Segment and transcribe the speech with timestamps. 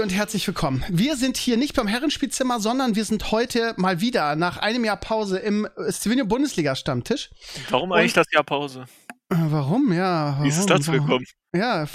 [0.00, 0.84] Community und herzlich willkommen.
[0.88, 4.96] Wir sind hier nicht beim Herrenspielzimmer, sondern wir sind heute mal wieder nach einem Jahr
[4.96, 7.30] Pause im Stevenio Bundesliga Stammtisch.
[7.68, 8.86] Warum eigentlich das Jahr Pause?
[9.30, 9.92] Äh, warum?
[9.92, 10.32] Ja.
[10.32, 10.44] Warum?
[10.44, 11.24] Wie ist es dazu gekommen?
[11.54, 11.86] Ja.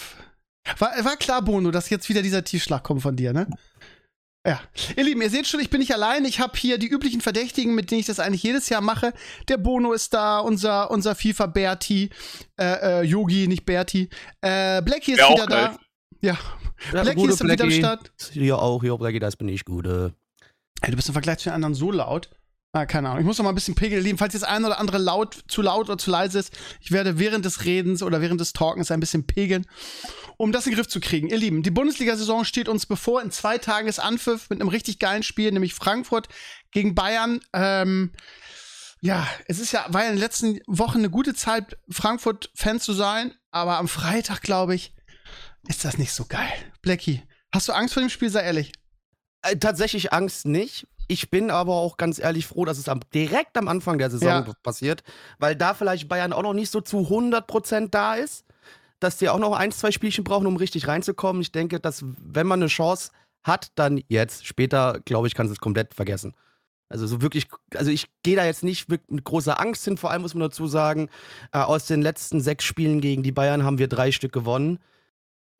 [0.78, 3.48] War, war klar, Bono, dass jetzt wieder dieser Tiefschlag kommt von dir, ne?
[4.46, 4.60] Ja,
[4.96, 6.24] ihr Lieben, ihr seht schon, ich bin nicht allein.
[6.26, 9.14] Ich habe hier die üblichen Verdächtigen, mit denen ich das eigentlich jedes Jahr mache.
[9.48, 12.12] Der Bono ist da, unser, unser FIFA Berti,
[12.60, 14.10] äh, äh, Yogi, nicht Berti.
[14.42, 15.78] Äh, Blackie ist Ja, wieder da.
[16.22, 16.38] Ja,
[16.94, 17.80] Ja, Blackie ist wieder am Blackie.
[17.80, 18.12] Start.
[18.32, 19.86] Hier auch, hier Blackie, das bin ich gut.
[19.86, 22.30] Ey, du bist im Vergleich zu den anderen so laut.
[22.74, 23.22] Ah, keine Ahnung.
[23.22, 24.18] Ich muss noch mal ein bisschen pegeln, lieben.
[24.18, 26.52] Falls jetzt ein oder andere laut, zu laut oder zu leise ist,
[26.82, 29.66] ich werde während des Redens oder während des Talkens ein bisschen pegeln,
[30.36, 31.30] um das in den Griff zu kriegen.
[31.30, 33.22] Ihr Lieben, die Bundesliga-Saison steht uns bevor.
[33.22, 36.28] In zwei Tagen ist Anpfiff mit einem richtig geilen Spiel, nämlich Frankfurt
[36.72, 37.40] gegen Bayern.
[37.54, 38.12] Ähm,
[39.00, 42.92] ja, es ist ja, war ja in den letzten Wochen eine gute Zeit, Frankfurt-Fan zu
[42.92, 44.95] sein, aber am Freitag, glaube ich,
[45.68, 46.54] ist das nicht so geil.
[46.82, 47.22] Blackie,
[47.54, 48.30] hast du Angst vor dem Spiel?
[48.30, 48.74] Sei ehrlich.
[49.42, 50.88] Äh, tatsächlich Angst nicht.
[51.08, 54.28] Ich bin aber auch ganz ehrlich froh, dass es am, direkt am Anfang der Saison
[54.28, 54.54] Ja.
[54.64, 55.04] passiert,
[55.38, 58.44] weil da vielleicht Bayern auch noch nicht so zu 100% da ist,
[59.00, 61.42] dass die auch noch ein, zwei Spielchen brauchen, um richtig reinzukommen.
[61.42, 63.12] Ich denke, dass wenn man eine Chance
[63.44, 64.48] hat, dann jetzt.
[64.48, 66.34] Später, glaube ich, kann es komplett vergessen.
[66.90, 70.22] Also so wirklich, also ich gehe da jetzt nicht mit großer Angst hin, vor allem
[70.22, 71.10] muss man dazu sagen,
[71.52, 74.80] äh, aus den letzten sechs Spielen gegen die Bayern haben wir drei Stück gewonnen.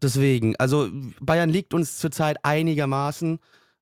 [0.02, 3.40] Deswegen, also Bayern liegt uns zurzeit einigermaßen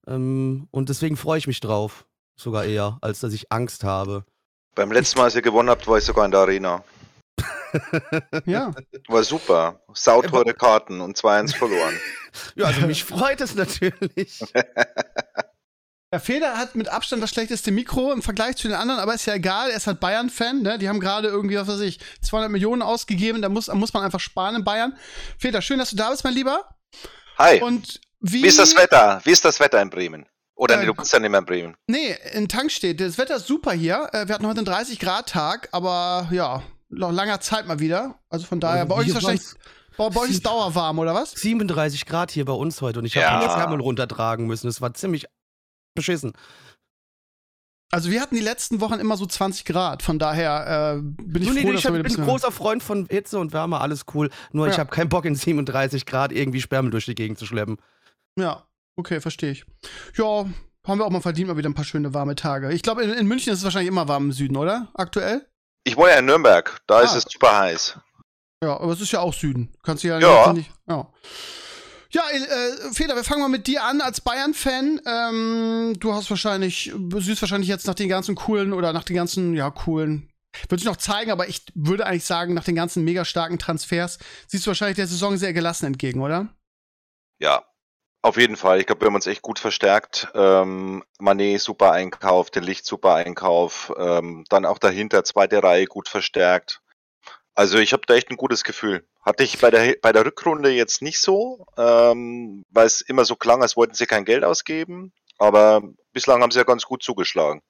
[0.08, 2.06] ähm, und deswegen freue ich mich drauf.
[2.36, 4.26] Sogar eher, als dass ich Angst habe.
[4.76, 6.84] Beim letzten Mal, als ihr gewonnen habt, war ich sogar in der Arena.
[8.46, 8.72] Ja.
[9.08, 9.82] War super.
[9.94, 11.94] Sauteure Karten und 2-1 verloren.
[12.56, 14.40] Ja, also mich freut es natürlich.
[16.14, 19.26] Der Feder hat mit Abstand das schlechteste Mikro im Vergleich zu den anderen, aber ist
[19.26, 20.78] ja egal, er ist halt Bayern-Fan, ne?
[20.78, 24.04] Die haben gerade irgendwie, was weiß ich, 200 Millionen ausgegeben, da muss, da muss man
[24.04, 24.96] einfach sparen in Bayern.
[25.40, 26.70] Feder, schön, dass du da bist, mein Lieber.
[27.40, 28.44] Hi, Und wie.
[28.44, 29.22] wie ist das Wetter?
[29.24, 30.28] Wie ist das Wetter in Bremen?
[30.54, 31.76] Oder Äh, nee, du bist ja nicht mehr in Bremen.
[31.88, 33.02] Nee, in Tank steht.
[33.02, 34.08] Das Wetter ist super hier.
[34.14, 38.20] Äh, Wir hatten heute einen 30-Grad-Tag, aber ja, noch langer Zeit mal wieder.
[38.30, 39.42] Also von daher, bei euch ist wahrscheinlich.
[39.98, 41.32] Bei, bei euch ist dauerwarm, oder was?
[41.32, 43.42] 37 Grad hier bei uns heute und ich habe Ja.
[43.42, 43.48] ja.
[43.48, 44.68] das Ärmel runtertragen müssen.
[44.68, 45.26] Es war ziemlich
[45.96, 46.34] beschissen.
[47.92, 51.48] Also wir hatten die letzten Wochen immer so 20 Grad, von daher äh, bin ich
[51.48, 53.38] So, nee, froh, ich dass hab, wir wieder ein bin ein großer Freund von Hitze
[53.38, 54.32] und Wärme, alles cool.
[54.52, 54.80] Nur ich Ja.
[54.80, 57.78] habe keinen Bock in 37 Grad irgendwie Spermel durch die Gegend zu schleppen.
[58.40, 58.66] Ja,
[58.96, 59.66] okay, verstehe ich.
[60.18, 60.46] Ja,
[60.88, 62.74] haben wir auch mal verdient, mal wieder ein paar schöne warme Tage.
[62.74, 64.88] Ich glaube, in, in München ist es wahrscheinlich immer warm im Süden, oder?
[64.96, 65.48] Aktuell?
[65.84, 66.82] Ich wohne ja in Nürnberg.
[66.88, 67.18] Da ist Ah.
[67.18, 68.00] es super heiß.
[68.64, 69.72] Ja, aber es ist ja auch Süden.
[69.84, 70.52] Kannst du ja, Ja.
[70.54, 70.72] nicht.
[70.90, 71.12] Ja.
[72.14, 75.02] Ja, äh, Feder, wir fangen mal mit dir an als Bayern-Fan.
[75.06, 79.56] Ähm, du hast wahrscheinlich, siehst wahrscheinlich jetzt nach den ganzen coolen oder nach den ganzen,
[79.56, 80.32] ja, coolen,
[80.70, 84.20] würde ich noch zeigen, aber ich würde eigentlich sagen, nach den ganzen mega starken Transfers
[84.48, 86.50] siehst du wahrscheinlich der Saison sehr gelassen entgegen, oder?
[87.40, 87.66] Ja,
[88.22, 88.80] auf jeden Fall.
[88.80, 90.30] Ich glaube, wir haben uns echt gut verstärkt.
[90.36, 93.92] Ähm, Manet super Einkauf, der Licht super Einkauf.
[93.98, 96.83] Ähm, dann auch dahinter zweite Reihe gut verstärkt.
[97.56, 99.06] Also ich habe da echt ein gutes Gefühl.
[99.22, 103.36] Hatte ich bei der bei der Rückrunde jetzt nicht so, ähm, weil es immer so
[103.36, 105.14] klang, als wollten sie kein Geld ausgeben.
[105.38, 105.82] Aber
[106.14, 107.62] bislang haben sie ja ganz gut zugeschlagen.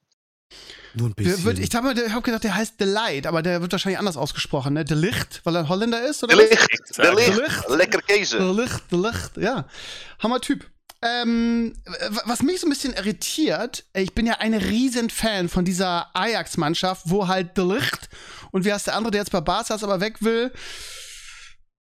[0.96, 1.58] Nur ein bisschen.
[1.62, 4.86] Ich habe hab gedacht, der heißt Delight, aber der wird wahrscheinlich anders ausgesprochen, ne?
[4.86, 6.36] Delicht, weil er Holländer ist, oder?
[6.36, 6.68] Der was?
[6.70, 8.38] Licht, Der Licht, lecker Käse.
[8.38, 9.68] Delicht, Delicht, ja.
[10.20, 10.70] Hammer Typ.
[11.04, 11.74] Ähm,
[12.26, 16.16] was mich so ein bisschen irritiert, äh, ich bin ja ein riesen Fan von dieser
[16.16, 18.10] Ajax-Mannschaft, wo halt Delicht
[18.52, 20.52] und wie heißt der andere, der jetzt bei Barca ist, aber weg will,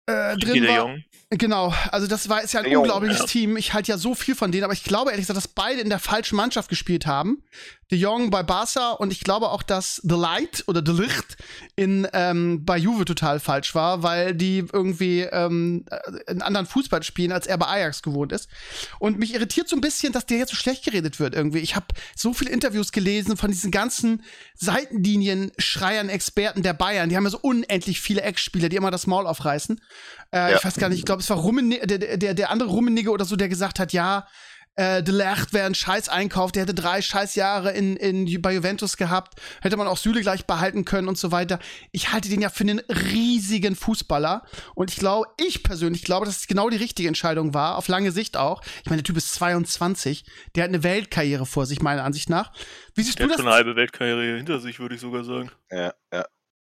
[0.06, 0.96] äh, drin war.
[1.30, 3.26] Genau, also das war ist ja ein Junge, unglaubliches ja.
[3.26, 3.56] Team.
[3.58, 5.90] Ich halte ja so viel von denen, aber ich glaube ehrlich gesagt, dass beide in
[5.90, 7.42] der falschen Mannschaft gespielt haben.
[7.90, 11.36] De Jong bei Barca und ich glaube auch, dass The Light oder The Licht
[11.76, 17.02] in ähm, bei Juve total falsch war, weil die irgendwie ähm, äh, einen anderen Fußball
[17.02, 18.48] spielen, als er bei Ajax gewohnt ist.
[18.98, 21.58] Und mich irritiert so ein bisschen, dass der jetzt so schlecht geredet wird irgendwie.
[21.58, 24.22] Ich habe so viele Interviews gelesen von diesen ganzen
[24.56, 27.08] Seitenlinien-Schreiern, Experten der Bayern.
[27.08, 29.80] Die haben ja so unendlich viele Ex-Spieler, die immer das Maul aufreißen.
[30.32, 30.56] Äh, Ja.
[30.56, 33.24] Ich weiß gar nicht, ich glaube, es war Rummenigge, der, der, der andere Rummenigge oder
[33.24, 34.26] so, der gesagt hat, ja,
[34.76, 39.40] äh, De Ligt wäre ein Scheiß-Einkauf, der hätte drei Scheißjahre in, in, bei Juventus gehabt,
[39.60, 41.58] hätte man auch Süle gleich behalten können und so weiter.
[41.90, 44.44] Ich halte den ja für einen riesigen Fußballer
[44.76, 48.12] und ich glaube, ich persönlich glaube, dass es genau die richtige Entscheidung war, auf lange
[48.12, 48.62] Sicht auch.
[48.84, 50.24] Ich meine, der Typ ist 22,
[50.54, 52.52] der hat eine Weltkarriere vor sich, meiner Ansicht nach.
[52.94, 53.42] Wie siehst Der du hat das?
[53.42, 55.50] schon eine halbe Weltkarriere hinter sich, würde ich sogar sagen.
[55.72, 56.24] Ja, ja.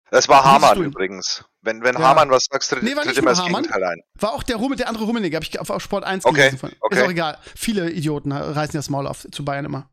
[0.10, 1.44] Das war Hamann übrigens.
[1.62, 2.00] Wenn, wenn Ja.
[2.02, 3.64] Hamann was sagt, tritt, Nee, war tritt nicht immer das Hamann.
[3.64, 4.02] Gegenteil ein.
[4.18, 6.58] War auch der Rumme, der andere Rummenigge, habe ich auf, auf Sport 1 Okay, gelesen.
[6.58, 6.70] Von.
[6.70, 7.02] Ist okay.
[7.04, 7.38] auch egal.
[7.56, 9.90] Viele Idioten reißen das Maul auf zu Bayern immer.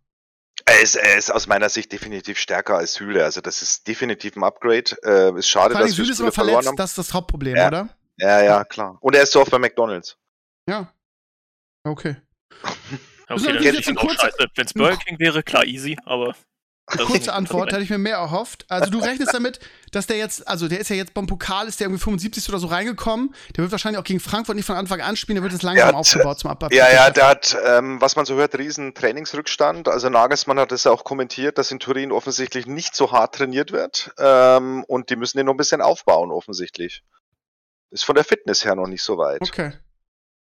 [0.65, 3.25] Er ist, er ist aus meiner Sicht definitiv stärker als Süle.
[3.25, 4.97] Also das ist definitiv ein Upgrade.
[5.05, 6.77] Äh, ist schade, Vor dass Süle ist immer verloren verletzt, haben.
[6.77, 7.69] das ist das Hauptproblem, Ja.
[7.69, 7.89] oder?
[8.19, 8.97] Ja, ja, klar.
[9.01, 10.17] Und er ist so oft bei McDonalds.
[10.69, 10.93] Ja.
[11.85, 12.17] Okay.
[13.29, 14.47] Okay, dann jetzt hätte ich ihn eine auch kurze- scheiße.
[14.55, 16.37] Wenn es Burger King wäre, klar, easy, aber.
[16.87, 18.65] Das- Kurze Antwort, hätte ich mir mehr erhofft.
[18.69, 19.59] Also du rechnest damit,
[19.91, 22.59] dass der jetzt, also der ist ja jetzt beim Pokal, ist der irgendwie 75 oder
[22.59, 23.35] so reingekommen.
[23.57, 25.89] Der wird wahrscheinlich auch gegen Frankfurt nicht von Anfang an spielen, der wird jetzt langsam
[25.89, 29.89] hat- aufgebaut zum Ab Ja, ja, der hat, ähm, was man so hört, riesen Trainingsrückstand.
[29.89, 33.73] Also Nagelsmann hat es ja auch kommentiert, dass in Turin offensichtlich nicht so hart trainiert
[33.73, 34.13] wird.
[34.19, 37.03] Ähm, und die müssen den noch ein bisschen aufbauen, offensichtlich.
[37.91, 39.43] Ist von der Fitness her noch nicht so weit.
[39.43, 39.73] Okay.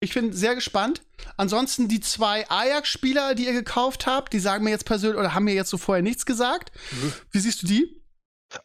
[0.00, 1.02] Ich bin sehr gespannt.
[1.36, 5.44] Ansonsten die zwei Ajax-Spieler, die ihr gekauft habt, die sagen mir jetzt persönlich oder haben
[5.44, 6.70] mir jetzt so vorher nichts gesagt.
[7.32, 8.00] Wie siehst du die?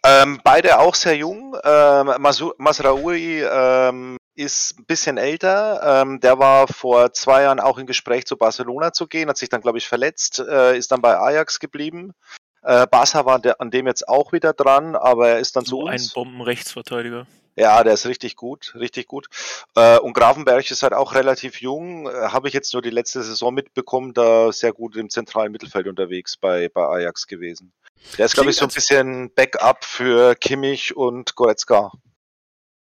[0.06, 1.57] Ähm, beide auch sehr jung.
[1.63, 2.13] Ähm,
[2.57, 6.01] Masraoui ähm, ist ein bisschen älter.
[6.01, 9.50] Ähm, der war vor zwei Jahren auch im Gespräch zu Barcelona zu gehen, hat sich
[9.50, 12.13] dann, glaube ich, verletzt, äh, ist dann bei Ajax geblieben.
[12.62, 15.88] Äh, Barca war an dem jetzt auch wieder dran, aber er ist dann so zu
[15.88, 16.13] ein uns.
[16.13, 17.27] Bombenrechtsverteidiger.
[17.55, 19.27] Ja, der ist richtig gut, richtig gut.
[19.75, 22.07] Äh, und Grafenberg ist halt auch relativ jung.
[22.07, 25.88] Äh, Habe ich jetzt nur die letzte Saison mitbekommen, da sehr gut im zentralen Mittelfeld
[25.88, 27.71] unterwegs bei, bei Ajax gewesen.
[28.17, 31.91] Der ist, glaube ich, so ein bisschen Backup für Kimmich und Goretzka.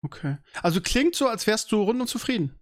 [0.02, 0.38] Okay.
[0.62, 2.58] Also klingt so, als wärst du rundum zufrieden.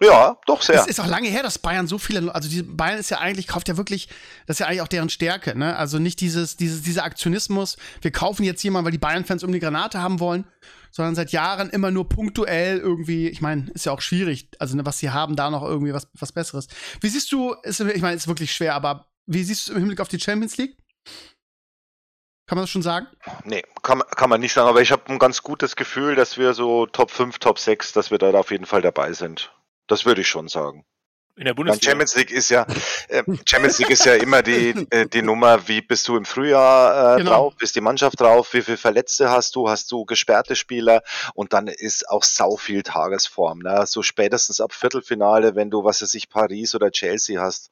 [0.00, 0.80] Ja, doch sehr.
[0.80, 3.46] Es ist auch lange her, dass Bayern so viele, also die Bayern ist ja eigentlich,
[3.46, 4.08] kauft ja wirklich,
[4.46, 5.74] das ist ja eigentlich auch deren Stärke, ne?
[5.76, 9.58] Also nicht dieses, dieses, dieser Aktionismus, wir kaufen jetzt jemanden, weil die Bayern-Fans um die
[9.58, 10.44] Granate haben wollen,
[10.90, 14.84] sondern seit Jahren immer nur punktuell irgendwie, ich meine, ist ja auch schwierig, also ne,
[14.84, 16.68] was sie haben, da noch irgendwie was, was Besseres.
[17.00, 20.00] Wie siehst du, ist, ich meine, ist wirklich schwer, aber wie siehst du im Hinblick
[20.00, 20.76] auf die Champions League?
[22.46, 23.08] Kann man das schon sagen?
[23.44, 26.54] Nee, kann, kann man nicht sagen, aber ich habe ein ganz gutes Gefühl, dass wir
[26.54, 29.52] so Top 5, Top 6, dass wir da auf jeden Fall dabei sind.
[29.86, 30.84] Das würde ich schon sagen.
[31.38, 31.90] In der Bundesliga.
[31.90, 32.66] Champions League ist ja
[33.08, 37.16] äh, Champions League ist ja immer die, äh, die Nummer, wie bist du im Frühjahr
[37.16, 37.30] äh, Genau.
[37.30, 41.02] drauf, ist die Mannschaft drauf, wie viele Verletzte hast du, hast du gesperrte Spieler
[41.34, 43.58] und dann ist auch sau viel Tagesform.
[43.58, 43.84] Ne?
[43.86, 47.70] So spätestens ab Viertelfinale, wenn du, was weiß ich, Paris oder Chelsea hast,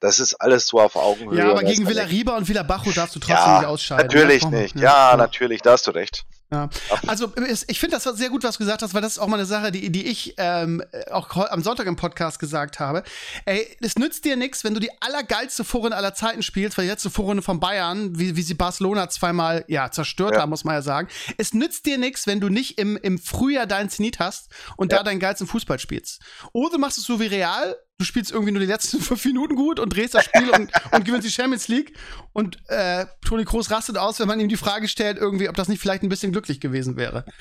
[0.00, 1.38] das ist alles so auf Augenhöhe.
[1.38, 4.06] ja, aber gegen dann Villariba und Villabajo darfst du trotzdem Ja, nicht ausscheiden.
[4.06, 4.62] Natürlich ne?
[4.62, 4.74] nicht.
[4.76, 5.16] Ja, ja.
[5.16, 6.24] natürlich, da hast du recht.
[6.54, 6.70] Ja.
[7.06, 9.26] Also es- ich finde das sehr gut, was du gesagt hast, weil das ist auch
[9.26, 13.02] mal eine Sache, die, die ich ähm, auch am Sonntag im Podcast gesagt habe.
[13.44, 16.90] Ey, es nützt dir nichts, wenn du die allergeilste Vorrunde aller Zeiten spielst, weil die
[16.90, 20.42] letzte Vorrunde von Bayern, wie, wie sie Barcelona zweimal ja, zerstört Ja.
[20.42, 21.08] haben, muss man ja sagen.
[21.38, 24.98] Es nützt dir nichts, wenn du nicht im, im Frühjahr deinen Zenit hast und Ja.
[24.98, 26.20] da deinen geilsten Fußball spielst.
[26.52, 29.54] Oder du machst es so wie Real, du spielst irgendwie nur die letzten fünf Minuten
[29.56, 31.94] gut und drehst das Spiel und, und gewinnst die Champions League.
[32.32, 35.68] Und äh, Toni Kroos rastet aus, wenn man ihm die Frage stellt, irgendwie, ob das
[35.68, 37.24] nicht vielleicht ein bisschen glücklich gewesen wäre.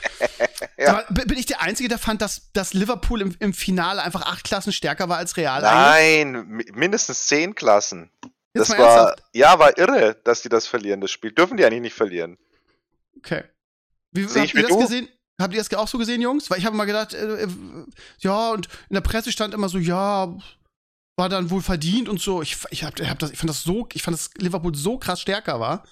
[0.76, 1.04] Ja.
[1.10, 4.74] Bin ich der Einzige, der fand, dass, dass Liverpool im, im Finale einfach acht Klassen
[4.74, 5.64] stärker war als Real?
[5.64, 6.26] eigentlich?
[6.34, 8.10] Nein, mi- mindestens zehn Klassen.
[8.54, 9.24] Jetzt Das war, ernsthaft?
[9.34, 11.32] ja, war irre, dass die das verlieren, das Spiel.
[11.32, 12.38] Dürfen die eigentlich nicht verlieren.
[13.18, 13.44] Okay.
[14.12, 14.80] Wie, Seh habt ich ihr das du.
[14.80, 15.08] gesehen?
[15.40, 16.50] Habt ihr das auch so gesehen, Jungs?
[16.50, 17.48] Weil ich habe mal gedacht, äh, äh,
[18.20, 20.36] ja, und in der Presse stand immer so, ja,
[21.16, 22.42] war dann wohl verdient und so.
[22.42, 24.98] Ich, ich, hab, ich, hab das, ich fand das so, ich fand, dass Liverpool so
[24.98, 25.84] krass stärker war,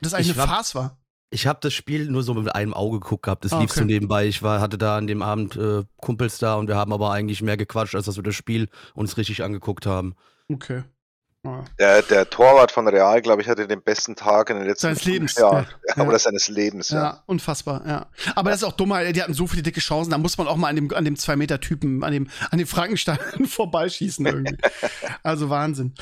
[0.00, 0.98] dass das eigentlich Ich eine war- Farce war.
[1.32, 3.44] Ich habe das Spiel nur so mit einem Auge geguckt gehabt.
[3.44, 3.80] Das Ah, lief okay.
[3.80, 4.26] so nebenbei.
[4.26, 7.40] Ich war, hatte da an dem Abend äh, Kumpels da und wir haben aber eigentlich
[7.40, 10.14] mehr gequatscht, als dass wir das Spiel uns richtig angeguckt haben.
[10.50, 10.82] Okay.
[11.76, 15.04] Der, der Torwart von Real, glaube ich, hatte den besten Tag in den letzten Seines
[15.04, 15.66] Lebens, Jahren.
[15.88, 15.96] ja.
[15.96, 17.02] Ja, Oder seines Lebens, ja.
[17.02, 18.06] Ja, unfassbar, ja.
[18.36, 20.54] Aber das ist auch dumm, die hatten so viele dicke Chancen, da muss man auch
[20.54, 24.56] mal an dem, an dem Zwei-Meter-Typen, an dem, an dem Frankenstein vorbeischießen irgendwie.
[25.24, 25.94] also Wahnsinn.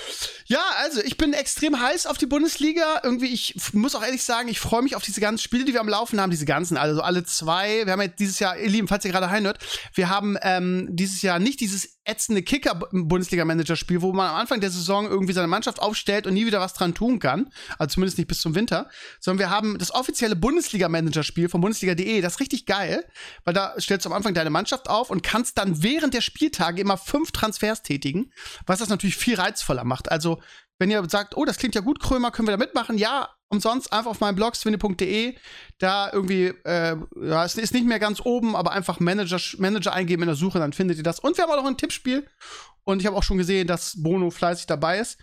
[0.45, 3.01] Ja, also ich bin extrem heiß auf die Bundesliga.
[3.03, 5.81] Irgendwie, ich muss auch ehrlich sagen, ich freue mich auf diese ganzen Spiele, die wir
[5.81, 7.87] am Laufen haben, diese ganzen, also alle zwei.
[7.87, 9.59] Wir haben jetzt dieses Jahr, ihr Lieben, falls ihr gerade reinhört,
[9.95, 15.07] wir haben ähm, dieses Jahr nicht dieses ätzende Kicker-Bundesliga-Manager-Spiel, wo man am Anfang der Saison
[15.07, 17.51] irgendwie seine Mannschaft aufstellt und nie wieder was dran tun kann.
[17.79, 18.89] Also zumindest nicht bis zum Winter.
[19.21, 22.21] Sondern wir haben das offizielle Bundesliga-Manager-Spiel von Bundesliga.de.
[22.21, 23.05] Das ist richtig geil,
[23.45, 26.81] weil da stellst du am Anfang deine Mannschaft auf und kannst dann während der Spieltage
[26.81, 28.33] immer fünf Transfers tätigen,
[28.67, 30.11] was das natürlich viel reizvoller macht.
[30.11, 30.43] Also,
[30.79, 32.97] wenn ihr sagt, oh, das klingt ja gut, Krömer, können wir da mitmachen?
[32.97, 35.37] Ja, umsonst einfach auf meinem Blog swinny.de.
[35.79, 40.23] Da irgendwie, äh, ja, es ist nicht mehr ganz oben, aber einfach Manager, Manager eingeben
[40.23, 41.21] in der Suche, dann findet ihr das.
[41.21, 42.27] Und wir haben auch noch ein Tippspiel.
[42.85, 45.19] Und ich habe auch schon gesehen, dass Bono fleißig dabei ist.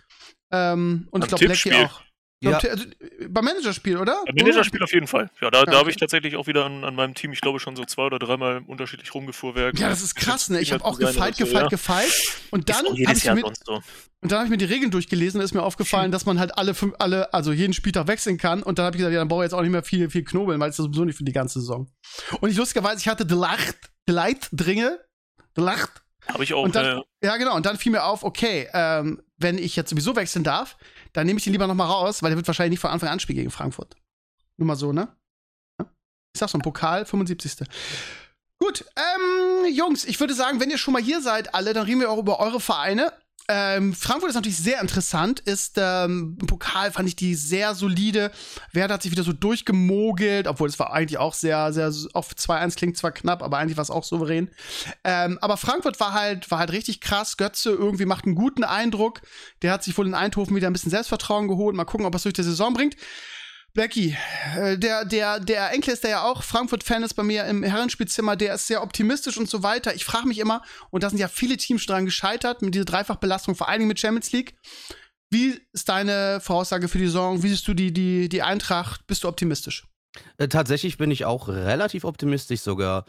[0.52, 1.86] Ähm, und ich Am glaube, Blackie Tippspiel?
[1.86, 2.02] auch.
[2.40, 2.58] Ja.
[2.58, 2.84] Also,
[3.28, 4.22] beim Managerspiel, oder?
[4.26, 5.28] Beim Managerspiel auf jeden Fall.
[5.40, 5.90] Ja, da, Ja, da habe okay.
[5.90, 8.62] ich tatsächlich auch wieder an, an meinem Team, ich glaube schon so zwei oder dreimal
[8.66, 9.78] unterschiedlich rumgefuhrwerkt.
[9.80, 10.60] Ja, das ist krass, ne?
[10.60, 11.68] Ich habe auch gefeilt, oder so, gefeilt, ja.
[11.68, 12.38] gefeilt.
[12.50, 13.74] Und dann habe ich, mir- so.
[14.20, 16.74] und dann hab ich mir die Regeln durchgelesen, ist mir aufgefallen, dass man halt alle
[16.74, 18.62] fünf, alle, also jeden Spieltag wechseln kann.
[18.62, 20.22] Und dann habe ich gesagt, ja, dann brauche ich jetzt auch nicht mehr viel, viel
[20.22, 21.90] knobeln, weil es ist sowieso nicht für die ganze Saison.
[22.40, 23.74] Und ich lustigerweise, ich hatte Delight,
[24.08, 25.00] Delight Dringe,
[25.56, 25.88] Delight.
[26.28, 26.62] Habe ich auch.
[26.62, 27.56] Und dann, äh, ja, genau.
[27.56, 30.76] Und dann fiel mir auf, okay, ähm, wenn ich jetzt sowieso wechseln darf,
[31.12, 33.08] dann nehme ich den lieber noch mal raus, weil der wird wahrscheinlich nicht von Anfang
[33.08, 33.96] an spielen gegen Frankfurt.
[34.56, 35.08] Nur mal so, ne?
[36.34, 37.66] Ich sag schon, Pokal, 75.
[38.58, 42.00] Gut, ähm, Jungs, ich würde sagen, wenn ihr schon mal hier seid, alle, dann reden
[42.00, 43.12] wir auch über eure Vereine.
[43.50, 45.40] Ähm, Frankfurt ist natürlich sehr interessant.
[45.40, 48.30] Ist ähm, im Pokal fand ich die sehr solide.
[48.72, 52.76] Werder hat sich wieder so durchgemogelt, obwohl es war eigentlich auch sehr, sehr auf 2-1
[52.76, 54.50] klingt zwar knapp, aber eigentlich war es auch souverän.
[55.02, 57.38] Ähm, aber Frankfurt war halt, war halt richtig krass.
[57.38, 59.22] Götze irgendwie macht einen guten Eindruck.
[59.62, 61.74] Der hat sich wohl in Eindhoven wieder ein bisschen Selbstvertrauen geholt.
[61.74, 62.96] Mal gucken, ob er es durch die Saison bringt.
[63.74, 64.16] Blackie,
[64.56, 68.34] äh, der, der, der Enkel ist, der ja auch Frankfurt-Fan ist bei mir im Herrenspielzimmer,
[68.36, 69.94] der ist sehr optimistisch und so weiter.
[69.94, 73.54] Ich frage mich immer, und da sind ja viele Teams dran gescheitert, mit dieser Dreifachbelastung,
[73.54, 74.56] vor allen Dingen mit Champions League.
[75.30, 77.42] Wie ist deine Voraussage für die Saison?
[77.42, 79.06] Wie siehst du die, die, die Eintracht?
[79.06, 79.86] Bist du optimistisch?
[80.38, 83.04] Äh, tatsächlich bin ich auch relativ optimistisch sogar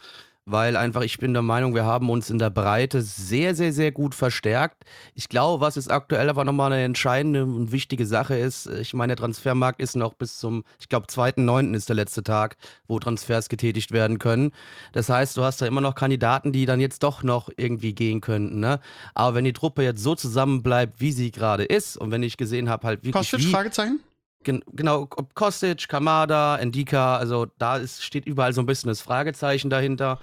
[0.50, 3.92] weil einfach ich bin der Meinung, wir haben uns in der Breite sehr, sehr, sehr
[3.92, 4.84] gut verstärkt.
[5.14, 9.14] Ich glaube, was jetzt aktuell aber nochmal eine entscheidende und wichtige Sache ist, ich meine,
[9.14, 11.74] der Transfermarkt ist noch bis zum, ich glaube, 2.9.
[11.74, 14.52] ist der letzte Tag, wo Transfers getätigt werden können.
[14.92, 18.20] Das heißt, du hast da immer noch Kandidaten, die dann jetzt doch noch irgendwie gehen
[18.20, 18.60] könnten.
[18.60, 18.80] Ne?
[19.14, 22.68] Aber wenn die Truppe jetzt so zusammenbleibt, wie sie gerade ist und wenn ich gesehen
[22.68, 23.14] habe, halt wirklich.
[23.30, 24.00] Kostic, wie, Fragezeichen?
[24.42, 29.02] Gen genau, ob Kostic, Kamada, Endika, also da ist, steht überall so ein bisschen das
[29.02, 30.18] Fragezeichen dahinter.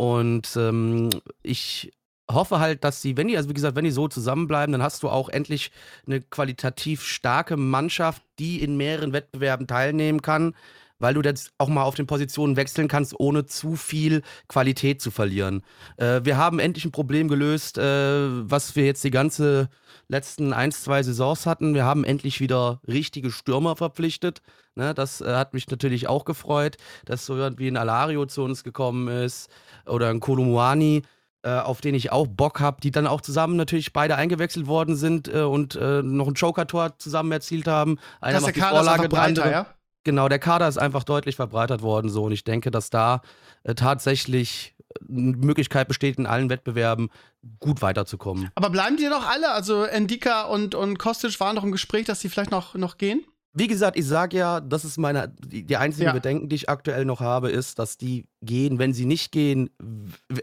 [0.00, 1.10] Und ähm,
[1.42, 1.92] ich
[2.30, 5.02] hoffe halt, dass sie, wenn die, also wie gesagt, wenn die so zusammenbleiben, dann hast
[5.02, 5.72] du auch endlich
[6.06, 10.54] eine qualitativ starke Mannschaft, die in mehreren Wettbewerben teilnehmen kann,
[11.00, 15.10] weil du jetzt auch mal auf den Positionen wechseln kannst, ohne zu viel Qualität zu
[15.10, 15.60] verlieren.
[15.98, 19.68] Äh, wir haben endlich ein Problem gelöst, äh, was wir jetzt die ganze
[20.08, 21.74] letzten ein, zwei Saisons hatten.
[21.74, 24.40] Wir haben endlich wieder richtige Stürmer verpflichtet.
[24.76, 28.42] Ne, das äh, hat mich natürlich auch gefreut, dass so jemand wie ein Alario zu
[28.42, 29.50] uns gekommen ist
[29.86, 31.02] oder ein Kolumuani,
[31.42, 34.96] äh, auf den ich auch Bock habe, die dann auch zusammen natürlich beide eingewechselt worden
[34.96, 37.98] sind äh, und äh, noch ein Joker-Tor zusammen erzielt haben.
[38.20, 39.66] Einer das macht die Vorlage, der ja?
[40.04, 43.20] Genau, der Kader ist einfach deutlich verbreitert worden so und ich denke, dass da
[43.64, 44.74] äh, tatsächlich
[45.08, 47.10] eine Möglichkeit besteht, in allen Wettbewerben
[47.58, 48.50] gut weiterzukommen.
[48.54, 49.52] Aber bleiben die doch alle?
[49.52, 53.24] Also Endika und, und Kostic waren doch im Gespräch, dass die vielleicht noch, noch gehen?
[53.52, 56.12] Wie gesagt, ich sage ja, das ist meine, die, die einzige ja.
[56.12, 58.78] Bedenken, die ich aktuell noch habe, ist, dass die gehen.
[58.78, 59.70] Wenn sie nicht gehen,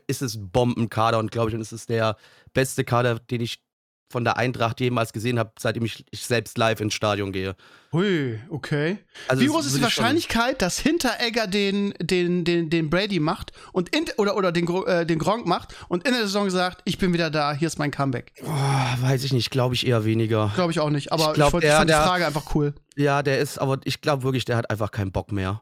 [0.07, 2.17] ist es Bombenkader und glaube ich, und es ist der
[2.53, 3.61] beste Kader, den ich
[4.09, 7.55] von der Eintracht jemals gesehen habe, seitdem ich, ich, selbst live ins Stadion gehe.
[7.91, 8.99] Hui, okay.
[9.27, 13.93] Also Wie groß ist die Wahrscheinlichkeit, dass Hinteregger den, den, den, den Brady macht und
[13.95, 17.13] in, oder, oder den, äh, den Gronk macht und in der Saison sagt, ich bin
[17.13, 18.33] wieder da, hier ist mein Comeback?
[18.43, 20.51] Oh, weiß ich nicht, glaube ich eher weniger.
[20.55, 22.73] Glaube ich auch nicht, aber ich, glaub, ich, fand die Frage einfach cool.
[22.95, 25.61] Ja, der ist, aber ich glaube wirklich, der hat einfach keinen Bock mehr.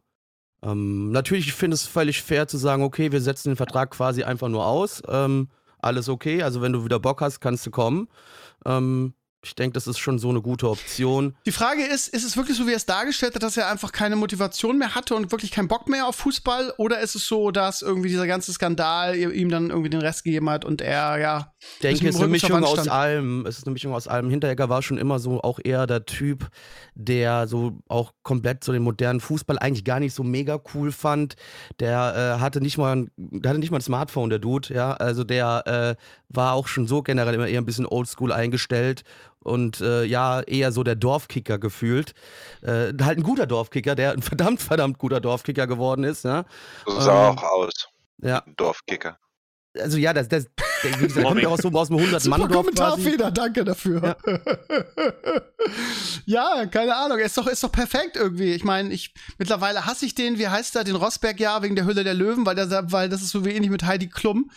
[0.62, 4.24] Ähm, natürlich, ich finde es völlig fair zu sagen, okay, wir setzen den Vertrag quasi
[4.24, 5.02] einfach nur aus.
[5.08, 5.50] Ähm,
[5.86, 6.44] alles okay.
[6.44, 8.10] Also wenn du wieder Bock hast, kannst du kommen.
[8.65, 9.13] Ähm,
[9.46, 11.36] ich denke, das ist schon so eine gute Option.
[11.46, 13.92] Die Frage ist, ist es wirklich so, wie er es dargestellt hat, dass er einfach
[13.92, 16.74] keine Motivation mehr hatte und wirklich keinen Bock mehr auf Fußball?
[16.77, 20.50] Oder ist es so, dass irgendwie dieser ganze Skandal ihm dann irgendwie den Rest gegeben
[20.50, 21.54] hat und er, ja.
[21.74, 23.45] Ich denke, es ist eine Mischung aus allem.
[23.45, 24.29] Es ist eine Mischung aus allem.
[24.29, 26.48] Hinteregger war schon immer so auch eher der Typ,
[26.93, 31.36] der so auch komplett so den modernen Fußball eigentlich gar nicht so mega cool fand.
[31.79, 34.93] Der äh, hatte nicht mal, der hatte nicht mal ein Smartphone, der Dude, ja.
[34.93, 39.03] Also der äh, war auch schon so generell immer eher ein bisschen oldschool eingestellt
[39.45, 42.13] und äh, ja, eher so der Dorfkicker gefühlt.
[42.62, 46.25] Äh, halt ein guter Dorfkicker, der ein verdammt, verdammt guter Dorfkicker geworden ist.
[46.25, 46.45] Ja?
[46.86, 47.89] So sah ähm, auch aus.
[48.22, 48.43] Ja.
[48.57, 49.19] Dorfkicker.
[49.79, 50.48] Also ja, das, das,
[50.89, 54.01] der, der kommt ja auch so aus dem 100-Mann-Dorf Kommentarfehler, danke dafür.
[54.01, 54.15] Ja.
[56.60, 56.65] ja.
[56.68, 58.54] keine Ahnung, ist doch, ist doch perfekt irgendwie.
[58.54, 61.86] Ich meine, ich, mittlerweile hasse ich den, wie heißt er, den Rosberg ja wegen der
[61.86, 64.50] Hülle der Löwen, weil, der, weil das ist so wie ähnlich mit Heidi Klum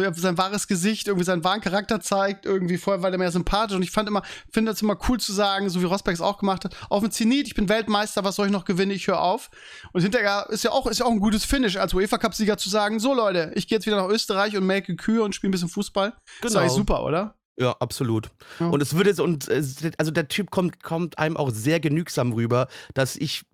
[0.00, 3.76] so sein wahres Gesicht, irgendwie seinen wahren Charakter zeigt, irgendwie vorher war der mehr sympathisch
[3.76, 6.38] und ich fand immer, finde es immer cool zu sagen, so wie Rosberg es auch
[6.38, 9.20] gemacht hat, auf dem Zenit, ich bin Weltmeister, was soll ich noch gewinnen, ich höre
[9.20, 9.50] auf.
[9.92, 12.98] Und hinterher ist ja auch, ist ja auch ein gutes Finish, als UEFA-Cup-Sieger zu sagen,
[12.98, 15.68] so Leute, ich gehe jetzt wieder nach Österreich und melke Kühe und spiele ein bisschen
[15.68, 16.10] Fußball.
[16.10, 16.20] Genau.
[16.42, 17.34] Das ist eigentlich super, oder?
[17.56, 18.30] Ja, absolut.
[18.58, 18.66] Ja.
[18.66, 19.62] Und es würde und äh,
[19.96, 23.44] also der Typ kommt kommt einem auch sehr genügsam rüber, dass ich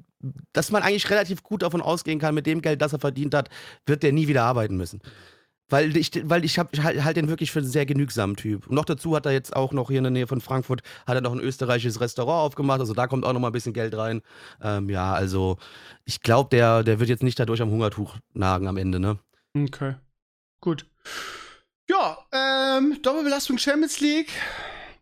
[0.52, 3.48] dass man eigentlich relativ gut davon ausgehen kann, mit dem Geld, das er verdient hat,
[3.86, 5.00] wird der nie wieder arbeiten müssen.
[5.70, 8.66] Weil ich, weil ich, ich halt, halt den wirklich für einen sehr genügsamen Typ.
[8.66, 11.14] Und noch dazu hat er jetzt auch noch hier in der Nähe von Frankfurt, hat
[11.14, 12.80] er noch ein österreichisches Restaurant aufgemacht.
[12.80, 14.22] Also da kommt auch noch mal ein bisschen Geld rein.
[14.62, 15.56] Ähm, ja, also
[16.04, 19.18] ich glaube, der, der wird jetzt nicht dadurch am Hungertuch nagen am Ende, ne?
[19.56, 19.94] Okay.
[20.60, 20.86] Gut.
[21.88, 24.30] Ja, ähm, Doppelbelastung Champions League.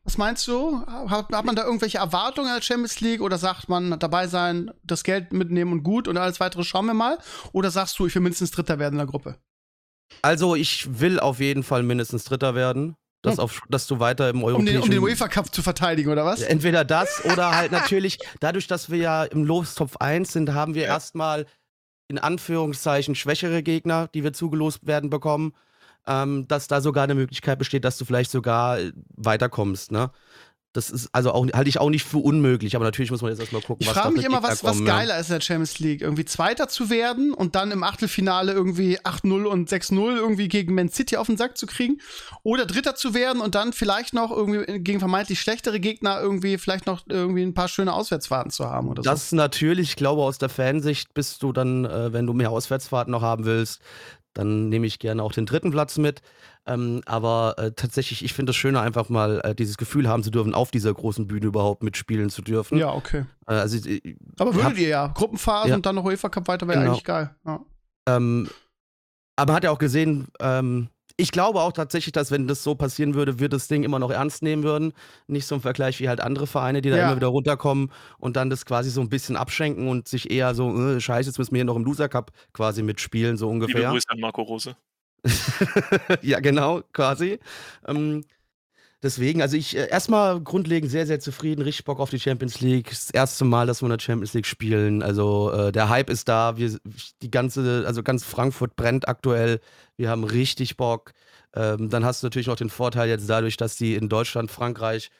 [0.04, 0.86] Was meinst du?
[0.86, 5.04] Hat, hat man da irgendwelche Erwartungen der Champions League oder sagt man dabei sein, das
[5.04, 7.18] Geld mitnehmen und gut und alles weitere schauen wir mal?
[7.52, 9.36] Oder sagst du, ich will mindestens Dritter werden in der Gruppe?
[10.22, 12.96] Also ich will auf jeden Fall mindestens Dritter werden.
[13.22, 13.40] Dass, hm.
[13.40, 14.76] auf, dass du weiter im europäischen...
[14.76, 16.40] Um den, um den UEFA Cup zu verteidigen, oder was?
[16.40, 20.82] Entweder das oder halt natürlich, dadurch, dass wir ja im Lostopf 1 sind, haben wir
[20.82, 20.88] ja.
[20.88, 21.46] erstmal
[22.06, 25.52] in Anführungszeichen schwächere Gegner, die wir zugelost werden bekommen,
[26.06, 30.10] ähm, dass da sogar eine Möglichkeit besteht, dass du vielleicht sogar äh, weiterkommst, ne?
[30.78, 33.40] Das ist also auch halte ich auch nicht für unmöglich, aber natürlich muss man jetzt
[33.40, 34.96] erstmal gucken, Ich was da frage mich immer, was, was kommen, ja.
[34.96, 36.02] geiler ist in der Champions League.
[36.02, 40.88] Irgendwie Zweiter zu werden und dann im Achtelfinale irgendwie 8-0 und 6-0 irgendwie gegen Man
[40.88, 41.98] City auf den Sack zu kriegen.
[42.44, 46.86] Oder Dritter zu werden und dann vielleicht noch irgendwie gegen vermeintlich schlechtere Gegner irgendwie vielleicht
[46.86, 49.10] noch irgendwie ein paar schöne Auswärtsfahrten zu haben oder so.
[49.10, 53.10] Das natürlich, ich glaube, aus der Fansicht bist du dann, äh, wenn du mehr Auswärtsfahrten
[53.10, 53.82] noch haben willst,
[54.34, 56.22] dann nehme ich gerne auch den dritten Platz mit.
[56.68, 60.30] Ähm, aber äh, tatsächlich, ich finde es schöner, einfach mal äh, dieses Gefühl haben zu
[60.30, 62.76] dürfen, auf dieser großen Bühne überhaupt mitspielen zu dürfen.
[62.78, 63.24] Ja, okay.
[63.46, 65.06] Äh, also, äh, Aber hab- würdet ihr ja.
[65.08, 65.74] Gruppenphase Ja.
[65.76, 66.90] und dann noch UEFA Cup weiter wäre Genau.
[66.92, 67.34] eigentlich geil.
[67.46, 67.60] Ja.
[68.08, 68.48] Ähm,
[69.36, 72.74] aber man hat ja auch gesehen, ähm, ich glaube auch tatsächlich, dass wenn das so
[72.76, 74.92] passieren würde, wir das Ding immer noch ernst nehmen würden.
[75.26, 77.06] Nicht so im Vergleich wie halt andere Vereine, die da Ja.
[77.08, 80.70] immer wieder runterkommen und dann das quasi so ein bisschen abschenken und sich eher so,
[80.78, 83.90] äh, scheiße, jetzt müssen wir hier noch im Loser Cup quasi mitspielen, so Liebe ungefähr.
[83.90, 84.76] Grüße an Marco Rose.
[86.22, 87.38] ja, genau, quasi.
[87.86, 88.24] Ähm,
[89.02, 92.90] deswegen, also ich äh, erstmal grundlegend sehr, sehr zufrieden, richtig Bock auf die Champions League.
[92.90, 95.02] Das erste Mal, dass wir in der Champions League spielen.
[95.02, 96.56] Also äh, der Hype ist da.
[96.56, 96.78] Wir,
[97.22, 99.60] die ganze, also ganz Frankfurt brennt aktuell.
[99.96, 101.12] Wir haben richtig Bock.
[101.54, 105.10] Ähm, dann hast du natürlich noch den Vorteil jetzt dadurch, dass die in Deutschland, Frankreich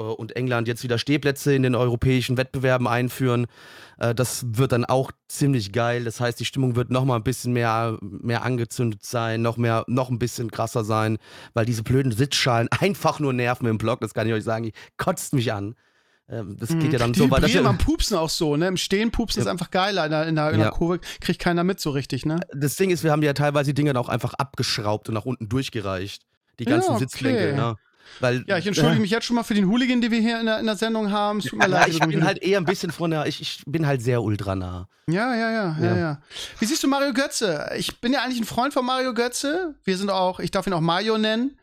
[0.00, 3.46] und England jetzt wieder Stehplätze in den europäischen Wettbewerben einführen.
[3.98, 6.04] Äh, das wird dann auch ziemlich geil.
[6.04, 9.84] Das heißt, die Stimmung wird noch mal ein bisschen mehr, mehr angezündet sein, noch mehr,
[9.88, 11.18] noch ein bisschen krasser sein,
[11.54, 14.00] weil diese blöden Sitzschalen einfach nur nerven im Block.
[14.00, 14.64] Das kann ich euch sagen.
[14.64, 15.74] Die kotzt mich an.
[16.28, 17.14] Ähm, das geht ja dann Mhm.
[17.14, 17.42] Die so weit.
[17.42, 18.68] dass vibrieren wir- beim Pupsen auch so, ne?
[18.68, 19.44] Im Stehen pupsen Ja.
[19.44, 20.04] ist einfach geiler.
[20.06, 20.72] In der, in der, in der Ja.
[20.72, 22.40] Kurve kriegt keiner mit so richtig, ne?
[22.54, 25.26] das Ding ist, wir haben ja teilweise die Dinger dann auch einfach abgeschraubt und nach
[25.26, 26.22] unten durchgereicht.
[26.60, 27.00] Die Ja, ganzen okay.
[27.00, 27.76] Sitzbänke, ne?
[28.20, 30.46] Weil, Ja, ich entschuldige mich jetzt schon mal für den Hooligan, den wir hier in
[30.46, 31.38] der, in der Sendung haben.
[31.38, 31.88] Es tut mir Ja, leid.
[31.88, 34.88] ich bin halt eher ein bisschen von der, ich, ich bin halt sehr ultranah.
[35.08, 35.96] Ja, ja, ja, ja, Ja.
[35.96, 36.22] ja.
[36.58, 37.70] Wie siehst du Mario Götze?
[37.76, 39.74] Ich bin ja eigentlich ein Freund von Mario Götze.
[39.84, 41.58] Wir sind auch, ich darf ihn auch Mario nennen.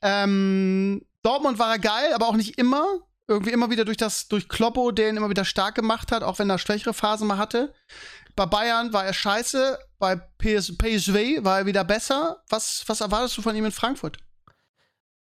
[0.00, 2.84] Ähm, Dortmund war er geil, aber auch nicht immer.
[3.28, 6.38] Irgendwie immer wieder durch das, durch Kloppo, der ihn immer wieder stark gemacht hat, auch
[6.38, 7.72] wenn er schwächere Phasen mal hatte.
[8.34, 12.38] Bei Bayern war er scheiße, bei PS, PSV war er wieder besser.
[12.48, 14.18] Was, was erwartest du von ihm in Frankfurt?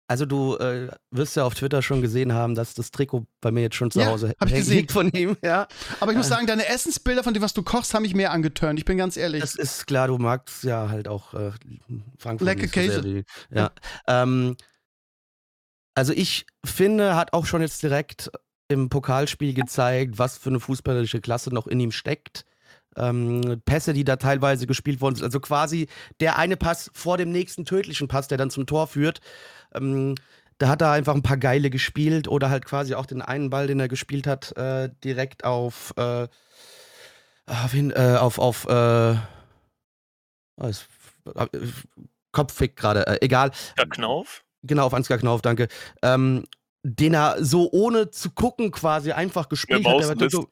[0.08, 3.62] Also du äh, wirst ja auf Twitter schon gesehen haben, dass das Trikot bei mir
[3.62, 4.88] jetzt schon zu Ja, Hause hab ich gesehen.
[4.88, 5.66] von ihm, ja.
[5.98, 6.30] Aber ich muss Äh.
[6.30, 8.78] sagen, deine Essensbilder von dem, was du kochst, haben mich mehr angeturnt.
[8.78, 9.40] Ich bin ganz ehrlich.
[9.40, 11.50] Das ist klar, du magst ja halt auch äh,
[12.18, 12.46] Frankfurt.
[12.46, 13.04] Lecker nicht so Käse.
[13.04, 13.72] wie- Ja.
[14.06, 14.56] Ähm,
[15.94, 18.30] also ich finde, hat auch schon jetzt direkt
[18.68, 22.44] im Pokalspiel gezeigt, was für eine fußballerische Klasse noch in ihm steckt.
[22.96, 25.88] Ähm, Pässe, die da teilweise gespielt worden sind, also quasi
[26.20, 29.20] der eine Pass vor dem nächsten tödlichen Pass, der dann zum Tor führt.
[29.74, 30.14] Ähm,
[30.58, 33.66] da hat er einfach ein paar geile gespielt oder halt quasi auch den einen Ball,
[33.66, 36.28] den er gespielt hat, äh, direkt auf, äh,
[37.46, 39.20] auf, wen, äh, auf, auf äh, ah,
[40.60, 40.86] es-
[41.34, 41.46] äh,
[42.32, 43.50] Kopffick gerade, äh, egal.
[43.78, 44.44] Ja, Knauf.
[44.62, 45.68] Genau, auf Ansgar Knauf, danke.
[46.02, 46.44] Ähm,
[46.88, 50.20] den er so ohne zu gucken quasi einfach Ja, gespielt hat.
[50.20, 50.48] Der, so,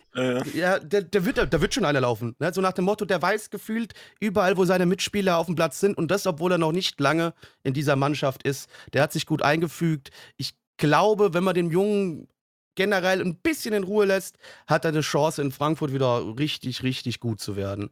[0.53, 2.35] ja, der, der, wird, da wird schon einer laufen.
[2.40, 2.53] Ne?
[2.53, 5.97] So nach dem Motto, der weiß gefühlt überall, wo seine Mitspieler auf dem Platz sind
[5.97, 8.68] und das, obwohl er noch nicht lange in dieser Mannschaft ist.
[8.92, 10.11] Der hat sich gut eingefügt.
[10.37, 12.27] Ich glaube, wenn man den Jungen
[12.75, 17.20] generell ein bisschen in Ruhe lässt, hat er eine Chance, in Frankfurt wieder richtig, richtig
[17.20, 17.90] gut zu werden.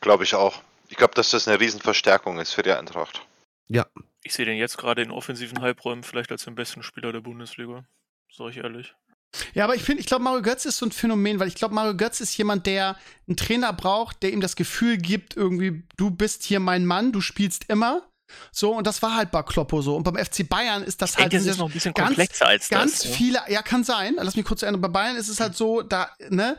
[0.00, 0.62] Glaube ich auch.
[0.88, 3.20] Ich glaube, dass das eine Riesenverstärkung ist für die Eintracht.
[4.24, 7.84] Ich sehe den jetzt gerade in offensiven Halbräumen vielleicht als den besten Spieler der Bundesliga.
[8.32, 8.94] Sag ich ehrlich.
[9.52, 11.74] Ja, aber ich finde, ich glaube, Mario Götz ist so ein Phänomen, weil ich glaube,
[11.74, 16.10] Mario Götz ist jemand, der einen Trainer braucht, der ihm das Gefühl gibt, irgendwie, du
[16.10, 18.08] bist hier mein Mann, du spielst immer.
[18.52, 19.96] So, und das war halt bei Kloppo so.
[19.96, 22.08] Und beim FC Bayern ist das Ich halt denke, sind ist noch ein bisschen ganz-
[22.08, 23.04] komplexer als ganz das.
[23.10, 23.10] ne?
[23.16, 24.14] viele, ja, kann sein.
[24.18, 24.80] Lass mich kurz ändern.
[24.80, 26.56] Bei Bayern ist es halt so, da, ne,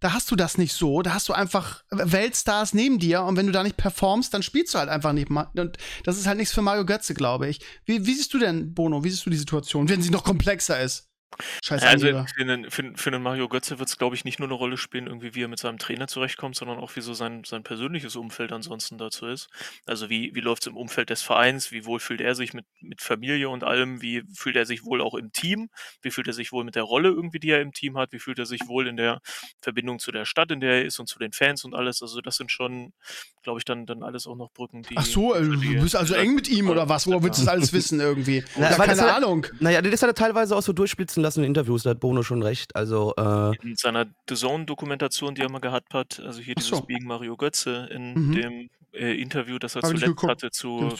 [0.00, 1.02] da hast du das nicht so.
[1.02, 4.74] Da hast du einfach Weltstars neben dir und wenn du da nicht performst, dann spielst
[4.74, 5.48] du halt einfach nicht mal.
[5.56, 7.60] Und das ist halt nichts für Mario Götze, glaube ich.
[7.84, 10.80] Wie, wie siehst du denn, Bono, wie siehst du die Situation, wenn sie noch komplexer
[10.80, 11.07] ist?
[11.62, 14.38] Scheiße, Ja, also für einen, für, für einen Mario Götze wird es, glaube ich, nicht
[14.38, 17.12] nur eine Rolle spielen, irgendwie wie er mit seinem Trainer zurechtkommt, sondern auch wie so
[17.14, 19.48] sein, sein persönliches Umfeld ansonsten dazu ist.
[19.86, 22.64] Also wie, wie läuft es im Umfeld des Vereins, wie wohl fühlt er sich mit,
[22.80, 25.68] mit Familie und allem, wie fühlt er sich wohl auch im Team,
[26.02, 28.18] wie fühlt er sich wohl mit der Rolle irgendwie, die er im Team hat, wie
[28.18, 29.20] fühlt er sich wohl in der
[29.60, 32.02] Verbindung zu der Stadt, in der er ist und zu den Fans und alles.
[32.02, 32.92] Also das sind schon,
[33.42, 34.96] glaube ich, dann, dann alles auch noch Brücken, die.
[34.96, 37.06] Ach so, äh, die- du bist also eng mit ihm oder was?
[37.06, 38.42] Woher willst du das alles wissen irgendwie?
[38.56, 39.46] Na, das keine hat- Ahnung.
[39.60, 40.72] Naja, das hat er teilweise auch so
[41.18, 42.74] durchblitzen lassen in Interviews, da hat Bono schon recht.
[42.76, 46.80] Also, äh, in seiner The Zone-Dokumentation, die er mal gehabt hat, also hier Ach dieses
[46.80, 46.86] so.
[46.86, 48.32] Being Mario Götze in Mhm.
[48.32, 50.94] dem äh, Interview, das er Hab zuletzt hatte zu,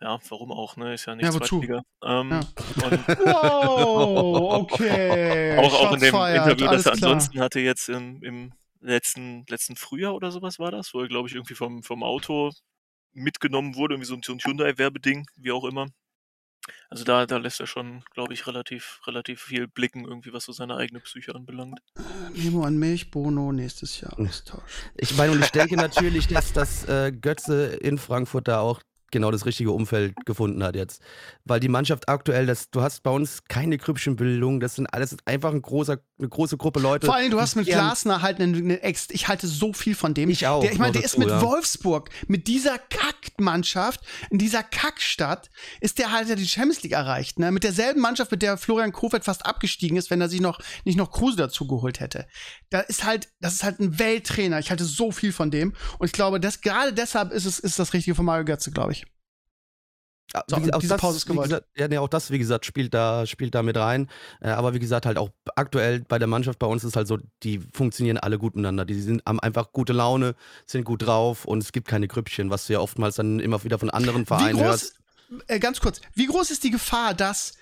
[0.00, 1.60] ja, warum auch, ne, ist ja nicht Ja, wozu?
[1.60, 1.82] Zweitliga.
[2.02, 2.40] Ähm, Ja.
[2.40, 5.58] und Wow, okay.
[5.58, 7.10] auch, auch in dem fired, Interview, alles das er klar.
[7.12, 11.28] ansonsten hatte jetzt im, im letzten, letzten Frühjahr oder sowas war das, wo er, glaube
[11.28, 12.50] ich, irgendwie vom, vom Auto
[13.12, 15.86] mitgenommen wurde, irgendwie so ein, so ein Hyundai-Werbeding, wie auch immer.
[16.88, 20.52] Also da, da lässt er schon, glaube ich, relativ, relativ viel blicken, irgendwie, was so
[20.52, 21.80] seine eigene Psyche anbelangt.
[22.34, 24.62] Memo an mich, Bono nächstes Jahr Austausch.
[24.96, 28.80] Ich meine, und ich denke natürlich, dass, dass äh, Götze in Frankfurt da auch
[29.14, 31.00] genau das richtige Umfeld gefunden hat jetzt.
[31.44, 35.52] Weil die Mannschaft aktuell, das, du hast bei uns keine Krüppchenbildung, das sind alles einfach
[35.52, 37.06] ein großer, eine große Gruppe Leute.
[37.06, 39.08] Vor allem, du hast mit Glasner halt einen, einen Ex.
[39.10, 40.28] Ich halte so viel von dem.
[40.28, 40.60] Ich auch.
[40.60, 41.40] Der, ich meine, der ist mit ja.
[41.40, 44.00] Wolfsburg, mit dieser Kackmannschaft,
[44.30, 45.48] in dieser Kackstadt,
[45.80, 47.38] ist der halt ja die Champions League erreicht.
[47.38, 47.52] Ne?
[47.52, 50.96] Mit derselben Mannschaft, mit der Florian Kofeld fast abgestiegen ist, wenn er sich noch nicht
[50.96, 52.26] noch Kruse dazu geholt hätte.
[52.70, 54.58] Da ist halt, das ist halt ein Welttrainer.
[54.58, 55.72] Ich halte so viel von dem.
[55.98, 58.92] Und ich glaube, dass gerade deshalb ist es ist das Richtige von Mario Götze, glaube
[58.92, 59.03] ich.
[60.32, 61.50] Ja, So, wie auch diese das, Pause ist wie gewollt.
[61.50, 64.08] gesagt, ja, nee, auch das, wie gesagt, spielt da, spielt da mit rein.
[64.40, 67.18] Äh, aber wie gesagt, halt auch aktuell bei der Mannschaft bei uns ist halt so,
[67.42, 68.84] die funktionieren alle gut miteinander.
[68.84, 70.34] Die sind, haben einfach gute Laune,
[70.66, 73.78] sind gut drauf und es gibt keine Grüppchen, was du ja oftmals dann immer wieder
[73.78, 74.94] von anderen Vereinen hörst.
[75.28, 77.54] groß, äh, ganz kurz, wie groß ist die Gefahr, dass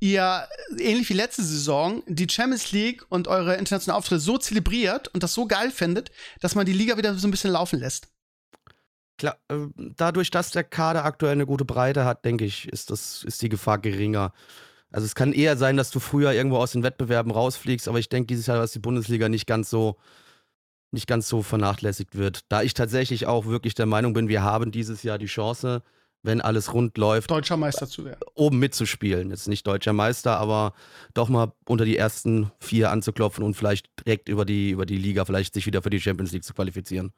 [0.00, 5.08] ihr, äh, ähnlich wie letzte Saison, die Champions League und eure internationalen Auftritte so zelebriert
[5.08, 8.08] und das so geil findet, dass man die Liga wieder so ein bisschen laufen lässt?
[9.18, 13.24] Klar, äh, dadurch, dass der Kader aktuell eine gute Breite hat, denke ich, ist, das,
[13.24, 14.32] ist die Gefahr geringer.
[14.90, 18.08] Also es kann eher sein, dass du früher irgendwo aus den Wettbewerben rausfliegst, aber ich
[18.08, 19.96] denke dieses Jahr, dass die Bundesliga nicht ganz so
[20.90, 22.40] nicht ganz so vernachlässigt wird.
[22.48, 25.82] Da ich tatsächlich auch wirklich der Meinung bin, wir haben dieses Jahr die Chance,
[26.22, 28.20] wenn alles rund läuft, Deutscher Meister zu werden.
[28.34, 29.30] oben mitzuspielen.
[29.30, 30.72] Jetzt nicht deutscher Meister, aber
[31.14, 35.24] doch mal unter die ersten vier anzuklopfen und vielleicht direkt über die, über die Liga
[35.24, 37.12] vielleicht sich wieder für die Champions League zu qualifizieren.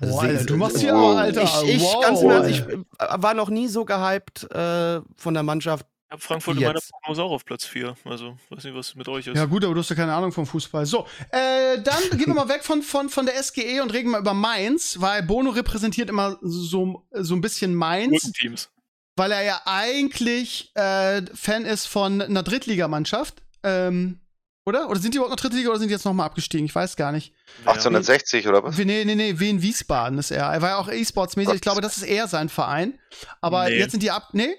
[0.00, 1.10] Also Boah, Alter, du machst hier Wow.
[1.12, 1.42] aber, Alter.
[1.64, 5.34] Ich, ich wow, ganz im Ernst, ich äh, war noch nie so gehypt äh, von
[5.34, 5.86] der Mannschaft.
[6.06, 6.80] Ich habe Frankfurt in meiner.
[6.80, 7.94] Prognose auch auf Platz 4.
[8.04, 9.36] Also, weiß nicht, was mit euch ist.
[9.36, 10.84] Ja, gut, aber du hast ja keine Ahnung vom Fußball.
[10.84, 14.20] So, äh, dann gehen wir mal weg von, von, von der SGE und reden mal
[14.20, 18.22] über Mainz, weil Bono repräsentiert immer so, so ein bisschen Mainz.
[18.24, 18.70] Guten Teams.
[19.16, 23.42] weil er ja eigentlich äh, Fan ist von einer Drittligamannschaft.
[23.62, 24.18] Ähm,
[24.64, 24.88] oder?
[24.88, 26.66] Oder sind die überhaupt noch Drittliga oder sind die jetzt nochmal abgestiegen?
[26.66, 27.32] Ich weiß gar nicht.
[27.66, 28.76] 1860 oder was?
[28.78, 30.44] Nee, nee, nee, Wien Wiesbaden ist er.
[30.46, 31.54] Er war ja auch E-Sports-mäßig.
[31.56, 32.98] Ich glaube, das ist eher sein Verein.
[33.40, 33.78] Aber Nee.
[33.78, 34.28] jetzt sind die ab.
[34.32, 34.54] Nee?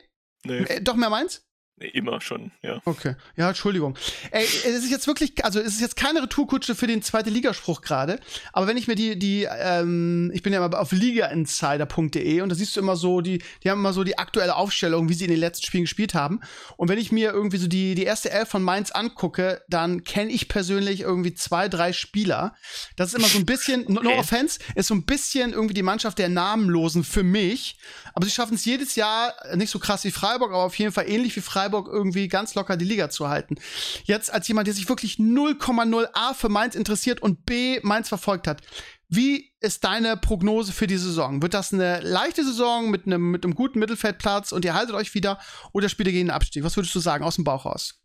[0.45, 1.41] Nee, Äh, doch mehr meins?
[1.77, 2.81] Nee, immer schon, ja.
[2.85, 3.15] Okay.
[3.35, 3.97] Ja, Entschuldigung.
[4.31, 7.81] Ey, es ist jetzt wirklich, also es ist jetzt keine Retourkutsche für den zweite Ligaspruch
[7.81, 8.19] gerade.
[8.51, 12.55] Aber wenn ich mir die, die, ähm, ich bin ja immer auf ligainsider.de und da
[12.55, 15.31] siehst du immer so, die, die haben immer so die aktuelle Aufstellung, wie sie in
[15.31, 16.41] den letzten Spielen gespielt haben.
[16.77, 20.31] Und wenn ich mir irgendwie so die, die erste Elf von Mainz angucke, dann kenne
[20.31, 22.55] ich persönlich irgendwie zwei, drei Spieler.
[22.95, 25.83] Das ist immer so ein bisschen, no, no offense, ist so ein bisschen irgendwie die
[25.83, 27.77] Mannschaft der Namenlosen für mich.
[28.13, 31.09] Aber sie schaffen es jedes Jahr nicht so krass wie Freiburg, aber auf jeden Fall
[31.09, 33.55] ähnlich wie Freiburg irgendwie ganz locker die Liga zu halten.
[34.03, 38.47] Jetzt als jemand, der sich wirklich 0,0 A für Mainz interessiert und B Mainz verfolgt
[38.47, 38.61] hat.
[39.09, 41.41] Wie ist deine Prognose für die Saison?
[41.41, 45.13] Wird das eine leichte Saison mit einem, mit einem guten Mittelfeldplatz und ihr haltet euch
[45.13, 45.39] wieder
[45.71, 46.63] oder spielt ihr gegen den Abstieg?
[46.63, 48.01] Was würdest du sagen aus dem Bauch raus?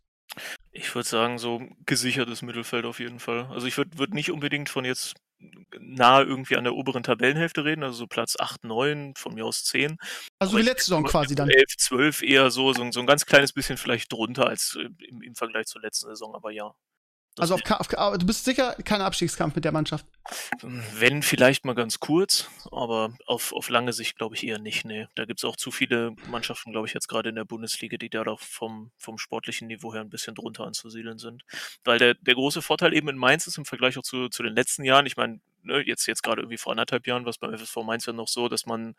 [0.71, 3.47] Ich würde sagen, so gesichertes Mittelfeld auf jeden Fall.
[3.47, 5.15] Also ich würde würd nicht unbedingt von jetzt
[5.79, 9.63] nahe irgendwie an der oberen Tabellenhälfte reden, also so Platz 8, 9, von mir aus
[9.63, 9.97] 10.
[10.39, 11.49] Also Aber ich letzte Saison quasi dann.
[11.49, 15.21] 11, 12 eher so, so, so ein ganz kleines bisschen vielleicht drunter als äh, im,
[15.21, 16.73] im Vergleich zur letzten Saison, aber ja.
[17.35, 20.05] Das Also auf, auf, du bist sicher kein Abstiegskampf mit der Mannschaft.
[20.61, 24.85] Wenn vielleicht mal ganz kurz, aber auf, auf lange Sicht glaube ich eher nicht.
[24.85, 25.07] Nee.
[25.15, 28.09] Da gibt es auch zu viele Mannschaften, glaube ich, jetzt gerade in der Bundesliga, die
[28.09, 31.43] da doch vom, vom sportlichen Niveau her ein bisschen drunter anzusiedeln sind.
[31.83, 34.55] Weil der, der große Vorteil eben in Mainz ist im Vergleich auch zu, zu den
[34.55, 37.57] letzten Jahren, ich meine, ne, jetzt, jetzt gerade irgendwie vor anderthalb Jahren war es beim
[37.57, 38.95] FSV Mainz ja noch so, dass man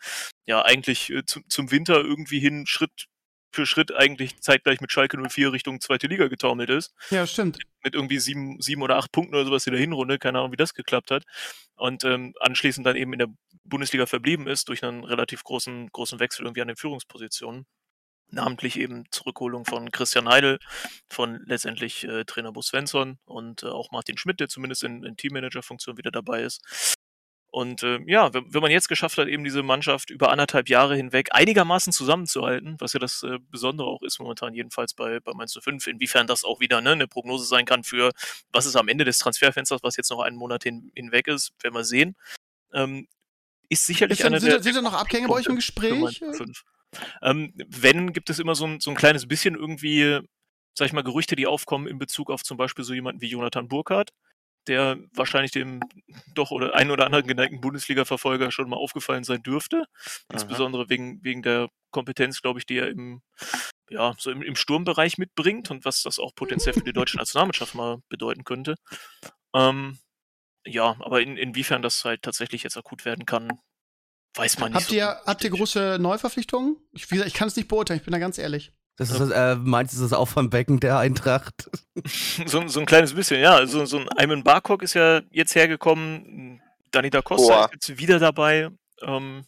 [0.47, 3.09] ja eigentlich äh, zum, zum Winter irgendwie hin Schritt
[3.51, 7.59] für Schritt eigentlich zeitgleich mit Schalke 04 Richtung zweite Liga getaumelt ist Ja, stimmt.
[7.83, 10.57] mit irgendwie sieben, sieben oder acht Punkten oder sowas in der Hinrunde, keine Ahnung, wie
[10.57, 11.25] das geklappt hat.
[11.77, 13.29] Und ähm, anschließend dann eben in der
[13.65, 17.67] Bundesliga verblieben ist durch einen relativ großen, großen Wechsel irgendwie an den Führungspositionen.
[18.33, 20.61] Namentlich eben Zurückholung von Christian Heidel,
[21.09, 25.17] von letztendlich äh, Trainer Bo Svensson und äh, auch Martin Schmidt, der zumindest in, in
[25.17, 26.97] Teammanager-Funktion wieder dabei ist.
[27.53, 30.95] Und äh, ja, wenn, wenn man jetzt geschafft hat, eben diese Mannschaft über anderthalb Jahre
[30.95, 35.59] hinweg einigermaßen zusammenzuhalten, was ja das äh, Besondere auch ist momentan, jedenfalls bei, bei Mainz
[35.61, 38.13] 05, inwiefern das auch wieder ne, eine Prognose sein kann für,
[38.53, 41.75] was ist am Ende des Transferfensters, was jetzt noch einen Monat hin, hinweg ist, werden
[41.75, 42.15] wir sehen.
[42.73, 43.09] Ähm,
[43.69, 45.99] ist sicherlich Ist denn, einer sind, der, sind da noch Abgänge bei euch im Gespräch?
[45.99, 46.65] Mainz 05.
[47.23, 50.21] Ähm, wenn, gibt es immer so ein, so ein kleines bisschen irgendwie,
[50.75, 53.67] sag ich mal, Gerüchte, die aufkommen in Bezug auf zum Beispiel so jemanden wie Jonathan
[53.67, 54.11] Burkhardt,
[54.67, 55.81] der wahrscheinlich dem
[56.35, 59.85] doch oder einen oder anderen geneigten Bundesliga-Verfolger schon mal aufgefallen sein dürfte.
[60.33, 63.23] Insbesondere wegen, wegen der Kompetenz, glaube ich, die er im,
[63.89, 67.75] ja, so im, im Sturmbereich mitbringt und was das auch potenziell für die deutsche Nationalmannschaft
[67.75, 68.77] mal bedeuten könnte.
[69.55, 69.99] Ähm,
[70.65, 73.59] ja, aber in, inwiefern das halt tatsächlich jetzt akut werden kann,
[74.35, 74.81] weiß man nicht.
[74.83, 76.77] Habt, so ihr, habt ihr große Neuverpflichtungen?
[76.93, 78.73] Ich, ich kann es nicht beurteilen, ich bin da ganz ehrlich.
[79.01, 81.71] Das ist, äh, meinst du das Auffangbecken der Eintracht?
[82.45, 83.67] so, so ein kleines bisschen, ja.
[83.67, 86.61] So, so ein Ayman Barkok ist ja jetzt hergekommen.
[86.91, 88.69] Dani da Costa ist jetzt wieder dabei.
[89.01, 89.47] Ähm,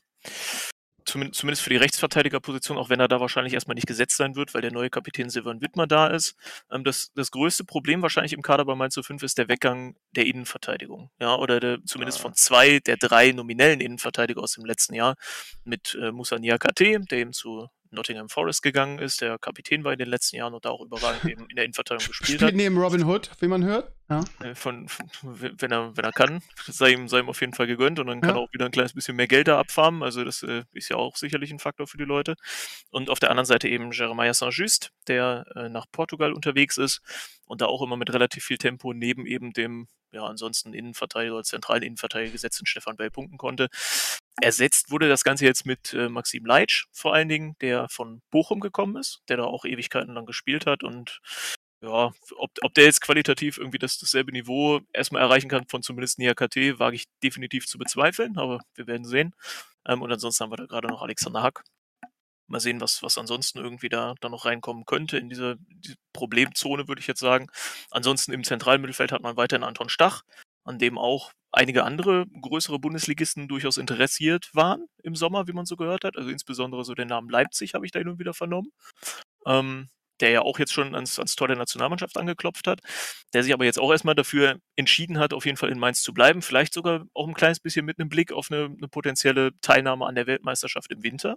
[1.04, 4.62] zumindest für die Rechtsverteidigerposition, auch wenn er da wahrscheinlich erstmal nicht gesetzt sein wird, weil
[4.62, 6.34] der neue Kapitän Silvan Wittmer da ist.
[6.70, 10.24] Ähm, das, das größte Problem wahrscheinlich im Kader bei Mainz 05 ist der Weggang der
[10.24, 11.10] Innenverteidigung.
[11.20, 15.16] Ja, oder der, zumindest von zwei der drei nominellen Innenverteidiger aus dem letzten Jahr
[15.64, 19.98] mit äh, Musa Niakate, der eben zu Nottingham Forest gegangen ist, der Kapitän war in
[19.98, 22.54] den letzten Jahren und da auch überragend eben in der Innenverteidigung gespielt Spielt hat.
[22.54, 23.92] neben Robin Hood, wie man hört.
[24.08, 24.24] Ja.
[24.42, 27.66] Äh, von, von, wenn, er, wenn er kann, sei ihm, sei ihm auf jeden Fall
[27.66, 28.36] gegönnt und dann kann ja.
[28.36, 30.02] er auch wieder ein kleines bisschen mehr Geld da abfarmen.
[30.02, 32.34] Also das äh, ist ja auch sicherlich ein Faktor für die Leute.
[32.90, 37.00] Und auf der anderen Seite eben Jeremiah Saint-Just, der äh, nach Portugal unterwegs ist
[37.46, 41.44] und da auch immer mit relativ viel Tempo neben eben dem ja, ansonsten Innenverteidiger oder
[41.44, 43.68] zentralen Innenverteidiger gesetzten Stefan Bell punkten konnte.
[44.40, 48.60] Ersetzt wurde das Ganze jetzt mit äh, Maxim Leitsch vor allen Dingen, der von Bochum
[48.60, 51.20] gekommen ist, der da auch Ewigkeiten lang gespielt hat und
[51.82, 56.18] ja, ob, ob der jetzt qualitativ irgendwie das, dasselbe Niveau erstmal erreichen kann von zumindest
[56.18, 59.34] NIAKT, wage ich definitiv zu bezweifeln, aber wir werden sehen.
[59.86, 61.64] Ähm, und ansonsten haben wir da gerade noch Alexander Hack,
[62.52, 66.86] Mal sehen, was, was ansonsten irgendwie da, da noch reinkommen könnte in diese, diese Problemzone,
[66.86, 67.46] würde ich jetzt sagen.
[67.90, 70.22] Ansonsten im zentralen Mittelfeld hat man weiterhin Anton Stach,
[70.64, 75.76] an dem auch einige andere größere Bundesligisten durchaus interessiert waren im Sommer, wie man so
[75.76, 76.16] gehört hat.
[76.16, 78.70] Also insbesondere so den Namen Leipzig habe ich da hin und wieder vernommen.
[79.46, 79.88] Ähm,
[80.20, 82.80] der ja auch jetzt schon ans, ans Tor der Nationalmannschaft angeklopft hat,
[83.34, 86.14] der sich aber jetzt auch erstmal dafür entschieden hat, auf jeden Fall in Mainz zu
[86.14, 90.06] bleiben, vielleicht sogar auch ein kleines bisschen mit einem Blick auf eine, eine potenzielle Teilnahme
[90.06, 91.36] an der Weltmeisterschaft im Winter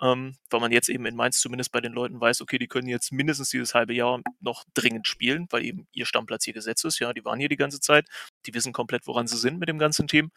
[0.00, 2.88] ähm, weil man jetzt eben in Mainz zumindest bei den Leuten weiß, okay, die können
[2.88, 6.98] jetzt mindestens dieses halbe Jahr noch dringend spielen, weil eben ihr Stammplatz hier gesetzt ist.
[7.00, 8.06] Ja, die waren hier die ganze Zeit,
[8.46, 10.30] die wissen komplett, woran sie sind mit dem ganzen Team.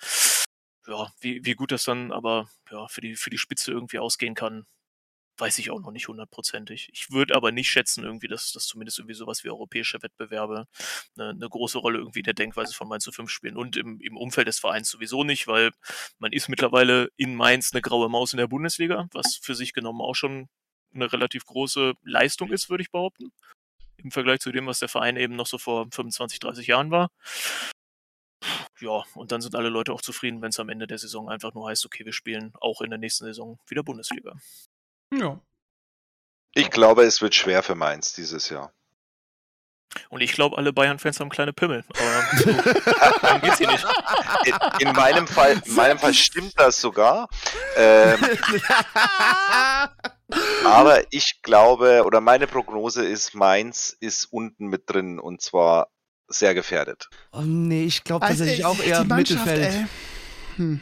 [0.87, 4.33] Ja, wie, wie gut das dann aber ja, für, die, für die Spitze irgendwie ausgehen
[4.33, 4.65] kann,
[5.41, 6.89] weiß ich auch noch nicht hundertprozentig.
[6.93, 10.67] Ich würde aber nicht schätzen, irgendwie, dass, dass zumindest irgendwie sowas wie europäische Wettbewerbe
[11.17, 13.57] eine, eine große Rolle irgendwie in der Denkweise von Mainz zu 5 spielen.
[13.57, 15.71] Und im, im Umfeld des Vereins sowieso nicht, weil
[16.19, 20.01] man ist mittlerweile in Mainz eine graue Maus in der Bundesliga, was für sich genommen
[20.01, 20.47] auch schon
[20.93, 23.31] eine relativ große Leistung ist, würde ich behaupten.
[23.97, 27.09] Im Vergleich zu dem, was der Verein eben noch so vor 25, 30 Jahren war.
[28.79, 31.53] Ja, und dann sind alle Leute auch zufrieden, wenn es am Ende der Saison einfach
[31.53, 34.35] nur heißt, okay, wir spielen auch in der nächsten Saison wieder Bundesliga.
[35.13, 35.39] Ja.
[36.53, 38.73] Ich glaube, es wird schwer für Mainz dieses Jahr.
[40.09, 41.83] Und ich glaube, alle Bayern-Fans haben kleine Pimmel.
[41.89, 43.85] Aber darum geht's hier nicht.
[44.45, 47.27] In, in, meinem Fall, in meinem Fall stimmt das sogar.
[47.75, 48.19] Ähm,
[50.65, 55.89] aber ich glaube, oder meine Prognose ist, Mainz ist unten mit drin und zwar
[56.27, 57.09] sehr gefährdet.
[57.33, 59.87] Oh nee, ich glaube also, tatsächlich auch eher Mittelfeld.
[60.55, 60.79] Hm.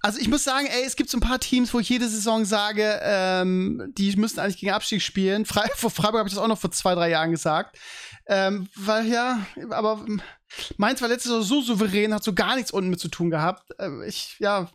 [0.00, 2.44] Also ich muss sagen, ey, es gibt so ein paar Teams, wo ich jede Saison
[2.44, 5.46] sage, ähm, die müssten eigentlich gegen Abstieg spielen.
[5.46, 7.78] Fre vor Freiburg habe ich das auch noch vor zwei, drei Jahren gesagt.
[8.26, 10.04] Ähm, weil ja, aber
[10.76, 13.70] Mainz war letztes Jahr so souverän, hat so gar nichts unten mit zu tun gehabt.
[13.78, 14.68] Äh, ich, ja,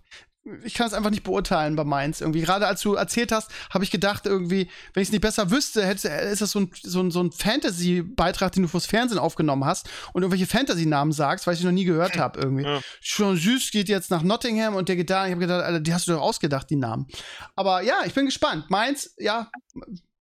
[0.64, 2.42] ich kann es einfach nicht beurteilen bei Mainz irgendwie.
[2.42, 5.86] Gerade als du erzählt hast, habe ich gedacht, irgendwie, wenn ich es nicht besser wüsste,
[5.86, 9.66] hätte, ist das so ein, so ein, so ein Fantasy-Beitrag, den du fürs Fernsehen aufgenommen
[9.66, 12.64] hast und irgendwelche Fantasy-Namen sagst, weil ich noch nie gehört habe irgendwie.
[12.64, 12.80] Ja.
[13.02, 15.26] Schon süß geht jetzt nach Nottingham und der geht da.
[15.26, 17.08] Ich habe gedacht, Alter, die hast du doch ausgedacht, die Namen.
[17.56, 18.70] Aber ja, ich bin gespannt.
[18.70, 19.52] Mainz, ja,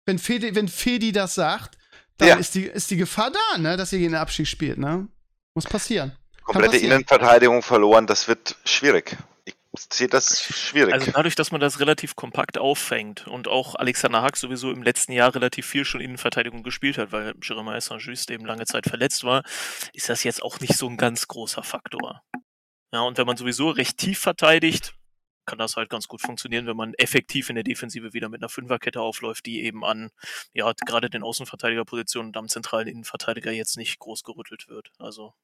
[0.07, 1.77] wenn Fedi, wenn Fedi das sagt,
[2.19, 2.37] dann ja.
[2.37, 5.09] ist, die, ist die Gefahr da, ne, dass ihr gegen den Abstieg spielt, ne?
[5.55, 6.13] Muss passieren.
[6.45, 9.17] Komplette Innenverteidigung verloren, das wird schwierig
[10.11, 10.93] das schwierig.
[10.95, 15.13] Also dadurch, dass man das relativ kompakt auffängt und auch Alexander Hack sowieso im letzten
[15.13, 19.43] Jahr relativ viel schon Innenverteidigung gespielt hat, weil Jeremiah Saint-Just eben lange Zeit verletzt war,
[19.93, 22.23] ist das jetzt auch nicht so ein ganz großer Faktor.
[22.93, 24.95] Ja, und wenn man sowieso recht tief verteidigt,
[25.47, 28.49] kann das halt ganz gut funktionieren, wenn man effektiv in der Defensive wieder mit einer
[28.49, 30.11] Fünferkette aufläuft, die eben an,
[30.53, 34.91] ja, gerade den Außenverteidigerpositionen und am zentralen Innenverteidiger jetzt nicht groß gerüttelt wird.
[34.99, 35.35] Also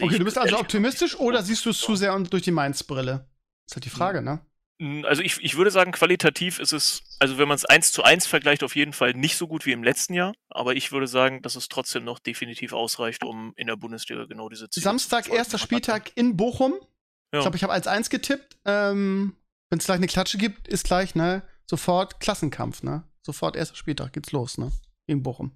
[0.00, 3.28] Okay, du bist also optimistisch oder siehst du es zu sehr durch die Mainz-Brille?
[3.66, 4.40] Ist halt die Frage, ne?
[4.80, 8.02] Hm, also ich, ich würde sagen, qualitativ ist es, also wenn man es eins zu
[8.02, 10.34] eins vergleicht, auf jeden Fall nicht so gut wie im letzten Jahr.
[10.48, 14.48] Aber ich würde sagen, dass es trotzdem noch definitiv ausreicht, um in der Bundesliga genau
[14.48, 16.74] diese Ziele Samstag, erster Spieltag in Bochum.
[17.32, 17.38] Ja.
[17.38, 18.58] Ich glaube, ich habe als eins getippt.
[18.64, 19.36] Ähm,
[19.70, 21.42] wenn es gleich eine Klatsche gibt, ist gleich, ne?
[21.66, 23.04] Sofort Klassenkampf, ne?
[23.22, 24.72] Sofort erster Spieltag geht's los, ne?
[25.06, 25.52] In Bochum.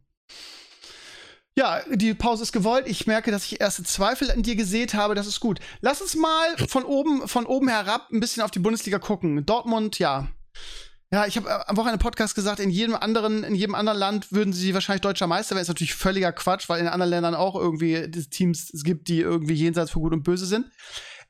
[1.58, 2.86] Ja, die Pause ist gewollt.
[2.86, 5.16] Ich merke, dass ich erste Zweifel an dir gesät habe.
[5.16, 5.58] Das ist gut.
[5.80, 9.44] Lass uns mal von oben, von oben herab ein bisschen auf die Bundesliga gucken.
[9.44, 10.28] Dortmund, ja.
[11.10, 14.52] Ja, ich habe am Wochenende Podcast gesagt, in jedem anderen, in jedem anderen Land würden
[14.52, 15.62] sie wahrscheinlich deutscher Meister werden.
[15.62, 19.90] Ist natürlich völliger Quatsch, weil in anderen Ländern auch irgendwie Teams gibt, die irgendwie jenseits
[19.90, 20.66] von Gut und Böse sind.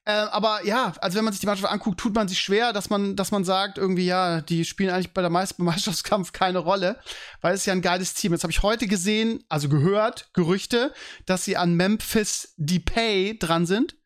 [0.08, 2.88] Äh, aber ja, also wenn man sich die Mannschaft anguckt, tut man sich schwer, dass
[2.88, 6.98] man, dass man sagt, irgendwie, ja, die spielen eigentlich bei der Meister Meisterschaftskampf keine Rolle,
[7.42, 8.32] weil es ist ja ein geiles Team.
[8.32, 10.94] Jetzt habe ich heute gesehen, also gehört, Gerüchte,
[11.26, 13.96] dass sie an Memphis Depay dran sind,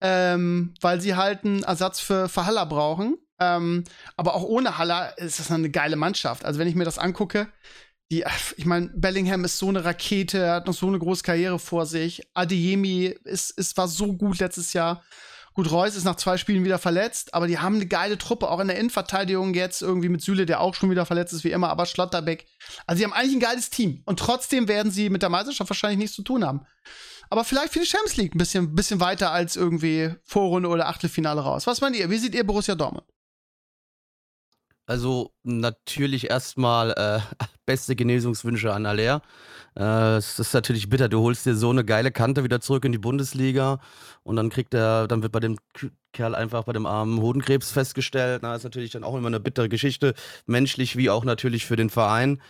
[0.00, 3.18] ähm, weil sie halt einen Ersatz für, für Haller brauchen.
[3.40, 3.82] Ähm,
[4.16, 6.44] aber auch ohne Haller ist das eine geile Mannschaft.
[6.44, 7.48] Also wenn ich mir das angucke,
[8.12, 8.24] die,
[8.56, 12.22] ich meine, Bellingham ist so eine Rakete, hat noch so eine große Karriere vor sich.
[12.34, 15.02] Adeyemi ist, ist, war so gut letztes Jahr.
[15.60, 18.60] Gut, Reus ist nach zwei Spielen wieder verletzt, aber die haben eine geile Truppe, auch
[18.60, 21.68] in der Innenverteidigung jetzt irgendwie mit Süle, der auch schon wieder verletzt ist, wie immer,
[21.68, 22.46] aber Schlotterbeck.
[22.86, 24.00] Also, die haben eigentlich ein geiles Team.
[24.06, 26.62] Und trotzdem werden sie mit der Meisterschaft wahrscheinlich nichts zu tun haben.
[27.28, 31.42] Aber vielleicht für die Champions League ein bisschen, bisschen weiter als irgendwie Vorrunde oder Achtelfinale
[31.42, 31.66] raus.
[31.66, 32.08] Was meint ihr?
[32.08, 33.04] Wie seht ihr Borussia Dortmund?
[34.86, 39.20] Also natürlich erstmal äh, beste Genesungswünsche an Aller.
[39.76, 42.92] Äh, es ist natürlich bitter, du holst dir so eine geile Kante wieder zurück in
[42.92, 43.80] die Bundesliga
[44.22, 45.56] und dann kriegt er, dann wird bei dem
[46.12, 48.42] Kerl einfach bei dem armen Hodenkrebs festgestellt.
[48.42, 50.14] Na, ist natürlich dann auch immer eine bittere Geschichte,
[50.46, 52.40] menschlich wie auch natürlich für den Verein.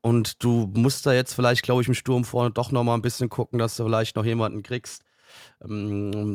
[0.00, 3.28] Und du musst da jetzt vielleicht, glaube ich, im Sturm vorne doch nochmal ein bisschen
[3.28, 5.02] gucken, dass du vielleicht noch jemanden kriegst,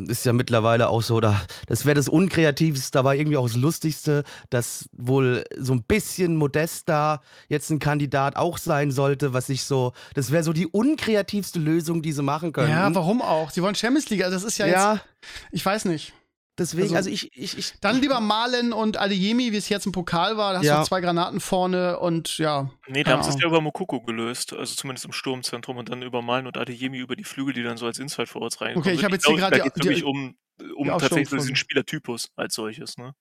[0.08, 4.24] ist ja mittlerweile auch so, da, das wäre das Unkreativste, aber irgendwie auch das Lustigste,
[4.50, 9.94] dass wohl so ein bisschen Modesta jetzt ein Kandidat auch sein sollte, was ich so,
[10.14, 12.70] das wäre so die unkreativste Lösung, die sie machen können.
[12.70, 13.50] Ja, warum auch?
[13.52, 14.94] Sie wollen Champions League, also das ist ja, ja.
[14.94, 15.06] jetzt,
[15.52, 16.14] ich weiß nicht.
[16.58, 17.74] Deswegen, also, also, ich, ich, ich.
[17.82, 20.54] Dann lieber Malen und Adeyemi, wie es jetzt im Pokal war.
[20.54, 20.80] Da hast ja.
[20.82, 22.70] du zwei Granaten vorne und ja.
[22.88, 24.54] Nee, da haben sie es ja über Mokoko gelöst.
[24.54, 27.78] Also zumindest im Sturmzentrum und dann über Malen und Adeyemi über die Flügel, die dann
[27.78, 28.88] so als Inside Forwards reinkommen.
[28.88, 29.58] Okay, ich habe jetzt hier gerade.
[29.58, 30.36] Da geht es um,
[30.76, 33.16] um tatsächlich diesen Spielertypus als solches, ne?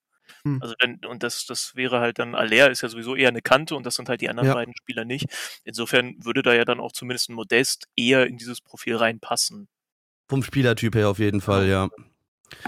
[0.44, 0.60] Hm.
[0.62, 3.74] Also wenn, und das, das wäre halt dann, Aller ist ja sowieso eher eine Kante
[3.74, 4.54] und das sind halt die anderen ja.
[4.54, 5.26] beiden Spieler nicht.
[5.64, 9.68] Insofern würde da ja dann auch zumindest ein Modest eher in dieses Profil reinpassen.
[10.28, 11.88] Vom Spielertyp her auf jeden Fall, ja.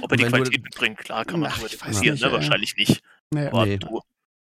[0.01, 2.33] Ob er die Qualität mitbringt, klar, kann man darüber diskutieren, ne?
[2.33, 3.03] wahrscheinlich nicht.
[3.31, 3.79] Nee, Aber nee.
[3.79, 4.01] Du,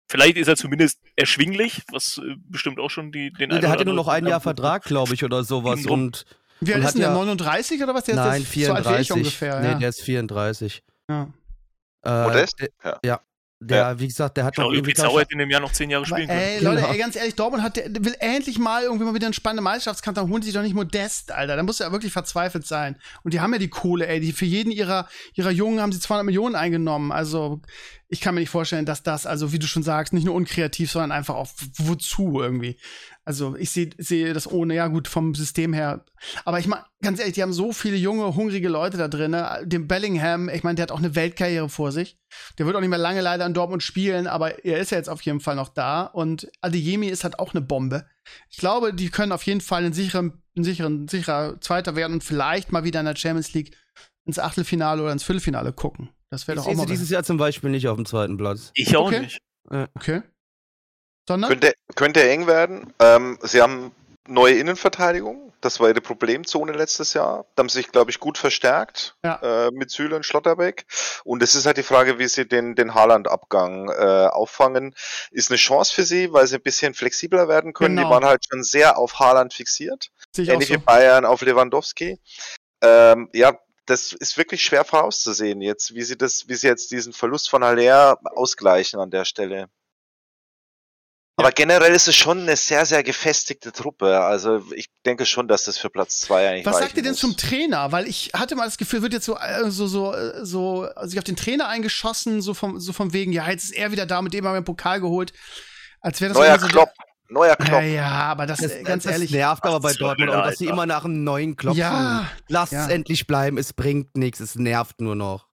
[0.10, 3.80] vielleicht ist er zumindest erschwinglich, was äh, bestimmt auch schon die, den nee, Der hat
[3.80, 5.86] ja nur noch ein Jahr Vertrag, glaube ich, oder sowas.
[5.86, 6.26] Und,
[6.60, 7.12] Wie alt ist denn der?
[7.12, 8.06] 39 oder was?
[8.06, 9.08] Der nein, ist 34.
[9.08, 9.74] So ungefähr, nee, ja.
[9.76, 10.84] der ist 34.
[11.10, 11.30] Ja.
[12.04, 12.56] Äh, Modest?
[12.84, 13.00] Ja.
[13.04, 13.22] ja.
[13.62, 14.00] Der, ja.
[14.00, 16.40] wie gesagt, der hat noch irgendwie Zauber in dem Jahr noch zehn Jahre spielen können.
[16.40, 16.92] Ey, Leute, genau.
[16.92, 20.18] ey, ganz ehrlich, Dortmund hat, der will endlich mal irgendwie mal wieder eine spannende Meisterschaftskampf,
[20.18, 21.56] dann holen sie sich doch nicht Modest, Alter.
[21.56, 22.98] Da muss ja wirklich verzweifelt sein.
[23.24, 24.20] Und die haben ja die Kohle, ey.
[24.20, 27.14] Die, für jeden ihrer, ihrer Jungen haben sie 200 Millionen eingenommen.
[27.14, 27.62] Also,
[28.08, 30.92] ich kann mir nicht vorstellen, dass das, also wie du schon sagst, nicht nur unkreativ,
[30.92, 32.78] sondern einfach auch wozu irgendwie.
[33.24, 36.06] Also ich sehe seh das ohne, ja gut, vom System her.
[36.44, 39.32] Aber ich meine, ganz ehrlich, die haben so viele junge, hungrige Leute da drin.
[39.32, 39.64] Ne?
[39.66, 42.20] Den Bellingham, ich meine, der hat auch eine Weltkarriere vor sich.
[42.60, 45.10] Der wird auch nicht mehr lange leider in Dortmund spielen, aber er ist ja jetzt
[45.10, 46.04] auf jeden Fall noch da.
[46.04, 48.06] Und Adeyemi ist halt auch eine Bombe.
[48.50, 52.24] Ich glaube, die können auf jeden Fall einen sicheren, einen sicheren, sicherer Zweiter werden und
[52.24, 53.76] vielleicht mal wieder in der Champions League
[54.26, 56.10] ins Achtelfinale oder ins Viertelfinale gucken.
[56.36, 56.86] Das wäre doch auch mal.
[56.86, 58.72] dieses Jahr zum Beispiel nicht auf dem zweiten Platz.
[58.74, 59.22] Ich auch okay.
[59.22, 59.40] nicht.
[59.96, 60.22] Okay.
[61.26, 61.50] Sondern?
[61.50, 62.94] Könnte, könnte eng werden.
[63.00, 63.94] Ähm, sie haben
[64.28, 65.54] neue Innenverteidigung.
[65.62, 67.46] Das war ihre Problemzone letztes Jahr.
[67.56, 69.68] Da haben sie sich, glaube ich, gut verstärkt ja.
[69.68, 70.86] äh, mit Süle und Schlotterbeck.
[71.24, 74.94] Und es ist halt die Frage, wie sie den, den Haaland-Abgang äh, auffangen.
[75.32, 77.96] Ist eine Chance für sie, weil sie ein bisschen flexibler werden können.
[77.96, 78.10] Genau.
[78.10, 80.12] Die waren halt schon sehr auf Haaland fixiert.
[80.36, 80.74] Ähnlich so.
[80.74, 82.20] wie Bayern auf Lewandowski.
[82.82, 87.14] Ähm, ja, das ist wirklich schwer vorauszusehen jetzt, wie sie das, wie sie jetzt diesen
[87.14, 89.70] Verlust von Haller ausgleichen an der Stelle.
[91.38, 94.22] Aber generell ist es schon eine sehr, sehr gefestigte Truppe.
[94.22, 97.20] Also ich denke schon, dass das für Platz zwei eigentlich Was sagt ihr denn muss.
[97.20, 97.92] zum Trainer?
[97.92, 101.20] Weil ich hatte mal das Gefühl, wird jetzt so, äh, so, so, äh, so sich
[101.20, 104.22] auf den Trainer eingeschossen, so vom, so vom wegen, ja, jetzt ist er wieder da,
[104.22, 105.34] mit dem haben wir den Pokal geholt.
[106.00, 106.90] Als wäre das Neuer so Klopp.
[107.30, 107.82] Neuer Klopp.
[107.82, 109.32] Ja, ja, aber das, das ganz das ehrlich.
[109.32, 112.86] nervt aber bei Dortmund auch, dass sie immer nach einem neuen Klopp ja, Lasst ja.
[112.86, 115.48] es endlich bleiben, es bringt nichts, es nervt nur noch.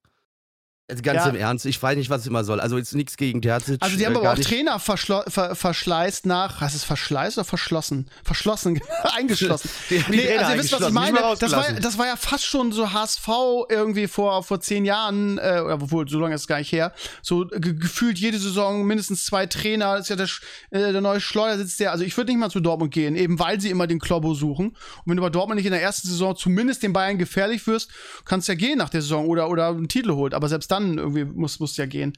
[1.03, 1.30] Ganz ja.
[1.30, 2.61] im Ernst, ich weiß nicht, was es immer soll.
[2.61, 3.82] Also jetzt nichts gegen Terzic.
[3.82, 4.49] Also die haben äh, aber auch nicht.
[4.49, 8.09] Trainer ver verschleißt nach, heißt es verschleißt oder verschlossen?
[8.24, 8.80] Verschlossen,
[9.16, 9.70] eingeschlossen.
[9.90, 11.18] die, die nee, also ihr wisst, was ich meine.
[11.38, 13.28] Das war, das war ja fast schon so HSV
[13.68, 16.93] irgendwie vor, vor zehn Jahren, äh, obwohl, so lange ist es gar nicht her.
[17.22, 19.97] So ge gefühlt jede Saison mindestens zwei Trainer.
[19.97, 20.28] Das ist ja der,
[20.70, 21.93] äh, der neue Schleuder sitzt der.
[21.93, 24.68] Also ich würde nicht mal zu Dortmund gehen, eben weil sie immer den Klobbo suchen.
[24.68, 24.76] Und
[25.07, 27.90] wenn du bei Dortmund nicht in der ersten Saison zumindest den Bayern gefährlich wirst,
[28.24, 30.34] kannst du ja gehen nach der Saison oder, oder einen Titel holt.
[30.34, 32.12] Aber selbst dann irgendwie muss, muss ja gehen.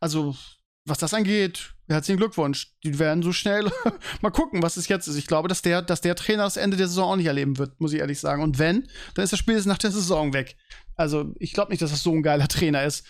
[0.00, 0.36] Also,
[0.84, 2.72] was das angeht, herzlichen Glückwunsch.
[2.82, 3.70] Die werden so schnell
[4.20, 5.16] mal gucken, was es jetzt ist.
[5.16, 7.80] Ich glaube, dass der, dass der Trainer das Ende der Saison auch nicht erleben wird,
[7.80, 8.42] muss ich ehrlich sagen.
[8.42, 10.56] Und wenn, dann ist das Spiel jetzt nach der Saison weg.
[10.96, 13.06] Also, ich glaube nicht, dass das so ein geiler Trainer ist.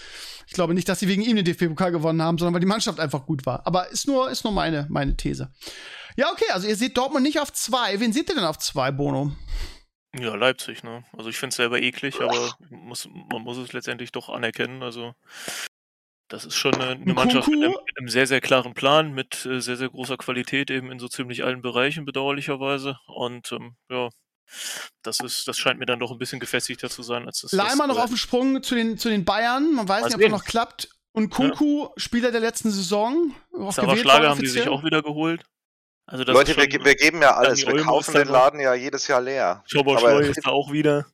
[0.46, 3.00] Ich glaube nicht, dass sie wegen ihm den DFB-Pokal gewonnen haben, sondern weil die Mannschaft
[3.00, 3.66] einfach gut war.
[3.66, 5.50] Aber ist nur, ist nur meine, meine These.
[6.16, 8.00] Ja, okay, also ihr seht Dortmund nicht auf zwei.
[8.00, 9.32] Wen seht ihr denn auf zwei, Bono?
[10.16, 11.04] Ja, Leipzig, ne?
[11.16, 14.82] Also ich finde es selber eklig, aber muss, man muss es letztendlich doch anerkennen.
[14.82, 15.14] Also
[16.28, 19.44] das ist schon eine, eine Mannschaft mit einem, mit einem, sehr, sehr klaren Plan, mit
[19.46, 22.98] äh, sehr, sehr großer Qualität eben in so ziemlich allen Bereichen, bedauerlicherweise.
[23.06, 24.08] Und ähm, ja,
[25.02, 27.52] das ist, das scheint mir dann doch ein bisschen gefestigter zu sein, als das.
[27.52, 29.72] Leimer noch auf dem Sprung zu den, zu den Bayern.
[29.72, 30.90] Man weiß nicht, ob das noch klappt.
[31.12, 31.90] Und Kunku, ja.
[31.96, 33.34] Spieler der letzten Saison.
[33.70, 35.42] Sarah Schlager haben die sich auch wieder geholt.
[36.10, 37.66] Also Leute, wir, wir, geben ja alles.
[37.66, 39.62] Wir kaufen den Laden ja jedes Jahr leer.
[39.66, 41.06] Schauber Schleu ist da auch wieder.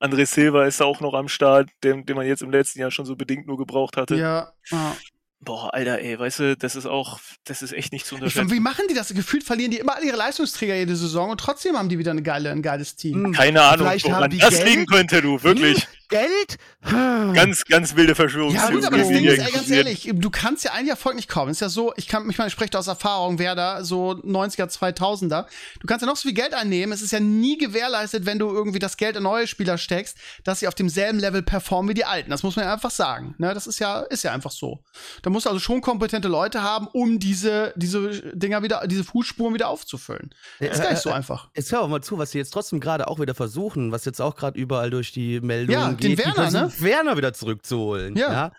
[0.00, 2.92] André Silva ist da auch noch am Start, den, den man jetzt im letzten Jahr
[2.92, 4.14] schon so bedingt nur gebraucht hatte.
[4.14, 4.52] Ja.
[4.70, 4.96] ja.
[5.42, 8.50] Boah, Alter, ey, weißt du, das ist auch, das ist echt nicht zu unterschätzen.
[8.50, 9.08] wie machen die das?
[9.08, 12.22] Gefühlt verlieren die immer alle ihre Leistungsträger jede Saison und trotzdem haben die wieder eine
[12.22, 13.32] geile, ein geiles Team.
[13.32, 14.68] Keine Ahnung, woran das Geld?
[14.68, 15.88] liegen könnte, du, wirklich.
[16.10, 16.58] Geld?
[16.82, 18.68] Ganz, ganz wilde Verschwörungstheorie.
[18.68, 21.28] Ja, gut, aber das Ding ist, ey, ganz ehrlich, du kannst ja ein Erfolg nicht
[21.28, 21.50] kaufen.
[21.50, 24.66] Ist ja so, ich kann, ich meine, ich spreche aus Erfahrung, wer da so 90er,
[24.66, 25.46] 2000er.
[25.78, 26.92] Du kannst ja noch so viel Geld einnehmen.
[26.92, 30.60] Es ist ja nie gewährleistet, wenn du irgendwie das Geld in neue Spieler steckst, dass
[30.60, 32.30] sie auf demselben Level performen wie die alten.
[32.30, 33.36] Das muss man ja einfach sagen.
[33.38, 34.82] Ne, das ist ja, ist ja einfach so.
[35.22, 39.54] Da musst du also schon kompetente Leute haben, um diese, diese Dinger wieder, diese Fußspuren
[39.54, 40.34] wieder aufzufüllen.
[40.58, 41.48] Das ist gar nicht so einfach.
[41.54, 44.20] Jetzt hör auch mal zu, was sie jetzt trotzdem gerade auch wieder versuchen, was jetzt
[44.20, 46.72] auch gerade überall durch die Meldungen ja, den Werner, ne?
[46.78, 48.16] Werner wieder zurückzuholen.
[48.16, 48.32] Ja.
[48.32, 48.52] ja.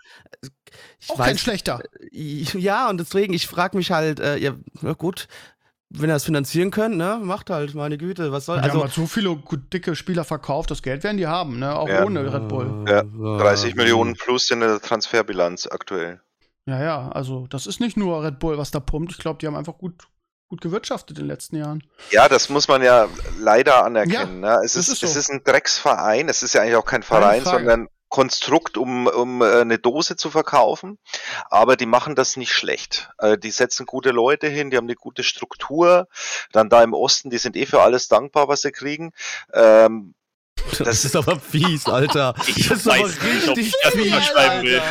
[0.98, 1.80] Ich Auch weiß, kein schlechter.
[2.10, 4.54] Ja, und deswegen, ich frage mich halt, äh, ja,
[4.96, 5.28] gut,
[5.94, 8.56] wenn er es finanzieren könnt, ne, macht halt, meine Güte, was soll.
[8.56, 9.36] Ja, also, haben halt so viele
[9.72, 12.04] dicke Spieler verkauft, das Geld werden die haben, ne, auch ja.
[12.04, 12.84] ohne Red Bull.
[12.88, 16.20] Ja, 30 Millionen plus in der Transferbilanz aktuell.
[16.66, 19.12] Ja, ja, also das ist nicht nur Red Bull, was da pumpt.
[19.12, 20.06] Ich glaube, die haben einfach gut,
[20.48, 21.82] gut gewirtschaftet in den letzten Jahren.
[22.10, 23.08] Ja, das muss man ja
[23.40, 24.42] leider anerkennen.
[24.44, 24.64] Ja, ne?
[24.64, 25.06] es, ist, ist so.
[25.06, 29.40] es ist ein Drecksverein, es ist ja eigentlich auch kein Verein, sondern Konstrukt, um, um
[29.40, 30.98] äh, eine Dose zu verkaufen.
[31.48, 33.10] Aber die machen das nicht schlecht.
[33.18, 36.06] Äh, die setzen gute Leute hin, die haben eine gute Struktur.
[36.52, 39.12] Dann da im Osten, die sind eh für alles dankbar, was sie kriegen.
[39.54, 40.14] Ähm,
[40.68, 42.34] das, das, ist aber fies, Alter.
[42.46, 44.82] Ich das weiß nicht, ob ich das unterschreiben will.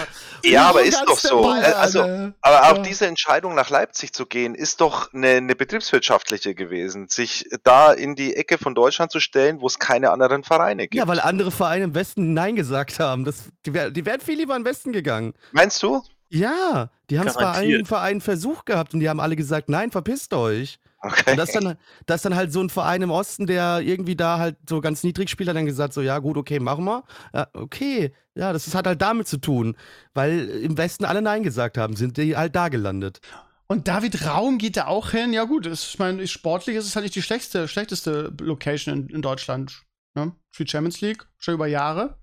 [0.43, 1.41] Ja, aber ist doch so.
[1.41, 2.01] Ball, also,
[2.41, 2.83] aber auch ja.
[2.83, 8.15] diese Entscheidung nach Leipzig zu gehen, ist doch eine, eine, betriebswirtschaftliche gewesen, sich da in
[8.15, 10.95] die Ecke von Deutschland zu stellen, wo es keine anderen Vereine gibt.
[10.95, 13.25] Ja, weil andere Vereine im Westen Nein gesagt haben.
[13.25, 15.33] Das, die, wär, die wären viel lieber im Westen gegangen.
[15.51, 16.01] Meinst du?
[16.29, 19.91] Ja, die haben es bei allen Vereinen versucht gehabt und die haben alle gesagt, nein,
[19.91, 20.79] verpisst euch.
[21.03, 21.31] Okay.
[21.31, 24.37] Und das dann, das ist dann halt so ein Verein im Osten, der irgendwie da
[24.37, 27.03] halt so ganz niedrig spielt, hat dann gesagt, so, ja, gut, okay, machen wir.
[27.33, 29.75] Ja, okay, ja, das hat halt damit zu tun,
[30.13, 33.19] weil im Westen alle Nein gesagt haben, sind die halt da gelandet.
[33.67, 35.33] Und David Raum geht da auch hin.
[35.33, 39.21] Ja, gut, ich meine, sportlich ist es halt nicht die schlechteste, schlechteste Location in, in
[39.21, 39.83] Deutschland.
[40.13, 40.33] Ne?
[40.51, 42.17] Für die Champions League, schon über Jahre.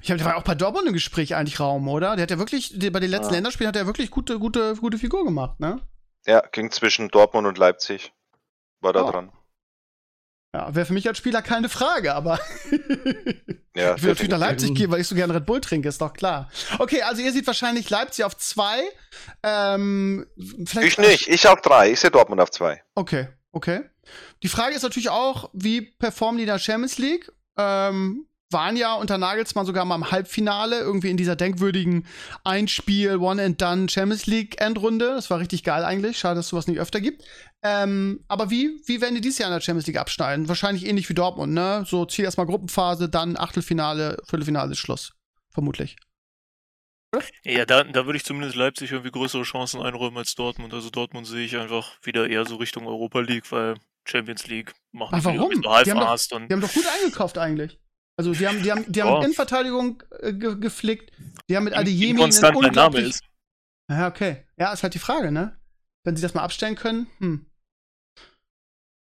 [0.00, 2.16] Ich habe, auch bei Dortmund im Gespräch eigentlich Raum, oder?
[2.16, 3.36] Der hat ja wirklich, bei den letzten ja.
[3.36, 5.80] Länderspielen hat er wirklich gute, gute, gute Figur gemacht, ne?
[6.26, 8.12] Ja, ging zwischen Dortmund und Leipzig.
[8.80, 9.10] War da oh.
[9.10, 9.32] dran.
[10.54, 12.40] Ja, wäre für mich als Spieler keine Frage, aber
[13.76, 16.00] ja, ich will natürlich nach Leipzig gehen, weil ich so gerne Red Bull trinke, ist
[16.00, 16.50] doch klar.
[16.78, 18.80] Okay, also ihr seht wahrscheinlich Leipzig auf zwei.
[19.42, 21.90] Ähm, ich nicht, ich auf drei.
[21.92, 22.82] Ich sehe Dortmund auf zwei.
[22.94, 23.90] Okay, okay.
[24.42, 27.30] Die Frage ist natürlich auch, wie performen die in der Champions League?
[27.58, 32.06] Ähm, waren ja unter Nagelsmann sogar mal im Halbfinale, irgendwie in dieser denkwürdigen
[32.44, 35.10] Einspiel, One-and-Done Champions League Endrunde.
[35.10, 36.18] Das war richtig geil eigentlich.
[36.18, 37.24] Schade, dass es sowas nicht öfter gibt.
[37.62, 40.48] Ähm, aber wie, wie werden die dieses Jahr in der Champions League abschneiden?
[40.48, 41.84] Wahrscheinlich ähnlich wie Dortmund, ne?
[41.86, 45.12] So Ziel erstmal Gruppenphase, dann Achtelfinale, Viertelfinale ist Schluss.
[45.50, 45.96] Vermutlich.
[47.42, 50.74] Ja, da, da würde ich zumindest Leipzig irgendwie größere Chancen einräumen als Dortmund.
[50.74, 55.14] Also Dortmund sehe ich einfach wieder eher so Richtung Europa League, weil Champions League machen
[55.14, 55.50] Aber warum?
[55.50, 57.78] Die, haben doch, die haben doch gut eingekauft eigentlich.
[58.18, 59.22] Also die haben, die haben, die haben oh.
[59.22, 61.12] Innenverteidigung äh, ge geflickt.
[61.48, 62.74] Die haben mit Adeyemi einen unglaublich...
[62.74, 63.24] Name ist.
[63.90, 64.44] Ja, okay.
[64.58, 65.56] Ja, ist halt die Frage, ne?
[66.04, 67.46] Wenn sie das mal abstellen können, hm.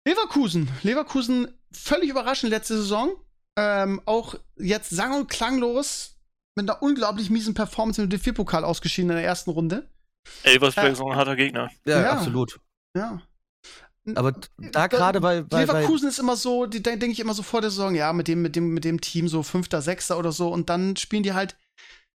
[0.08, 0.70] Leverkusen.
[0.84, 3.16] Leverkusen völlig überraschend letzte Saison.
[3.58, 6.18] Ähm, auch jetzt sang- und klanglos
[6.56, 9.90] mit einer unglaublich miesen Performance im D4-Pokal ausgeschieden in der ersten Runde.
[10.44, 11.72] Elversberg äh, ist ein harter Gegner.
[11.86, 12.60] Ja, ja, absolut.
[12.96, 13.22] Ja.
[14.14, 17.42] Aber da gerade bei, bei, Leverkusen bei ist immer so, die denke ich immer so
[17.42, 20.32] vor der Saison, ja, mit dem, mit dem, mit dem Team so Fünfter, Sechster oder
[20.32, 21.58] so und dann spielen die halt,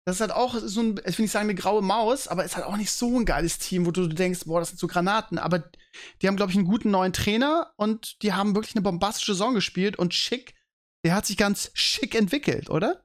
[0.05, 2.57] das ist halt auch so ein, ich will nicht sagen eine graue Maus, aber ist
[2.57, 5.39] halt auch nicht so ein geiles Team, wo du denkst, boah, das sind so Granaten,
[5.39, 5.64] aber
[6.20, 9.55] die haben, glaube ich, einen guten neuen Trainer und die haben wirklich eine bombastische Saison
[9.55, 10.55] gespielt und Schick,
[11.05, 13.03] der hat sich ganz schick entwickelt, oder?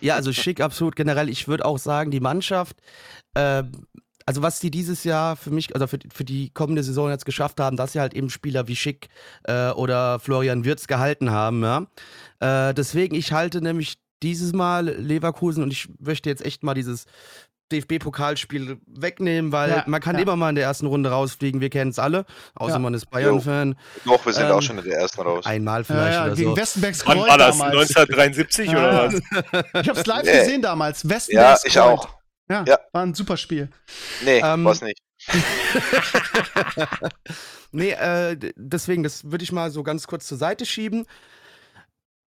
[0.00, 0.96] Ja, also schick, absolut.
[0.96, 2.76] Generell, ich würde auch sagen, die Mannschaft,
[3.34, 3.64] äh,
[4.26, 7.60] also was sie dieses Jahr für mich, also für, für die kommende Saison jetzt geschafft
[7.60, 9.08] haben, dass sie halt eben Spieler wie Schick
[9.44, 11.86] äh, oder Florian Wirtz gehalten haben, ja.
[12.40, 17.06] Äh, deswegen, ich halte nämlich dieses Mal Leverkusen und ich möchte jetzt echt mal dieses
[17.72, 20.22] DFB-Pokalspiel wegnehmen, weil Ja, man kann ja.
[20.22, 21.60] immer mal in der ersten Runde rausfliegen.
[21.60, 22.78] Wir kennen es alle, außer Ja.
[22.78, 23.76] man ist Bayern-Fan.
[24.04, 25.46] Doch, wir sind Ähm, auch schon in der ersten raus.
[25.46, 26.56] Einmal Ja, vielleicht ja, oder gegen so.
[26.56, 27.58] Westenbergs Wann Kreuz war das?
[27.58, 27.72] damals.
[27.96, 29.12] 1973 Ja, oder ja.
[29.72, 29.82] was?
[29.82, 30.38] Ich hab's live Nee.
[30.38, 31.02] gesehen damals.
[31.02, 31.82] Ja, Westenbergs ich Kreuz.
[32.00, 32.08] auch.
[32.52, 32.78] Ja, Ja.
[32.92, 33.68] war ein super Spiel.
[34.24, 34.98] Nee, Ähm, was nicht.
[37.72, 41.06] nee, äh, deswegen, das würde ich mal so ganz kurz zur Seite schieben.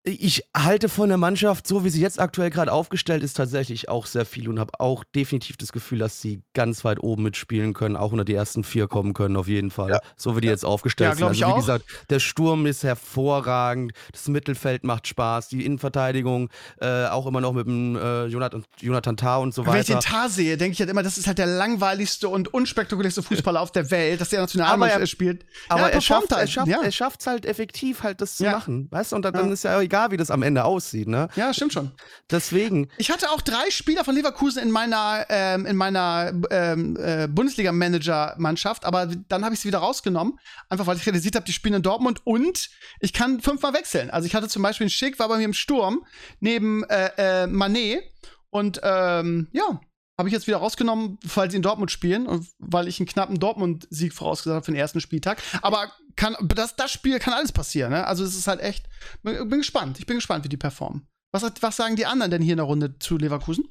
[0.07, 4.05] Ich halte von der Mannschaft, so wie sie jetzt aktuell gerade aufgestellt ist, tatsächlich auch
[4.05, 7.95] sehr viel und habe auch definitiv das Gefühl, dass sie ganz weit oben mitspielen können,
[7.95, 9.89] auch unter die ersten vier kommen können, auf jeden Fall.
[9.89, 9.99] Ja.
[10.15, 11.23] So wie die jetzt aufgestellt Ja, sind.
[11.27, 11.55] Also ich wie auch.
[11.57, 16.49] gesagt, der Sturm ist hervorragend, das Mittelfeld macht Spaß, die Innenverteidigung
[16.81, 19.95] äh, auch immer noch mit dem äh, Jonathan, Jonathan Tah und so Wenn ich den
[19.95, 20.07] weiter.
[20.07, 23.71] Tar sehe, denke ich halt immer, das ist halt der langweiligste und unspektakulärste Fußballer auf
[23.71, 25.45] der Welt, dass der Nationalmannschaft er- spielt.
[25.67, 26.81] Aber Ja, er schafft es halt, schafft, ja.
[26.83, 28.87] er schafft's halt effektiv, halt das zu machen.
[28.91, 29.15] Weißt du?
[29.15, 29.53] Und dann, dann Ja.
[29.53, 31.27] ist ja egal, wie das am Ende aussieht, ne?
[31.35, 31.91] Ja, stimmt schon.
[32.29, 37.27] Deswegen, Ich hatte auch drei Spieler von Leverkusen in meiner, ähm, in meiner ähm, äh,
[37.27, 40.37] Bundesliga-Manager-Mannschaft, aber dann habe ich sie wieder rausgenommen,
[40.69, 42.69] einfach weil ich realisiert habe, die spielen in Dortmund und
[42.99, 44.09] ich kann fünfmal wechseln.
[44.09, 46.05] Also ich hatte zum Beispiel einen Schick, war bei mir im Sturm
[46.39, 48.03] neben äh, äh, Manet
[48.49, 49.79] und ähm, ja,
[50.17, 53.39] habe ich jetzt wieder rausgenommen, weil sie in Dortmund spielen und weil ich einen knappen
[53.39, 55.41] Dortmund-Sieg vorausgesagt habe für den ersten Spieltag.
[55.61, 57.91] Aber kann, das, das Spiel kann alles passieren.
[57.91, 58.07] Ne?
[58.07, 58.87] Also es ist halt echt,
[59.23, 59.99] bin gespannt.
[59.99, 61.07] Ich bin gespannt, wie die performen.
[61.31, 63.67] Was, was sagen die anderen denn hier in der Runde zu Leverkusen?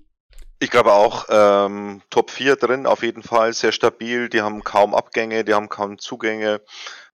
[0.58, 4.94] Ich glaube auch, ähm, Top 4 drin auf jeden Fall, sehr stabil, die haben kaum
[4.94, 6.60] Abgänge, die haben kaum Zugänge,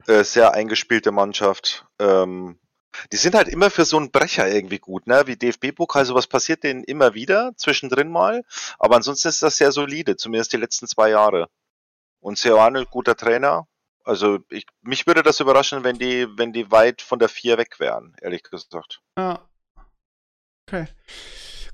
[0.07, 1.87] äh, sehr eingespielte Mannschaft.
[1.99, 2.59] Ähm,
[3.13, 5.23] die sind halt immer für so einen Brecher irgendwie gut, ne?
[5.27, 8.45] Wie DFB-Pokal, sowas passiert denen immer wieder, zwischendrin mal.
[8.79, 11.49] Aber ansonsten ist das sehr solide, zumindest die letzten zwei Jahre.
[12.21, 13.67] Und Seoane, guter Trainer.
[14.05, 17.79] Also ich, mich würde das überraschen, wenn die, wenn die weit von der 4 weg
[17.81, 19.01] wären, ehrlich gesagt.
[19.17, 19.41] Ja.
[20.67, 20.87] Okay.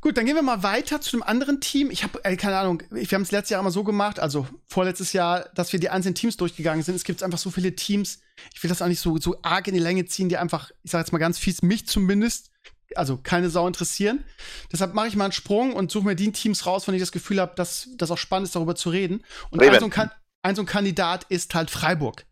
[0.06, 1.90] Gut, dann gehen wir mal weiter zu einem anderen Team.
[1.90, 5.12] Ich habe, äh, keine Ahnung, wir haben es letztes Jahr immer so gemacht, also vorletztes
[5.12, 6.94] Jahr, dass wir die einzelnen Teams durchgegangen sind.
[6.94, 8.20] Es gibt einfach so viele Teams,
[8.54, 10.92] ich will das auch nicht so, so arg in die Länge ziehen, die einfach, ich
[10.92, 12.52] sage jetzt mal ganz fies, mich zumindest,
[12.94, 14.22] also keine Sau interessieren.
[14.70, 17.08] Deshalb mache ich mal einen Sprung und suche mir die Teams raus, von denen ich
[17.08, 19.24] das Gefühl habe, dass das auch spannend ist, darüber zu reden.
[19.50, 20.10] Und ein so, ein,
[20.42, 22.24] ein so ein Kandidat ist halt Freiburg.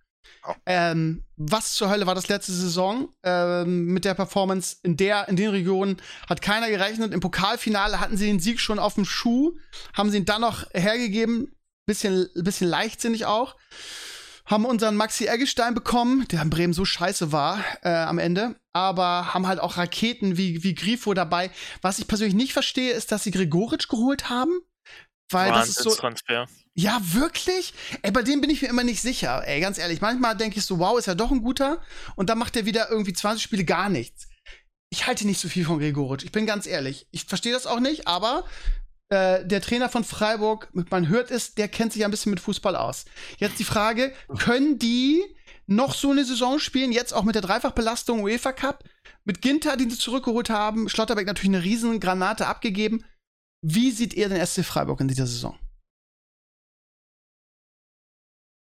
[0.47, 0.53] Oh.
[0.67, 5.37] Ähm, was zur Hölle war das letzte Saison ähm, mit der Performance in der in
[5.37, 7.13] den Regionen hat keiner gerechnet.
[7.13, 9.57] Im Pokalfinale hatten sie den Sieg schon auf dem Schuh,
[9.95, 11.55] haben sie ihn dann noch hergegeben,
[11.87, 13.57] bisschen bisschen leichtsinnig auch.
[14.47, 19.33] Haben unseren Maxi Eggestein bekommen, der in Bremen so scheiße war äh, am Ende, aber
[19.33, 21.51] haben halt auch Raketen wie wie Grifo dabei.
[21.81, 24.61] Was ich persönlich nicht verstehe, ist, dass sie Gregoritsch geholt haben,
[25.31, 26.47] weil das ist so Wahnsinnstransfer.
[26.77, 27.73] Ja, wirklich?
[28.03, 29.47] Ey, bei dem bin ich mir immer nicht sicher.
[29.47, 31.81] Ey, ganz ehrlich, manchmal denke ich so, wow, ist ja doch ein guter.
[32.17, 34.29] Und dann macht er wieder irgendwie 20 Spiele gar nichts.
[34.91, 36.25] Ich halte nicht so viel von Gregoritsch.
[36.25, 37.07] Ich bin ganz ehrlich.
[37.13, 38.45] Ich verstehe das auch nicht, aber
[39.09, 42.75] äh, der Trainer von Freiburg, man hört es, der kennt sich ein bisschen mit Fußball
[42.75, 43.05] aus.
[43.39, 45.23] Jetzt die Frage, können die
[45.67, 48.85] noch so eine Saison spielen, jetzt auch mit der Dreifachbelastung UEFA Cup?
[49.25, 53.05] Mit Ginter, den sie zurückgeholt haben, Schlotterbeck natürlich eine riesen Granate abgegeben.
[53.63, 55.59] Wie sieht ihr den SC Freiburg in dieser Saison?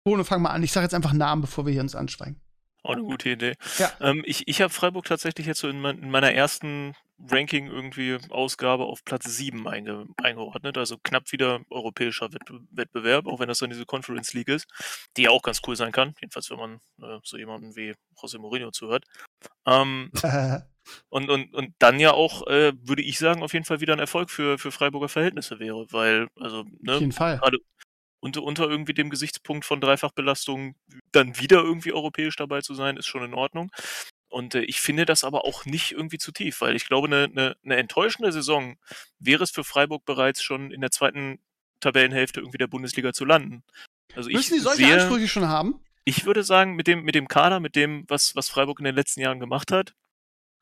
[0.07, 0.63] Bono, fang mal an.
[0.63, 2.39] Ich sage jetzt einfach Namen, bevor wir hier uns anschweigen.
[2.81, 3.55] Auch eine gute Idee.
[3.77, 3.91] Ja.
[3.99, 6.95] Ähm, ich ich habe Freiburg tatsächlich jetzt so in, mein, in meiner ersten
[7.29, 10.77] Ranking irgendwie Ausgabe auf Platz 7 einge, eingeordnet.
[10.77, 14.65] Also knapp wieder europäischer Wettbe Wettbewerb, auch wenn das dann diese Conference League ist,
[15.17, 16.13] die ja auch ganz cool sein kann.
[16.21, 19.03] Jedenfalls, wenn man äh, so jemanden wie José Mourinho zuhört.
[19.65, 20.59] Ähm, Äh,
[21.09, 23.99] und, und, und dann ja auch, äh, würde ich sagen, auf jeden Fall wieder ein
[23.99, 27.39] Erfolg für, für Freiburger Verhältnisse wäre, weil, also, auf ne, jeden Fall.
[27.39, 27.57] gerade
[28.19, 30.75] unter, unter irgendwie dem Gesichtspunkt von Dreifachbelastung
[31.11, 33.71] dann wieder irgendwie europäisch dabei zu sein, ist schon in Ordnung.
[34.29, 37.25] Und äh, ich finde das aber auch nicht irgendwie zu tief, weil ich glaube, eine,
[37.25, 38.77] eine, eine enttäuschende Saison
[39.19, 41.39] wäre es für Freiburg bereits schon in der zweiten
[41.79, 43.63] Tabellenhälfte irgendwie der Bundesliga zu landen.
[44.15, 45.79] Also ich Müssen die solche sehe, Ansprüche schon haben?
[46.07, 48.95] ich würde sagen, mit dem, mit dem Kader, mit dem, was, was Freiburg in den
[48.95, 49.93] letzten Jahren gemacht hat,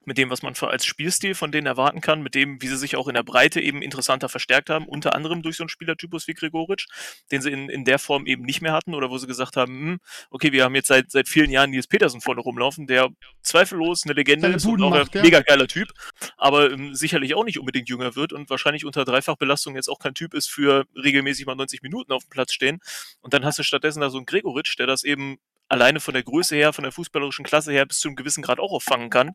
[0.06, 2.96] mit dem, was man als Spielstil von denen erwarten kann, mit dem, wie sie sich
[2.96, 6.34] auch in der Breite eben interessanter verstärkt haben, unter anderem durch so einen Spielertypus wie
[6.34, 6.88] Gregoritsch,
[7.32, 9.74] den sie in, in der Form eben nicht mehr hatten oder wo sie gesagt haben,
[9.74, 10.00] hm,
[10.30, 13.10] okay, wir haben jetzt seit, seit vielen Jahren Nils Petersen vorne rumlaufen, der
[13.42, 15.90] zweifellos eine Legende ist und auch macht, ein mega geiler Typ,
[16.38, 20.14] aber ähm, sicherlich auch nicht unbedingt jünger wird und wahrscheinlich unter Dreifachbelastung jetzt auch kein
[20.14, 22.80] Typ ist für regelmäßig mal 90 Minuten auf dem Platz stehen.
[23.22, 25.38] Und dann hast du stattdessen da so einen Gregoritsch, der das eben
[25.68, 28.60] alleine von der Größe her, von der fußballerischen Klasse her bis zu einem gewissen Grad
[28.60, 29.32] auch auffangen kann,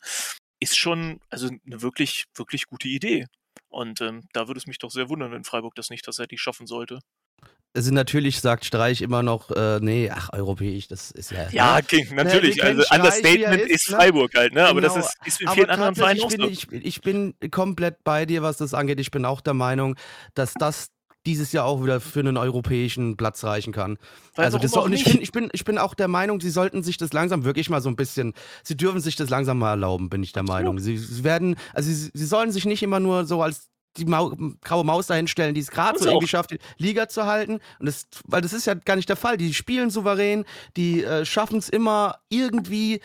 [0.61, 3.27] ist schon also eine wirklich, wirklich gute Idee.
[3.69, 6.67] Und ähm, da würde es mich doch sehr wundern, wenn Freiburg das nicht tatsächlich schaffen
[6.67, 6.99] sollte.
[7.73, 11.49] Also natürlich sagt Streich immer noch, äh, nee, ach, europäisch, das ist ja.
[11.51, 11.83] Ja, ne?
[11.85, 12.57] King, natürlich.
[12.57, 13.97] wir kennen also wie er Understatement ist, ist ne?
[13.97, 14.67] Freiburg halt, ne?
[14.67, 15.07] Aber das Genau.
[15.07, 16.49] ist, ist Aber vielen anderen Vereinen auch so.
[16.49, 18.99] ich bin komplett bei dir, was das angeht.
[18.99, 19.95] Ich bin auch der Meinung,
[20.35, 20.89] dass das
[21.27, 23.99] dieses Jahr auch wieder für einen europäischen Platz reichen kann.
[24.35, 26.51] Weil also das soll, und ich bin, ich, bin, ich bin auch der Meinung, sie
[26.51, 29.71] sollten sich das langsam wirklich mal so ein bisschen, sie dürfen sich das langsam mal
[29.71, 30.79] erlauben, bin ich der Meinung.
[30.79, 34.33] Sie, sie werden, also sie, sie sollen sich nicht immer nur so als die Mau
[34.63, 37.55] graue Maus dahinstellen, die es gerade so irgendwie schafft, die Liga zu halten.
[37.81, 39.37] Und das, weil das ist ja gar nicht der Fall.
[39.37, 40.45] Die spielen souverän,
[40.77, 43.01] die äh, schaffen es immer irgendwie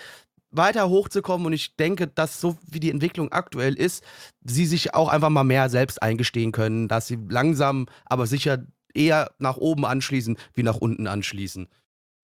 [0.58, 4.04] weiter hochzukommen und ich denke, dass so wie die Entwicklung aktuell ist,
[4.44, 9.32] sie sich auch einfach mal mehr selbst eingestehen können, dass sie langsam, aber sicher eher
[9.40, 11.68] nach oben anschließen, wie nach unten anschließen.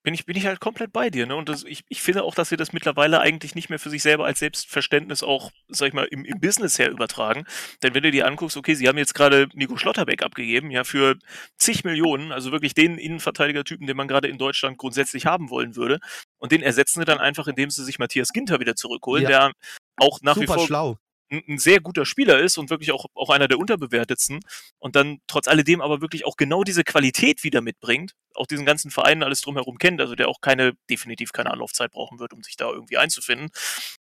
[0.03, 1.27] bin ich, bin ich halt komplett bei dir.
[1.27, 1.35] Ne?
[1.35, 4.01] Und das, ich, ich finde auch, dass sie das mittlerweile eigentlich nicht mehr für sich
[4.01, 7.45] selber als Selbstverständnis auch, sag ich mal, im, im Business her übertragen.
[7.83, 11.17] Denn wenn du dir anguckst, okay, sie haben jetzt gerade Nico Schlotterbeck abgegeben, ja, für
[11.57, 15.99] zig Millionen, also wirklich den Innenverteidiger-Typen, den man gerade in Deutschland grundsätzlich haben wollen würde.
[16.41, 19.29] Und den ersetzen sie dann einfach, indem sie sich Matthias Ginter wieder zurückholen, Ja.
[19.29, 19.51] der
[19.97, 20.97] auch nach Super wie vor schlau.
[21.29, 24.39] ein, ein sehr guter Spieler ist und wirklich auch, auch einer der unterbewertetsten
[24.79, 28.89] und dann trotz alledem aber wirklich auch genau diese Qualität wieder mitbringt, auch diesen ganzen
[28.89, 32.57] Verein alles drumherum kennt, also der auch keine, definitiv keine Anlaufzeit brauchen wird, um sich
[32.57, 33.49] da irgendwie einzufinden.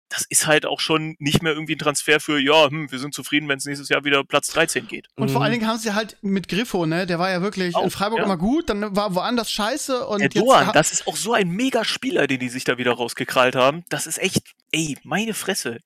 [0.10, 3.14] Das ist halt auch schon nicht mehr irgendwie ein Transfer für, ja, hm, wir sind
[3.16, 5.08] zufrieden, wenn es nächstes Jahr wieder Platz 13 geht.
[5.16, 5.44] Und vor Mhm.
[5.44, 7.08] allen Dingen haben sie halt mit Griffo, ne?
[7.08, 8.26] Der war ja wirklich Auch, in Freiburg ja.
[8.26, 11.50] immer gut, dann war woanders scheiße und Der jetzt Doan, das ist auch so ein
[11.50, 13.84] mega Spieler, den die sich da wieder rausgekrallt haben.
[13.90, 15.80] Das ist echt, ey, meine Fresse.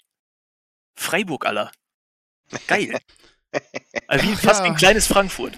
[0.97, 1.72] Freiburg aller.
[2.67, 2.99] Geil.
[4.07, 4.65] Also wie, fast Ja.
[4.65, 5.57] wie ein kleines Frankfurt.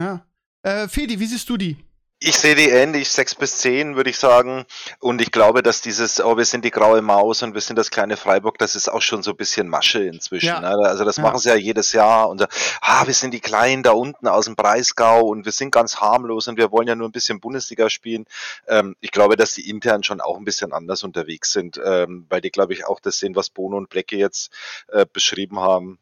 [0.00, 0.24] ja.
[0.62, 1.76] Äh, Fedi, wie siehst du die?
[2.22, 4.66] Ich sehe die ähnlich, sechs bis zehn, würde ich sagen.
[4.98, 7.90] Und ich glaube, dass dieses, oh, wir sind die graue Maus und wir sind das
[7.90, 10.48] kleine Freiburg, das ist auch schon so ein bisschen Masche inzwischen.
[10.48, 10.60] Ja.
[10.60, 10.68] Ne?
[10.68, 11.22] Also das Ja.
[11.22, 12.28] machen sie ja jedes Jahr.
[12.28, 12.46] Und so,
[12.82, 16.46] ah, wir sind die Kleinen da unten aus dem Breisgau und wir sind ganz harmlos
[16.46, 18.26] und wir wollen ja nur ein bisschen Bundesliga spielen.
[18.68, 22.42] Ähm, ich glaube, dass die intern schon auch ein bisschen anders unterwegs sind, ähm, weil
[22.42, 24.52] die, glaube ich, auch das sehen, was Bono und Blecke jetzt
[24.88, 25.98] äh, beschrieben haben,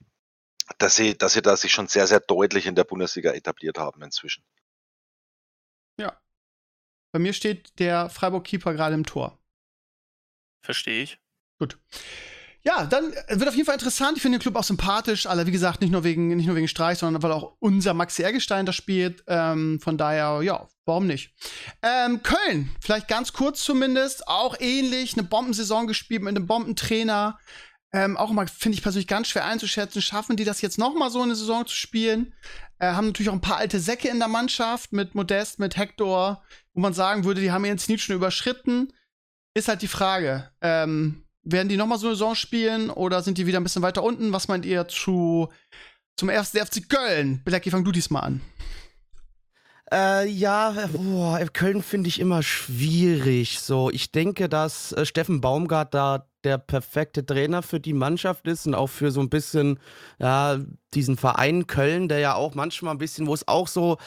[0.78, 4.02] dass sie, dass sie da sich schon sehr, sehr deutlich in der Bundesliga etabliert haben
[4.02, 4.42] inzwischen.
[7.12, 9.38] Bei mir steht der Freiburg-Keeper gerade im Tor.
[10.62, 11.18] Verstehe ich.
[11.58, 11.78] Gut.
[12.62, 14.16] Ja, dann äh, wird auf jeden Fall interessant.
[14.16, 15.26] Ich finde den Club auch sympathisch.
[15.26, 18.22] Alle, wie gesagt, nicht nur wegen, nicht nur wegen Streich, sondern weil auch unser Maxi
[18.22, 19.24] Ergestein da spielt.
[19.26, 21.32] Ähm, von daher, ja, warum nicht?
[21.82, 27.38] Ähm, Köln, vielleicht ganz kurz zumindest, auch ähnlich, eine Bombensaison gespielt mit einem Bombentrainer.
[27.92, 30.02] Ähm, auch mal, finde ich persönlich ganz schwer einzuschätzen.
[30.02, 32.34] Schaffen die das jetzt noch mal so eine Saison zu spielen?
[32.78, 36.42] Äh, haben natürlich auch ein paar alte Säcke in der Mannschaft mit Modest, mit Hector,
[36.74, 38.92] wo man sagen würde, die haben ihren Zenit schon überschritten.
[39.54, 40.50] Ist halt die Frage.
[40.60, 43.82] Ähm, werden die noch mal so eine Saison spielen oder sind die wieder ein bisschen
[43.82, 44.32] weiter unten?
[44.32, 45.50] Was meint ihr zu
[46.16, 47.42] zum ersten FC Köln?
[47.44, 48.40] Belecki, fang du diesmal an.
[49.90, 53.60] Äh, ja, boah, Köln finde ich immer schwierig.
[53.60, 58.66] So, ich denke, dass äh, Steffen Baumgart da der perfekte Trainer für die Mannschaft ist
[58.66, 59.80] und auch für so ein bisschen,
[60.18, 60.58] ja,
[60.94, 63.98] diesen Verein Köln, der ja auch manchmal ein bisschen, wo es auch so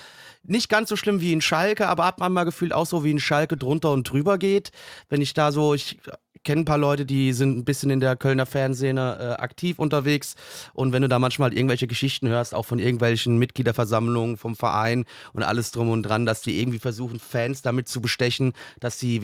[0.43, 3.11] nicht ganz so schlimm wie in Schalke, aber hat man mal gefühlt auch so wie
[3.11, 4.71] in Schalke drunter und drüber geht.
[5.09, 5.99] Wenn ich da so, ich
[6.43, 10.35] kenne ein paar Leute, die sind ein bisschen in der Kölner Fanszene äh, aktiv unterwegs
[10.73, 15.43] und wenn du da manchmal irgendwelche Geschichten hörst, auch von irgendwelchen Mitgliederversammlungen vom Verein und
[15.43, 19.19] alles drum und dran, dass die irgendwie versuchen, Fans damit zu bestechen, dass sie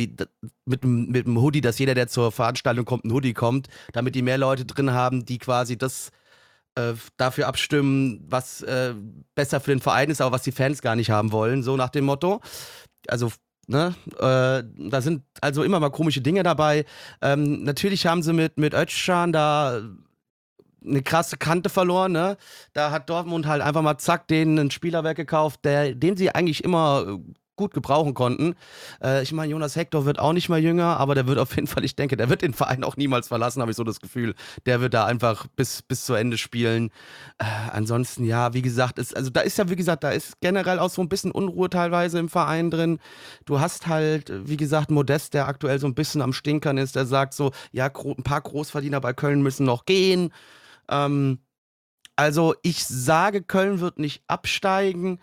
[0.65, 4.21] mit, mit dem Hoodie, dass jeder, der zur Veranstaltung kommt, ein Hoodie kommt, damit die
[4.21, 6.11] mehr Leute drin haben, die quasi das
[6.77, 8.93] äh, dafür abstimmen, was äh,
[9.35, 11.89] besser für den Verein ist, aber was die Fans gar nicht haben wollen, so nach
[11.89, 12.41] dem Motto.
[13.07, 13.31] Also,
[13.67, 16.85] ne, äh, da sind also immer mal komische Dinge dabei.
[17.21, 19.81] Ähm, natürlich haben sie mit, mit Özcan da
[20.85, 22.37] eine krasse Kante verloren, ne?
[22.73, 26.63] Da hat Dortmund halt einfach mal zack den einen Spieler weggekauft, der, den sie eigentlich
[26.63, 27.19] immer
[27.57, 28.55] gut gebrauchen konnten.
[29.03, 31.67] Äh, ich meine, Jonas Hector wird auch nicht mehr jünger, aber der wird auf jeden
[31.67, 34.35] Fall, ich denke, der wird den Verein auch niemals verlassen, habe ich so das Gefühl.
[34.65, 36.91] Der wird da einfach bis, bis zu Ende spielen.
[37.37, 40.79] Äh, ansonsten, ja, wie gesagt, ist, also da ist ja, wie gesagt, da ist generell
[40.79, 42.99] auch so ein bisschen Unruhe teilweise im Verein drin.
[43.45, 47.05] Du hast halt, wie gesagt, Modest, der aktuell so ein bisschen am Stinkern ist, der
[47.05, 50.31] sagt so, ja, ein paar Großverdiener bei Köln müssen noch gehen.
[50.89, 51.39] Ähm,
[52.15, 55.19] also ich sage, Köln wird nicht absteigen,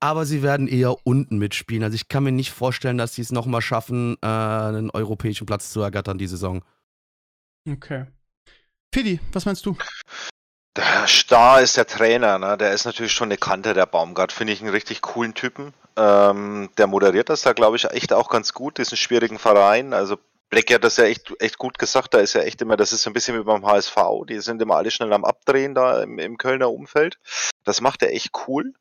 [0.00, 1.84] aber sie werden eher unten mitspielen.
[1.84, 5.70] Also ich kann mir nicht vorstellen, dass sie es nochmal schaffen, äh, einen europäischen Platz
[5.70, 6.64] zu ergattern die Saison.
[7.68, 8.06] Okay.
[8.92, 9.76] Fedi, was meinst du?
[10.76, 12.56] Der Star ist der Trainer, ne?
[12.56, 14.32] der ist natürlich schon eine Kante, der Baumgart.
[14.32, 15.74] Finde ich einen richtig coolen Typen.
[15.96, 19.92] Ähm, der moderiert das da, glaube ich, echt auch ganz gut, diesen schwierigen Verein.
[19.92, 20.16] Also
[20.48, 23.02] Black hat das ja echt, echt gut gesagt, da ist ja echt immer, das ist
[23.02, 23.96] so ein bisschen wie beim HSV,
[24.28, 27.18] die sind immer alle schnell am Abdrehen da im, im Kölner Umfeld.
[27.64, 28.74] Das macht er echt cool.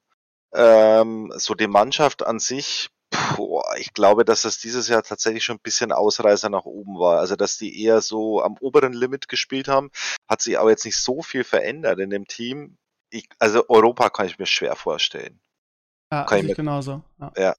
[0.54, 2.90] Ähm, so die Mannschaft an sich,
[3.36, 7.20] boah, ich glaube, dass das dieses Jahr tatsächlich schon ein bisschen Ausreißer nach oben war.
[7.20, 9.92] Also, dass die eher so am oberen Limit gespielt haben,
[10.28, 12.78] hat sich aber jetzt nicht so viel verändert in dem Team.
[13.12, 15.40] Ich, also Europa kann ich mir schwer vorstellen.
[16.12, 17.04] Ja, Kann sehe ich genauso.
[17.36, 17.56] Ja.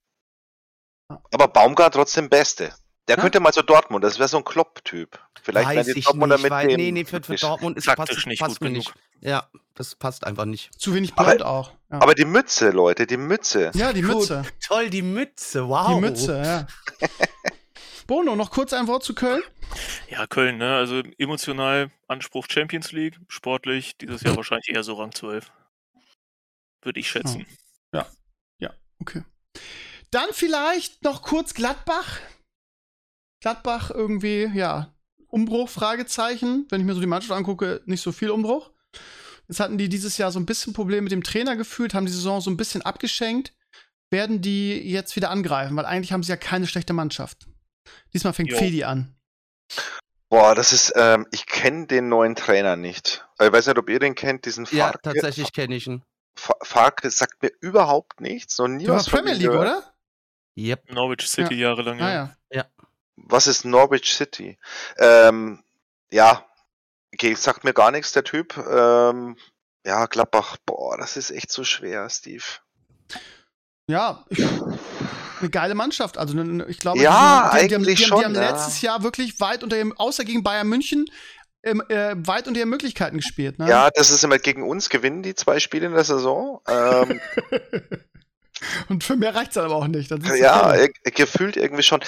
[1.31, 2.73] Aber Baumgart trotzdem Beste.
[3.11, 3.23] Der Ja.
[3.23, 5.19] könnte mal zu Dortmund, das wäre so ein Klopp-Typ.
[5.43, 6.77] Vielleicht Weiß ich Dortmunder nicht, mit weil, dem.
[6.77, 8.85] nee, nee, für, für Dortmund ist passt, nicht passt gut mir genug.
[8.85, 8.93] nicht.
[9.19, 10.71] Ja, das passt einfach nicht.
[10.79, 11.71] Zu wenig Aber- Blut auch.
[11.91, 12.01] Ja.
[12.01, 13.71] Aber die Mütze, Leute, die Mütze.
[13.73, 14.15] ja, die Gut.
[14.15, 14.43] Mütze.
[14.65, 15.87] Toll, die Mütze, wow.
[15.95, 16.67] Die Mütze, ja.
[18.07, 19.43] Bono, noch kurz ein Wort zu Köln?
[20.09, 20.75] Ja, Köln, ne?
[20.77, 25.51] Also emotional Anspruch Champions League, sportlich dieses Jahr wahrscheinlich eher so Rang 12.
[26.81, 27.45] Würde ich schätzen.
[29.01, 29.23] Okay.
[30.11, 32.19] Dann vielleicht noch kurz Gladbach.
[33.41, 34.93] Gladbach irgendwie, ja,
[35.27, 36.67] Umbruch, Fragezeichen.
[36.69, 38.71] Wenn ich mir so die Mannschaft angucke, nicht so viel Umbruch.
[39.47, 42.11] Jetzt hatten die dieses Jahr so ein bisschen Probleme mit dem Trainer gefühlt, haben die
[42.11, 43.53] Saison so ein bisschen abgeschenkt.
[44.11, 45.75] Werden die jetzt wieder angreifen?
[45.75, 47.47] Weil eigentlich haben sie ja keine schlechte Mannschaft.
[48.13, 48.57] Diesmal fängt Jo.
[48.57, 49.15] Fedi an.
[50.29, 53.25] Boah, das ist, ähm, ich kenne den neuen Trainer nicht.
[53.41, 54.99] Ich weiß nicht, ob ihr den kennt, diesen Ja, Farke.
[55.01, 56.03] tatsächlich kenne ich ihn.
[56.37, 59.61] Fa- Farke sagt mir überhaupt nichts, noch nie Der war was von Premier League, gehört.
[59.67, 59.93] oder?
[60.57, 60.91] Yep.
[60.93, 62.05] Norwich City jahrelang, ja.
[62.05, 62.65] Ah ja.
[63.27, 64.57] Was ist Norwich City?
[64.97, 65.63] Ähm,
[66.11, 66.45] ja,
[67.13, 68.57] okay, sagt mir gar nichts, der Typ.
[68.57, 69.37] Ähm,
[69.85, 72.43] ja, Gladbach, boah, das ist echt so schwer, Steve.
[73.87, 74.39] Ja, ich,
[75.39, 76.17] eine geile Mannschaft.
[76.17, 78.49] Also ne- ich glaube, Ja, die, die, die, haben- eigentlich die, die schon, haben ja.
[78.51, 81.05] letztes Jahr wirklich weit unter ihrem, außer gegen Bayern München,
[81.63, 83.59] ähm, äh, weit unter ihren Möglichkeiten gespielt.
[83.59, 83.67] Ne?
[83.69, 86.61] Ja, das ist immer gegen uns gewinnen die zwei Spiele in der Saison.
[86.67, 87.19] Ähm,
[88.89, 90.11] Und für mehr reicht's dann aber auch nicht.
[90.37, 92.01] Ja, äh, gefühlt irgendwie schon.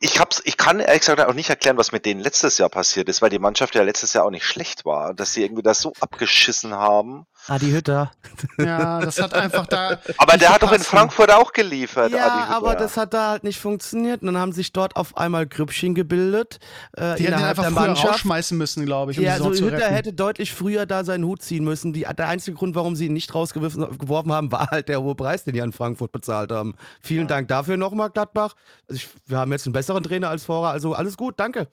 [0.00, 3.08] Ich hab's, ich kann ehrlich gesagt auch nicht erklären, was mit denen letztes Jahr passiert
[3.08, 5.80] ist, weil die Mannschaft ja letztes Jahr auch nicht schlecht war, dass sie irgendwie das
[5.80, 7.26] so abgeschissen haben.
[7.48, 8.12] Adi Hütter.
[8.58, 9.98] ja, das hat einfach da.
[10.18, 12.12] Aber der hat doch in Frankfurt auch geliefert.
[12.12, 12.56] Ja, Adi Hütter.
[12.56, 14.20] aber das hat da halt nicht funktioniert.
[14.22, 16.58] Und dann haben sich dort auf einmal Grüppchen gebildet.
[16.96, 18.12] Äh, Die hätten ihn einfach früher Mannschaft.
[18.14, 19.94] rausschmeißen müssen, glaube ich, um Ja, also zu Hütter retten.
[19.94, 21.92] hätte deutlich früher da seinen Hut ziehen müssen.
[21.92, 25.14] Die, der einzige Grund, warum sie ihn nicht rausgeworfen geworfen haben, war halt der hohe
[25.16, 26.74] Preis, den die an Frankfurt bezahlt haben.
[27.00, 28.54] Vielen Dank dafür nochmal, Gladbach.
[28.88, 31.66] Also ich, wir haben jetzt einen besseren Trainer als vorher, also alles gut, danke.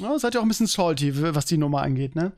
[0.00, 2.32] Ja, seid ihr auch ein bisschen salty, was die Nummer angeht, ne?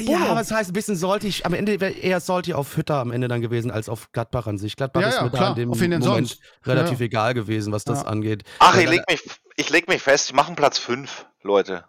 [0.00, 0.30] Ja, Bono.
[0.32, 1.32] aber es heißt ein bisschen salty.
[1.44, 4.58] Am Ende wäre eher salty auf Hütter am Ende dann gewesen, als auf Gladbach an
[4.58, 4.74] sich.
[4.76, 5.50] Gladbach Ja, ist ja, mir da klar.
[5.50, 6.40] in dem Auf Moment sonst?
[6.64, 7.06] relativ Ja.
[7.06, 8.42] egal gewesen, was das angeht.
[8.58, 9.22] Ach, ich leg mich,
[9.56, 11.84] ich leg mich fest, ich mache einen Platz 5, Leute.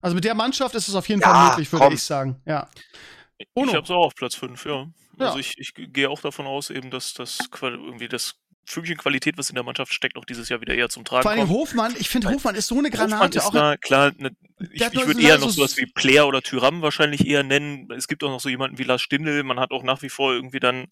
[0.00, 1.94] Also mit der Mannschaft ist es auf jeden Ja, Fall möglich, würde komm.
[1.94, 2.40] ich sagen.
[2.46, 2.68] Ja.
[3.36, 4.86] Ich habe es auch auf Platz 5, ja.
[5.18, 5.26] Ja.
[5.26, 8.36] Also ich, ich gehe auch davon aus, eben, dass das Qual- irgendwie das
[8.66, 11.30] Fügchen Qualität, was in der Mannschaft steckt, auch dieses Jahr wieder eher zum Tragen Vor
[11.32, 11.48] allem.
[11.48, 13.38] Hofmann, ich finde Hofmann ist so eine Hofmann Granate.
[13.38, 14.30] ist Auch da, klar, ne,
[14.72, 17.90] ich, ich würde so- eher so- noch sowas wie Player oder Tyram wahrscheinlich eher nennen.
[17.90, 20.32] Es gibt auch noch so jemanden wie Lars Stindl, man hat auch nach wie vor
[20.32, 20.86] irgendwie dann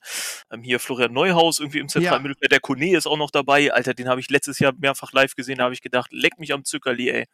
[0.51, 2.29] ähm, hier Florian Neuhaus irgendwie im zentralen Ja.
[2.29, 2.51] Mittelfeld.
[2.51, 3.73] Der Kone ist auch noch dabei.
[3.73, 6.53] Alter, den habe ich letztes Jahr mehrfach live gesehen, da habe ich gedacht, leck mich
[6.53, 7.27] am Zuckerli, ey.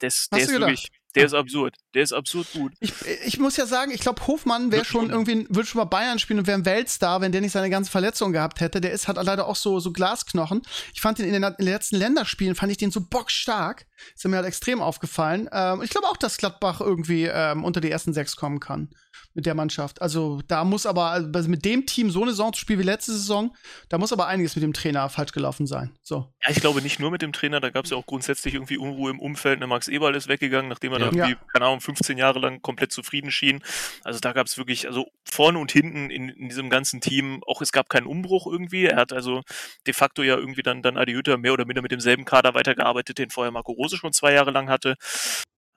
[0.00, 1.76] Das, der ist wirklich, der ist absurd.
[1.94, 2.72] Der ist absurd gut.
[2.80, 2.92] Ich,
[3.24, 6.38] ich muss ja sagen, ich glaube, Hofmann wäre schon irgendwie, würde schon mal Bayern spielen
[6.38, 8.80] und wäre ein Weltstar, wenn der nicht seine ganze Verletzung gehabt hätte.
[8.80, 10.62] Der ist, hat leider auch so, so Glasknochen.
[10.94, 13.86] Ich fand den in den, in den letzten Länderspielen, fand ich den so bockstark.
[14.14, 15.48] Ist mir halt extrem aufgefallen.
[15.50, 18.90] Ähm, ich glaube auch, dass Gladbach irgendwie ähm, unter die ersten sechs kommen kann
[19.36, 20.02] mit der Mannschaft.
[20.02, 23.12] Also da muss aber, also mit dem Team so eine Saison zu spielen wie letzte
[23.12, 23.54] Saison,
[23.90, 25.92] da muss aber einiges mit dem Trainer falsch gelaufen sein.
[26.02, 26.32] So.
[26.42, 28.78] Ja, ich glaube nicht nur mit dem Trainer, da gab es ja auch grundsätzlich irgendwie
[28.78, 29.60] Unruhe im Umfeld.
[29.60, 31.10] Ne, Max Eberl ist weggegangen, nachdem er Ja.
[31.10, 33.62] da irgendwie, keine Ahnung, 15 Jahre lang komplett zufrieden schien.
[34.02, 37.60] Also da gab es wirklich, also vorne und hinten in, in diesem ganzen Team, auch
[37.60, 38.86] es gab keinen Umbruch irgendwie.
[38.86, 39.42] Er hat also
[39.86, 43.18] de facto ja irgendwie dann, dann Adi Hütter mehr oder minder mit demselben Kader weitergearbeitet,
[43.18, 44.96] den vorher Marco Rose schon zwei Jahre lang hatte.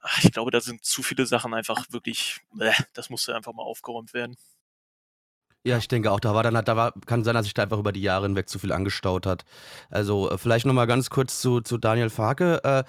[0.01, 3.63] Ach, Ich glaube, da sind zu viele Sachen einfach wirklich, bäh, das musste einfach mal
[3.63, 4.37] aufgeräumt werden.
[5.65, 7.63] Ja, ich denke auch, da war dann halt, da war, kann sein, dass sich da
[7.63, 9.43] einfach über die Jahre hinweg zu viel angestaut hat.
[9.89, 12.63] Also äh, vielleicht nochmal ganz kurz zu, zu Daniel Farke.
[12.63, 12.83] Äh,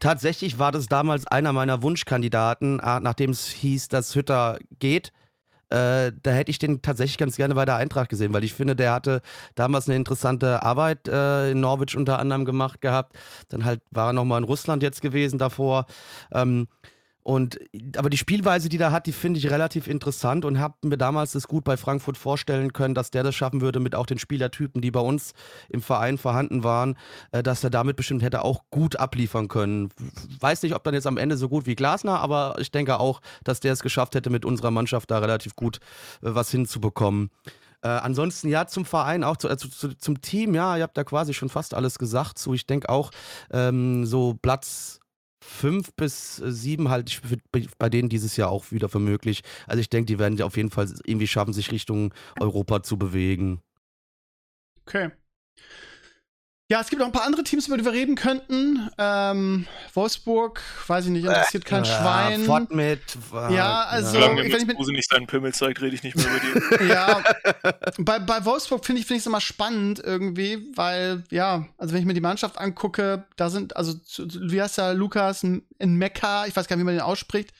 [0.00, 5.12] tatsächlich war das damals einer meiner Wunschkandidaten, äh, nachdem es hieß, dass Hütter geht.
[5.70, 8.76] Äh, da hätte ich den tatsächlich ganz gerne bei der Eintracht gesehen, weil ich finde,
[8.76, 9.20] der hatte
[9.54, 13.16] damals eine interessante Arbeit äh, in Norwich unter anderem gemacht gehabt.
[13.48, 15.86] Dann halt war er nochmal in Russland jetzt gewesen davor.
[16.32, 16.68] Ähm,
[17.26, 17.58] und
[17.96, 21.32] aber die Spielweise, die der hat, die finde ich relativ interessant und habe mir damals
[21.32, 24.80] das gut bei Frankfurt vorstellen können, dass der das schaffen würde mit auch den Spielertypen,
[24.80, 25.32] die bei uns
[25.68, 26.96] im Verein vorhanden waren,
[27.32, 29.88] äh, dass er damit bestimmt hätte auch gut abliefern können.
[30.38, 33.20] Weiß nicht, ob dann jetzt am Ende so gut wie Glasner, aber ich denke auch,
[33.42, 35.78] dass der es geschafft hätte, mit unserer Mannschaft da relativ gut
[36.22, 37.30] äh, was hinzubekommen.
[37.82, 41.02] Äh, ansonsten ja zum Verein, auch zu, äh, zu, zum Team, ja, ihr habt da
[41.02, 42.38] quasi schon fast alles gesagt.
[42.38, 43.10] So, ich denke auch,
[43.50, 45.00] ähm, so Platz
[45.46, 47.20] fünf bis äh, sieben halte ich
[47.78, 49.42] bei denen dieses Jahr auch wieder für möglich.
[49.66, 53.60] Also ich denke, die werden auf jeden Fall irgendwie schaffen, sich Richtung Europa zu bewegen.
[54.86, 55.10] Okay.
[56.68, 58.90] Ja, es gibt auch ein paar andere Teams, über die wir reden könnten.
[58.98, 62.42] Ähm, Wolfsburg, weiß ich nicht, interessiert kein ja, Schwein.
[62.44, 63.00] Fort mit.
[63.32, 66.16] äh, Ja, also- Solange wenn ich mit- Kruse nicht seinen Pimmel zeigt, rede ich nicht
[66.16, 66.40] mehr über
[66.78, 66.84] die.
[66.88, 67.22] ja,
[67.98, 72.14] bei, bei Wolfsburg finde ich es immer spannend irgendwie, weil, ja, also wenn ich mir
[72.14, 76.74] die Mannschaft angucke, da sind, also, wie heißt der Lukas in Mekka, ich weiß gar
[76.74, 77.52] nicht, wie man den ausspricht,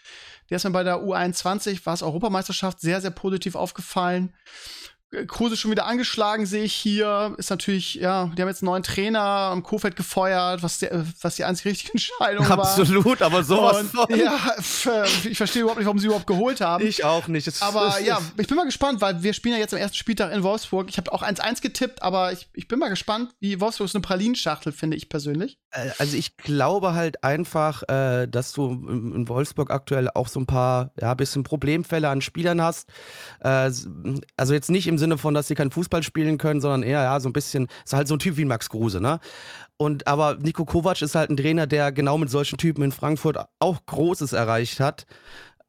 [0.50, 4.32] der ist mir bei der U21, war es Europameisterschaft, sehr, sehr positiv aufgefallen.
[5.12, 7.34] Äh, Kruse schon wieder angeschlagen, sehe ich hier.
[7.38, 11.36] Ist natürlich, ja, die haben jetzt einen neuen Trainer am Kofeld gefeuert, was, der, was
[11.36, 12.58] die einzige richtige Entscheidung war.
[12.58, 14.18] Absolut, aber sowas Und, von.
[14.18, 14.36] ja,
[14.86, 16.84] äh, ich verstehe überhaupt nicht, warum sie überhaupt geholt haben.
[16.84, 17.46] Ich auch nicht.
[17.46, 19.78] Es- Aber es- ja, es- ich bin mal gespannt, weil wir spielen ja jetzt am
[19.80, 20.88] ersten Spieltag in Wolfsburg.
[20.88, 24.02] Ich habe auch 1-1 getippt, aber ich, ich bin mal gespannt, wie Wolfsburg ist eine
[24.02, 25.58] Pralinschachtel, finde ich persönlich.
[25.70, 30.90] Äh, Also ich glaube halt einfach, dass du in Wolfsburg aktuell auch so ein paar,
[31.00, 32.88] ja, bisschen Problemfälle an Spielern hast.
[33.40, 37.20] Also jetzt nicht im Sinne von, dass sie keinen Fußball spielen können, sondern eher, ja,
[37.20, 39.20] so ein bisschen, ist halt so ein Typ wie Max Kruse, ne?
[39.78, 43.38] Und aber Nico Kovac ist halt ein Trainer, der genau mit solchen Typen in Frankfurt
[43.58, 45.06] auch Großes erreicht hat.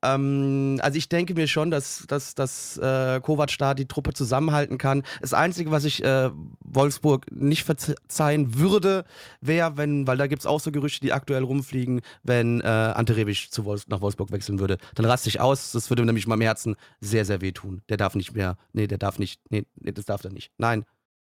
[0.04, 4.78] Ähm, also ich denke mir schon, dass, dass, dass äh, Kovac da die Truppe zusammenhalten
[4.78, 5.04] kann.
[5.22, 6.30] Das Einzige, was ich äh,
[6.64, 9.06] Wolfsburg nicht verzeihen würde,
[9.42, 13.16] wäre, wenn, weil da gibt es auch so Gerüchte, die aktuell rumfliegen, wenn äh, Ante
[13.16, 14.78] Rebic zu Wolfs nach Wolfsburg wechseln würde.
[14.96, 15.72] Dann raste ich aus.
[15.72, 17.82] Das würde nämlich meinem Herzen sehr, sehr wehtun.
[17.90, 18.58] Der darf nicht mehr.
[18.74, 19.42] Nee, der darf nicht.
[19.50, 20.52] Nee, nee das darf er nicht.
[20.58, 20.86] Nein.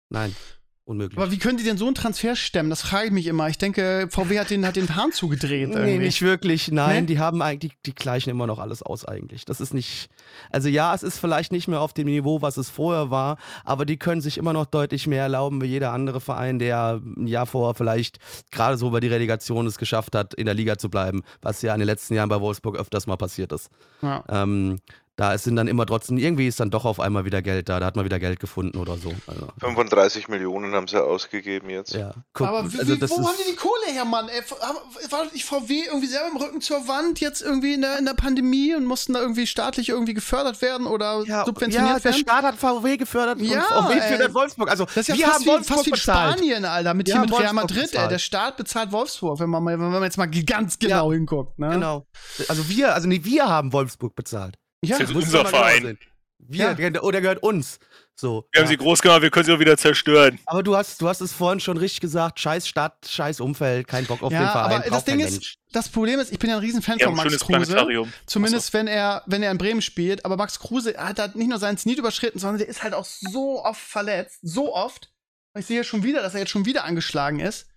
[0.09, 0.35] Nein.
[0.83, 1.17] Unmöglich.
[1.17, 2.69] Aber wie können die denn so einen Transfer stemmen?
[2.71, 3.47] Das frage ich mich immer.
[3.47, 5.69] Ich denke, VW hat den, hat den Hahn zugedreht.
[5.69, 5.97] Nee, irgendwie.
[5.99, 6.71] nicht wirklich.
[6.71, 7.07] Nein, Nee?
[7.07, 9.45] die haben eigentlich, die, die gleichen immer noch alles aus eigentlich.
[9.45, 10.09] Das ist nicht,
[10.49, 13.85] also ja, es ist vielleicht nicht mehr auf dem Niveau, was es vorher war, aber
[13.85, 17.45] die können sich immer noch deutlich mehr erlauben wie jeder andere Verein, der ein Jahr
[17.45, 18.17] vorher vielleicht
[18.51, 21.73] gerade so über die Relegation es geschafft hat, in der Liga zu bleiben, was ja
[21.73, 23.69] in den letzten Jahren bei Wolfsburg öfters mal passiert ist.
[24.01, 24.23] Ja.
[24.27, 24.79] Ähm,
[25.21, 27.85] da sind dann immer trotzdem, irgendwie ist dann doch auf einmal wieder Geld da, da
[27.85, 29.13] hat man wieder Geld gefunden oder so.
[29.27, 31.93] Also, 35 Millionen haben sie ausgegeben jetzt.
[31.93, 34.29] ja, guck, Aber wie, also wie, das wo ist, haben die die Kohle her, Mann?
[34.29, 34.41] Ey,
[35.11, 38.15] war nicht VW irgendwie selber im Rücken zur Wand jetzt irgendwie in der, in der
[38.15, 42.19] Pandemie und mussten da irgendwie staatlich irgendwie gefördert werden oder ja, subventioniert ja, der werden?
[42.19, 44.01] Staat hat VW gefördert Ja, und VW ey.
[44.01, 44.71] fördert Wolfsburg.
[44.71, 46.37] Also Das ist ja wir fast, haben wie, Wolfsburg fast wie bezahlt.
[46.39, 47.91] Spanien, Alter, mit, Wir hier haben mit Real Wolfsburg Madrid, ey.
[47.91, 48.11] bezahlt.
[48.11, 51.59] Der Staat bezahlt Wolfsburg, wenn man, mal, wenn man jetzt mal ganz genau hinguckt.
[51.59, 51.69] Ne?
[51.69, 52.07] Genau.
[52.47, 54.57] Also wir, also nee, wir haben Wolfsburg bezahlt.
[54.83, 55.97] Ja, Das ist unser Verein.
[56.39, 57.79] Wir, der, oh, der gehört uns.
[58.15, 58.47] So.
[58.51, 60.39] Wir haben sie groß gemacht, wir können sie auch wieder zerstören.
[60.45, 64.05] Aber du hast, du hast es vorhin schon richtig gesagt, scheiß Stadt, scheiß Umfeld, kein
[64.05, 65.57] Bock auf den ja Verein, aber das Ding ist, Mensch.
[65.71, 68.11] das Problem ist, ich bin ja ein Riesenfan Wir von Max schönes Kruse.
[68.25, 70.25] Zumindest wenn er, wenn er in Bremen spielt.
[70.25, 73.05] Aber Max Kruse hat halt nicht nur seinen Zenit überschritten, sondern der ist halt auch
[73.05, 74.39] so oft verletzt.
[74.41, 75.11] So oft.
[75.57, 77.67] Ich sehe schon wieder, dass er jetzt schon wieder angeschlagen ist.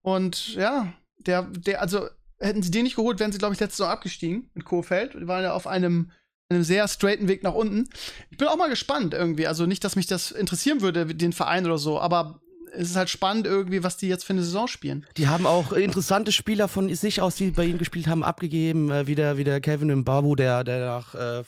[0.00, 3.78] Und ja, der, der, also hätten sie den nicht geholt, wären sie, glaube ich, letztes
[3.78, 5.14] Jahr abgestiegen mit Kofeld.
[5.14, 6.12] Die waren ja auf einem,
[6.52, 7.88] einem sehr straighten Weg nach unten.
[8.30, 9.46] Ich bin auch mal gespannt irgendwie.
[9.46, 12.40] Also nicht, dass mich das interessieren würde, den Verein oder so, aber
[12.74, 15.06] es ist halt spannend irgendwie, was die jetzt für eine Saison spielen.
[15.16, 18.90] Die haben auch interessante Spieler von sich aus, die bei ihnen gespielt haben, abgegeben.
[18.90, 21.40] Äh, wie, der, wie der Kevin Mbabu, der, der nach äh,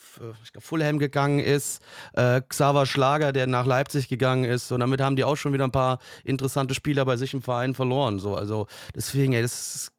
[0.45, 1.81] ich glaub, Fulham gegangen ist.
[2.13, 4.71] Äh, Xaver Schlager, der nach Leipzig gegangen ist.
[4.73, 7.75] Und damit haben die auch schon wieder ein paar interessante Spieler bei sich im Verein
[7.75, 8.19] verloren.
[8.19, 9.91] So, also deswegen, ey, das ist.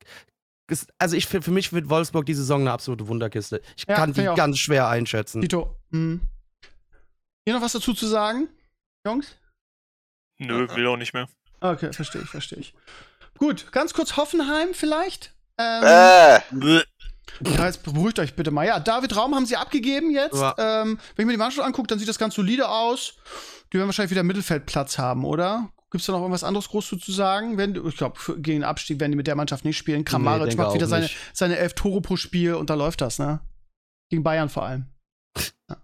[0.98, 3.62] Also ich, für für mich wird Wolfsburg die Saison eine absolute Wunderkiste.
[3.78, 5.42] Ich Ja, kann die ich ganz schwer einschätzen.
[5.42, 6.22] Tito, hm.
[7.46, 8.50] Hier noch was dazu zu sagen,
[9.06, 9.36] Jungs?
[10.40, 11.28] Nö, will auch nicht mehr.
[11.62, 12.74] Okay, verstehe ich, verstehe ich.
[13.38, 15.34] Gut, ganz kurz Hoffenheim vielleicht.
[15.58, 16.84] Ähm, Äh,
[17.42, 18.66] ja, jetzt beruhigt euch bitte mal.
[18.66, 20.36] Ja, David Raum haben sie abgegeben jetzt.
[20.36, 20.56] Ja.
[20.58, 23.16] Ähm, wenn ich mir die Mannschaft angucke, dann sieht das ganz solide aus.
[23.72, 25.70] Die werden wahrscheinlich wieder Mittelfeldplatz haben, oder?
[25.96, 27.58] Gibt es da noch irgendwas anderes groß zu sagen?
[27.58, 30.04] Wenn, ich glaube, gegen den Abstieg werden die mit der Mannschaft nicht spielen.
[30.04, 31.16] Kramaric denke macht wieder seine, nicht.
[31.32, 33.40] seine elf Tore pro Spiel und da läuft das, ne?
[34.10, 34.88] Gegen Bayern vor allem.
[35.70, 35.78] Ja.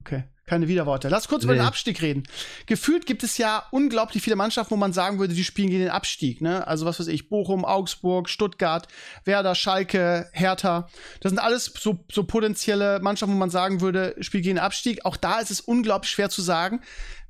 [0.00, 1.08] Okay, keine Widerworte.
[1.08, 1.58] Lass kurz über Nee.
[1.58, 2.22] den Abstieg reden.
[2.66, 5.90] Gefühlt gibt es ja unglaublich viele Mannschaften, wo man sagen würde, die spielen gegen den
[5.90, 6.64] Abstieg, ne?
[6.68, 8.86] Also was weiß ich, Bochum, Augsburg, Stuttgart,
[9.24, 10.88] Werder, Schalke, Hertha.
[11.22, 15.04] Das sind alles so, so potenzielle Mannschaften, wo man sagen würde, spielt gegen den Abstieg.
[15.04, 16.82] Auch da ist es unglaublich schwer zu sagen,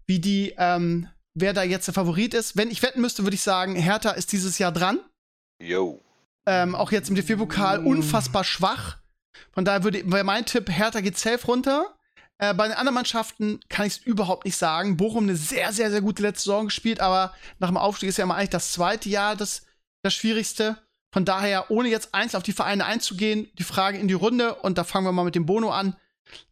[0.04, 2.56] wie die, ähm, wer da jetzt der Favorit ist.
[2.56, 5.00] Wenn ich wetten müsste, würde ich sagen, Hertha ist dieses Jahr dran.
[5.60, 6.00] yo.
[6.46, 8.98] Ähm, auch jetzt im DFB-Pokal unfassbar schwach.
[9.52, 11.96] Von daher würde wäre mein Tipp, Hertha geht safe runter.
[12.38, 14.96] Äh, bei den anderen Mannschaften kann ich es überhaupt nicht sagen.
[14.96, 18.24] Bochum eine sehr, sehr, sehr gute letzte Saison gespielt, aber nach dem Aufstieg ist ja
[18.24, 19.62] immer eigentlich das zweite Jahr das,
[20.02, 20.76] das Schwierigste.
[21.12, 24.76] Von daher, ohne jetzt einzeln auf die Vereine einzugehen, die Frage in die Runde und
[24.76, 25.96] da fangen wir mal mit dem Bono an.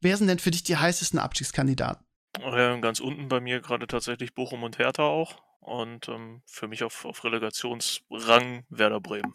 [0.01, 2.05] Wer sind denn für dich die heißesten Abstiegskandidaten?
[2.41, 5.43] Ja, ganz unten bei mir gerade tatsächlich Bochum und Hertha auch.
[5.61, 9.35] Und ähm, für mich auf, auf Relegationsrang Werder Bremen.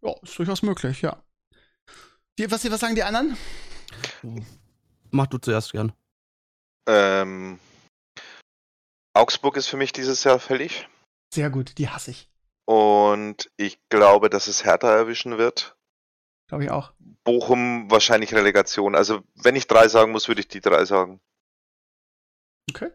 [0.00, 1.22] Ja, ist durchaus möglich, ja.
[2.38, 3.36] Die, was, was sagen die anderen?
[5.10, 5.92] Mach du zuerst gern.
[6.88, 7.60] Ähm,
[9.14, 10.88] Augsburg ist für mich dieses Jahr fällig.
[11.32, 12.28] Sehr gut, die hasse ich.
[12.64, 15.76] Und ich glaube, dass es Hertha erwischen wird.
[16.48, 16.92] Glaube ich auch.
[17.24, 18.94] Bochum wahrscheinlich Relegation.
[18.94, 21.20] Also wenn ich drei sagen muss, würde ich die drei sagen.
[22.70, 22.90] Okay.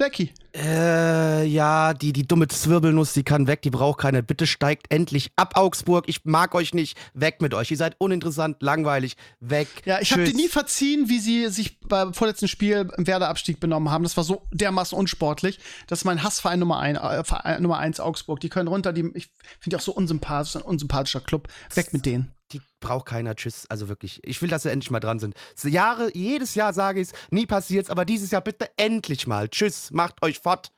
[0.00, 0.32] Blackie.
[0.56, 4.22] Äh, ja, die, die dumme Zwirbelnuss, die kann weg, die braucht keine.
[4.22, 6.08] Bitte steigt endlich ab, Augsburg.
[6.08, 6.96] Ich mag euch nicht.
[7.12, 7.70] Weg mit euch.
[7.70, 9.18] Ihr seid uninteressant, langweilig.
[9.40, 9.68] Weg.
[9.84, 13.90] Ja, ich habe dir nie verziehen, wie sie sich beim vorletzten Spiel im Werder-Abstieg benommen
[13.90, 14.02] haben.
[14.02, 15.58] Das war so dermaßen unsportlich.
[15.86, 18.40] Das ist mein Hassverein Nummer, ein, äh, Verein Nummer eins Augsburg.
[18.40, 21.48] Die können runter, die, ich finde die auch so unsympathisch, ein unsympathischer Club.
[21.74, 22.32] Weg mit denen.
[22.52, 23.34] Die braucht keiner.
[23.36, 23.66] Tschüss.
[23.68, 24.20] Also wirklich.
[24.24, 25.34] Ich will, dass sie endlich mal dran sind.
[25.64, 29.48] Jahre, jedes Jahr sage ich es, nie passiert's, aber dieses Jahr bitte endlich mal.
[29.48, 29.90] Tschüss.
[29.92, 30.72] Macht euch fort.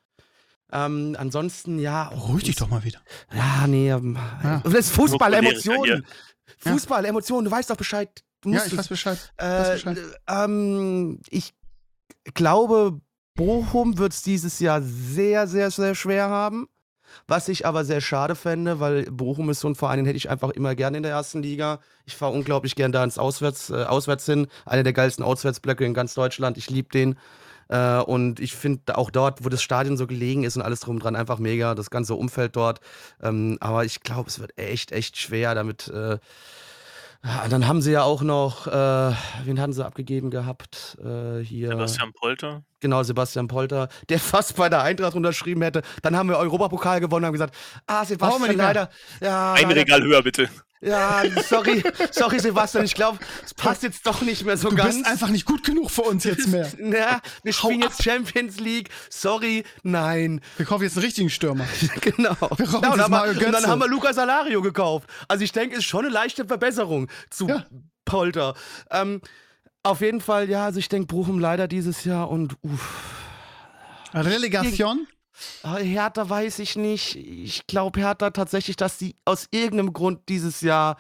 [0.73, 2.09] Ähm, ansonsten, ja.
[2.09, 3.01] Ruhig dich doch mal wieder.
[3.33, 3.91] Ja, nee.
[3.91, 4.61] Ähm, Ja.
[4.65, 6.05] Das ist Nur Fußball-Emotionen.
[6.65, 6.73] Ja.
[6.73, 7.45] Fußball-Emotionen.
[7.47, 8.09] Du weißt doch Bescheid.
[8.41, 9.33] Du Ja, musst ich es- weiß Bescheid.
[9.39, 9.99] weiß Äh, Bescheid.
[10.29, 11.53] ähm, ich
[12.35, 13.01] glaube,
[13.35, 16.69] Bochum wird es dieses Jahr sehr, sehr, sehr schwer haben.
[17.27, 20.31] Was ich aber sehr schade fände, weil Bochum ist so ein Verein, den hätte ich
[20.31, 21.81] einfach immer gerne in der ersten Liga.
[22.07, 24.47] Ich fahre unglaublich gern da ins Auswärts, äh, Auswärts hin.
[24.65, 26.59] Einer der geilsten Auswärtsblöcke in ganz Deutschland.
[26.59, 27.17] Ich liebe den.
[27.69, 30.99] Äh, und ich finde auch dort, wo das Stadion so gelegen ist und alles drum
[30.99, 31.75] dran, einfach mega.
[31.75, 32.81] Das ganze Umfeld dort.
[33.23, 35.89] Ähm, aber ich glaube, es wird echt, echt schwer damit.
[35.89, 36.19] Äh,
[37.49, 38.71] dann haben sie ja auch noch, äh,
[39.45, 40.99] wen hatten sie abgegeben gehabt?
[41.05, 41.69] Äh, hier.
[41.69, 42.63] Sebastian Polter.
[42.81, 45.83] Genau, Sebastian Polter, der fast bei der Eintracht unterschrieben hätte.
[46.03, 47.55] Dann haben wir Europapokal gewonnen, haben gesagt,
[47.87, 48.67] ah, Brauchen wir Sebastian, nicht mehr.
[48.67, 48.91] leider.
[49.21, 50.49] Ja, Ein leider, Regal höher, bitte.
[50.83, 54.97] Ja, sorry, sorry, Sebastian, ich glaube, es passt jetzt doch nicht mehr so Du ganz.
[54.97, 56.71] bist einfach nicht gut genug für uns jetzt mehr.
[56.79, 57.91] Na, wir Hau spielen ab.
[57.91, 58.91] jetzt Champions League.
[59.09, 60.41] Sorry, nein.
[60.57, 61.65] Wir kaufen jetzt einen richtigen Stürmer.
[62.01, 62.37] Genau.
[62.57, 65.09] Wir kaufen Ja, und, haben und dann haben wir Luca Salario gekauft.
[65.29, 67.65] Also ich denke, ist schon eine leichte Verbesserung zu Ja.
[68.05, 68.55] Polter.
[68.91, 69.21] Ähm,
[69.85, 72.95] auf jeden Fall, ja, also ich denke, Bochum leider dieses Jahr und uff.
[74.15, 75.07] Relegation?
[75.65, 77.17] Hertha weiß ich nicht.
[77.17, 80.97] Ich glaube Hertha tatsächlich, dass sie aus irgendeinem Grund dieses Jahr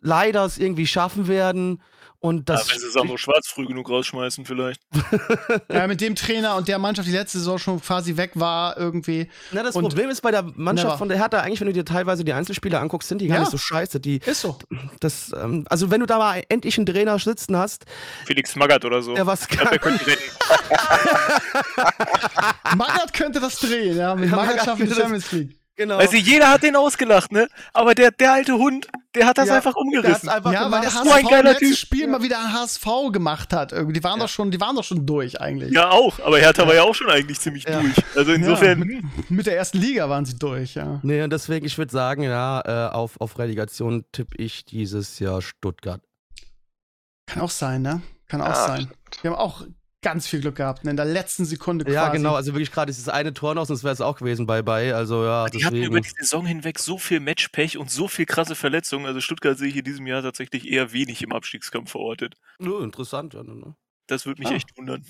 [0.00, 1.82] leider es irgendwie schaffen werden.
[2.20, 4.80] Und Ja, das wenn sie Sandro Schwarz früh genug rausschmeißen, vielleicht.
[5.72, 9.30] Ja, mit dem Trainer und der Mannschaft, die letzte Saison schon quasi weg war, irgendwie.
[9.52, 10.98] Na, das und- Problem ist bei der Mannschaft Never.
[10.98, 13.40] von der Hertha, eigentlich, wenn du dir teilweise die Einzelspieler anguckst, sind die gar Ja.
[13.42, 14.00] nicht so scheiße.
[14.00, 14.58] Die, Ist so.
[14.98, 17.84] das, ähm, also wenn du da mal endlich einen Trainer sitzen hast,
[18.26, 19.14] Felix Magath oder so.
[19.14, 20.04] der was Ich glaub, der könnte.
[22.76, 24.14] Magath könnte das drehen, ja.
[24.14, 25.56] Mit Ja, Magath schaffen die das- Champions League.
[25.76, 25.96] genau.
[25.98, 27.48] Also jeder hat den ausgelacht, ne?
[27.72, 30.28] Aber der, der alte Hund, der hat das Ja, einfach umgerissen.
[30.28, 31.76] einfach Ja, weil der so ein HSV geiler letzten Typ.
[31.76, 33.72] Spiel mal wieder ein HSV gemacht hat.
[33.72, 33.94] Irgendwie.
[33.94, 35.72] Die waren, doch schon, die waren doch schon durch eigentlich.
[35.72, 36.20] Ja, auch.
[36.20, 37.80] Aber Hertha war ja auch schon eigentlich ziemlich Ja.
[37.80, 37.94] durch.
[38.16, 41.00] Also insofern, Ja, Mit der ersten Liga waren sie durch, ja.
[41.02, 45.40] Nee, und deswegen, ich würde sagen, ja, äh, auf, auf Relegation tippe ich dieses Jahr
[45.42, 46.00] Stuttgart.
[47.26, 48.02] Kann auch sein, ne?
[48.28, 48.90] Kann auch sein.
[49.22, 49.62] Wir haben auch
[50.00, 50.84] ganz viel Glück gehabt.
[50.84, 50.90] Ne?
[50.92, 51.94] In der letzten Sekunde quasi.
[51.94, 54.46] Ja, genau, also wirklich gerade ist das eine Tor noch, sonst wäre es auch gewesen
[54.46, 54.94] bei bei.
[54.94, 55.92] Also ja, die hatten deswegen.
[55.92, 59.06] über die Saison hinweg so viel Matchpech und so viel krasse Verletzungen.
[59.06, 62.34] Also Stuttgart sehe ich in diesem Jahr tatsächlich eher wenig im Abstiegskampf verortet.
[62.58, 63.34] Nö, interessant.
[63.34, 63.74] Ja, ne?
[64.06, 64.54] Das würde mich Ah.
[64.54, 65.04] echt wundern.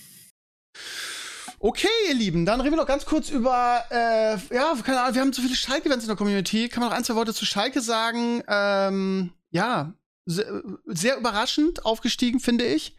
[1.60, 5.20] Okay, ihr Lieben, dann reden wir noch ganz kurz über, äh, ja, keine Ahnung, wir
[5.22, 6.68] haben so viele Schalke-Events in der Community.
[6.68, 8.42] Kann man noch ein, zwei Worte zu Schalke sagen?
[8.46, 9.92] Ähm, ja,
[10.24, 12.94] sehr, sehr überraschend aufgestiegen, finde ich.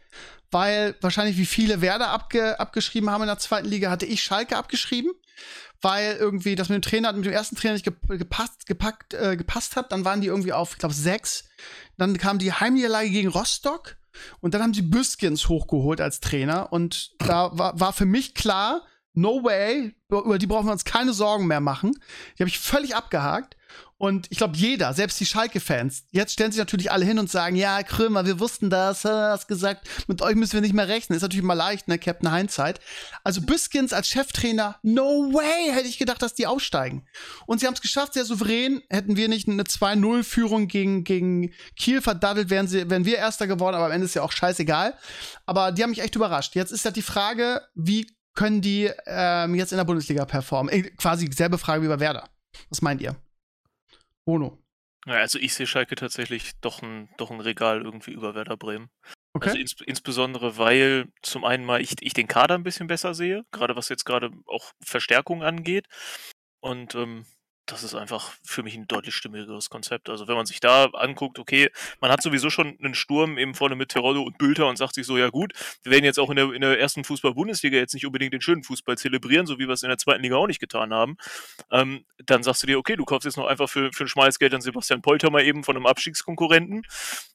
[0.50, 4.56] Weil wahrscheinlich wie viele Werder abge abgeschrieben haben in der zweiten Liga, hatte ich Schalke
[4.56, 5.12] abgeschrieben.
[5.82, 9.36] Weil irgendwie das mit dem Trainer, mit dem ersten Trainer nicht gep- gepasst, gepackt, äh,
[9.36, 9.92] gepasst hat.
[9.92, 11.44] Dann waren die irgendwie auf, ich glaube, sechs.
[11.96, 13.96] Dann kam die Heimniederlage gegen Rostock.
[14.40, 16.72] Und dann haben sie Büskens hochgeholt als Trainer.
[16.72, 18.82] Und da war, war für mich klar,
[19.14, 21.92] no way, über die brauchen wir uns keine Sorgen mehr machen.
[22.36, 23.56] Die habe ich völlig abgehakt.
[23.98, 27.54] Und ich glaube, jeder, selbst die Schalke-Fans, jetzt stellen sich natürlich alle hin und sagen,
[27.54, 31.16] ja, Krömer, wir wussten das, äh, hast gesagt, mit euch müssen wir nicht mehr rechnen.
[31.16, 32.80] Ist natürlich mal leicht, ne, Captain Hindsight.
[33.24, 37.06] Also Büskens als Cheftrainer, no way, hätte ich gedacht, dass die aufsteigen.
[37.44, 38.80] Und sie haben es geschafft, sehr souverän.
[38.88, 43.76] Hätten wir nicht eine 2-0-Führung gegen, gegen Kiel verdaddelt, wären, sie, wären wir Erster geworden,
[43.76, 44.94] aber am Ende ist ja auch scheißegal.
[45.44, 46.54] Aber die haben mich echt überrascht.
[46.54, 48.06] Jetzt ist ja die Frage, wie
[48.40, 50.72] können die ähm, jetzt in der Bundesliga performen?
[50.72, 52.30] Äh, quasi dieselbe Frage wie bei Werder.
[52.70, 53.14] Was meint ihr?
[54.24, 54.58] Bono.
[55.06, 58.88] Ja, also ich sehe Schalke tatsächlich doch ein, doch ein Regal irgendwie über Werder Bremen.
[59.34, 59.60] Also Okay.
[59.60, 63.76] ins, insbesondere, weil zum einen mal ich, ich den Kader ein bisschen besser sehe, gerade
[63.76, 65.86] was jetzt gerade auch Verstärkung angeht.
[66.60, 67.26] Und ähm,
[67.70, 70.08] das ist einfach für mich ein deutlich stimmigeres Konzept.
[70.08, 73.76] Also wenn man sich da anguckt, okay, man hat sowieso schon einen Sturm eben vorne
[73.76, 75.52] mit Terodde und Bülter und sagt sich so, ja gut,
[75.82, 78.64] wir werden jetzt auch in der, in der ersten Fußball-Bundesliga jetzt nicht unbedingt den schönen
[78.64, 81.16] Fußball zelebrieren, so wie wir es in der zweiten Liga auch nicht getan haben.
[81.70, 84.38] Ähm, dann sagst du dir, okay, du kaufst jetzt noch einfach für, für ein schmales
[84.38, 86.82] Geld an Sebastian Polter mal eben von einem Abstiegskonkurrenten.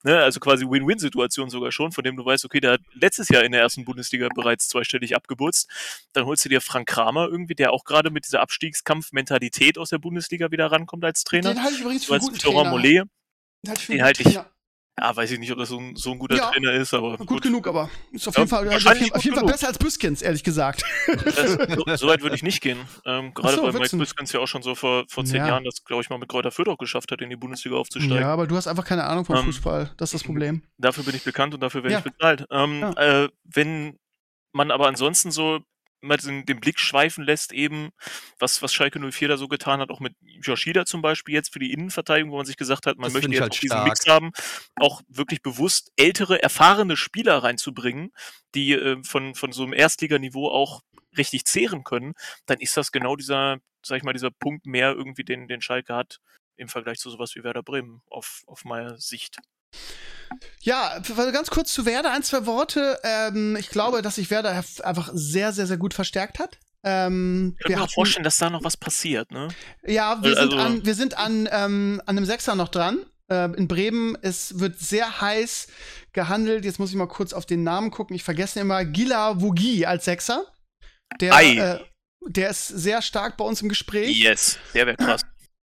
[0.03, 0.19] Ne?
[0.19, 3.53] Also quasi Win-Win-Situation sogar schon, von dem du weißt, okay, der hat letztes Jahr in
[3.53, 5.69] der ersten Bundesliga bereits zweistellig abgebutzt.
[6.13, 9.97] Dann holst du dir Frank Kramer irgendwie, der auch gerade mit dieser Abstiegskampf-Mentalität aus der
[9.97, 11.53] Bundesliga Bundesliga wieder rankommt als Trainer.
[11.53, 12.69] Den halte ich übrigens für einen guten Trainer.
[12.69, 13.03] Mollet.
[13.63, 14.51] Den halte ich für Den einen halte guten ich- Trainer.
[14.97, 17.17] Ja, weiß ich nicht, ob das so ein, so ein guter Ja, Trainer ist, aber
[17.17, 17.41] Gut, gut.
[17.41, 19.67] genug, aber ist auf Ja, jeden Fall, also auf wahrscheinlich jeden, auf jeden Fall besser
[19.67, 20.85] als Büskens, ehrlich gesagt.
[21.25, 21.35] Das,
[21.75, 22.79] so, so weit würde ich nicht gehen.
[23.03, 25.47] Ähm, gerade so, weil Mike Büskens ja auch schon so vor, vor zehn Ja.
[25.49, 28.21] Jahren das, glaube ich, mal mit Kräuter Fürth auch geschafft hat, in die Bundesliga aufzusteigen.
[28.21, 29.91] Ja, aber du hast einfach keine Ahnung vom Ähm, Fußball.
[29.97, 30.61] Das ist das Problem.
[30.77, 32.45] Dafür bin ich bekannt und dafür werde ich bezahlt.
[32.49, 33.99] Ähm, äh, wenn
[34.53, 35.59] man aber ansonsten so
[36.05, 37.89] mal den, den Blick schweifen lässt, eben,
[38.39, 41.59] was, was Schalke 04 da so getan hat, auch mit Yoshida zum Beispiel jetzt für
[41.59, 43.87] die Innenverteidigung, wo man sich gesagt hat, man Das möchte jetzt halt auch diesen stark.
[43.87, 44.31] Mix haben,
[44.75, 48.11] auch wirklich bewusst ältere, erfahrene Spieler reinzubringen,
[48.53, 50.81] die äh, von, von so einem Erstliganiveau auch
[51.17, 52.13] richtig zehren können,
[52.45, 55.95] dann ist das genau dieser, sag ich mal, dieser Punkt mehr irgendwie, den, den Schalke
[55.95, 56.19] hat
[56.57, 59.37] im Vergleich zu sowas wie Werder Bremen, auf, auf meine Sicht.
[60.61, 60.99] Ja,
[61.31, 62.99] ganz kurz zu Werder, ein, zwei Worte.
[63.03, 66.57] Ähm, ich glaube, dass sich Werder einfach sehr, sehr, sehr gut verstärkt hat.
[66.83, 69.47] Ähm, Ich kann wir mir vorstellen, dass da noch was passiert, ne?
[69.85, 72.99] Ja, wir Also- sind an, wir sind an, ähm, an einem Sechser noch dran.
[73.27, 74.15] Äh, in Bremen.
[74.21, 75.67] Es wird sehr heiß
[76.13, 76.63] gehandelt.
[76.63, 78.15] Jetzt muss ich mal kurz auf den Namen gucken.
[78.15, 80.45] Ich vergesse immer Gila Wugi als Sechser.
[81.19, 81.79] Der, äh,
[82.27, 84.15] der ist sehr stark bei uns im Gespräch.
[84.15, 85.21] Yes, der wäre krass.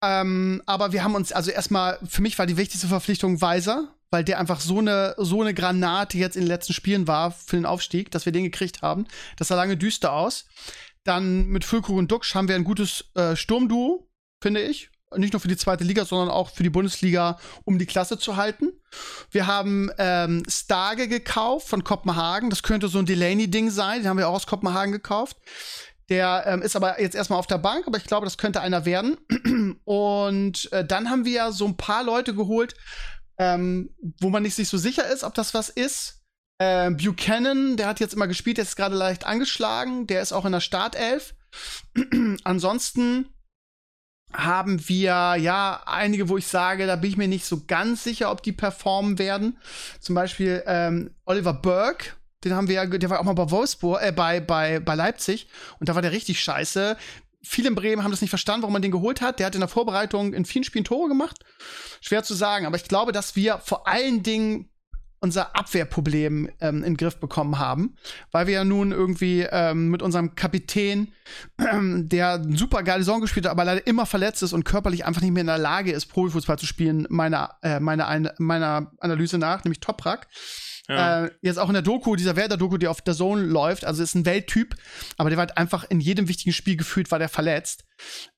[0.05, 4.23] Ähm, aber wir haben uns, also erstmal, für mich war die wichtigste Verpflichtung Weiser, weil
[4.23, 7.65] der einfach so eine, so eine Granate jetzt in den letzten Spielen war für den
[7.65, 9.07] Aufstieg, dass wir den gekriegt haben.
[9.37, 10.45] Das sah lange düster aus.
[11.03, 14.07] Dann mit Füllkrug und Duxch haben wir ein gutes äh, Sturmduo,
[14.41, 14.91] finde ich.
[15.15, 18.35] Nicht nur für die zweite Liga, sondern auch für die Bundesliga, um die Klasse zu
[18.35, 18.73] halten.
[19.31, 22.49] Wir haben ähm, Stage gekauft von Kopenhagen.
[22.49, 24.01] Das könnte so ein Delaney-Ding sein.
[24.01, 25.37] Den haben wir auch aus Kopenhagen gekauft.
[26.09, 28.85] Der ähm, ist aber jetzt erstmal auf der Bank, aber ich glaube, das könnte einer
[28.85, 29.17] werden.
[29.85, 32.75] Und äh, dann haben wir ja so ein paar Leute geholt,
[33.37, 33.89] ähm,
[34.19, 36.23] wo man nicht sich so sicher ist, ob das was ist.
[36.59, 40.45] Äh, Buchanan, der hat jetzt immer gespielt, der ist gerade leicht angeschlagen, der ist auch
[40.45, 41.35] in der Startelf.
[42.43, 43.29] Ansonsten
[44.31, 48.31] haben wir ja einige, wo ich sage, da bin ich mir nicht so ganz sicher,
[48.31, 49.57] ob die performen werden.
[49.99, 52.11] Zum Beispiel ähm, Oliver Burke,
[52.45, 55.47] den haben wir ja, der war auch mal bei Wolfsburg, äh, bei, bei, bei Leipzig
[55.79, 56.95] und da war der richtig scheiße.
[57.43, 59.39] Viele in Bremen haben das nicht verstanden, warum man den geholt hat.
[59.39, 61.43] Der hat in der Vorbereitung in vielen Spielen Tore gemacht.
[62.01, 64.69] Schwer zu sagen, aber ich glaube, dass wir vor allen Dingen
[65.21, 67.95] unser Abwehrproblem ähm, in den Griff bekommen haben,
[68.31, 71.13] weil wir ja nun irgendwie ähm, mit unserem Kapitän,
[71.57, 75.21] ähm, der super geile Saison gespielt hat, aber leider immer verletzt ist und körperlich einfach
[75.21, 79.37] nicht mehr in der Lage ist, Profifußball zu spielen, meiner, äh, meiner, ein- meiner Analyse
[79.39, 80.27] nach, nämlich Toprak.
[80.87, 81.25] Ja.
[81.25, 84.13] Äh, jetzt auch in der Doku, dieser Werder-Doku, die auf der Zone läuft, also ist
[84.15, 84.75] ein Welttyp,
[85.17, 87.85] aber der war halt einfach in jedem wichtigen Spiel gefühlt, war der verletzt.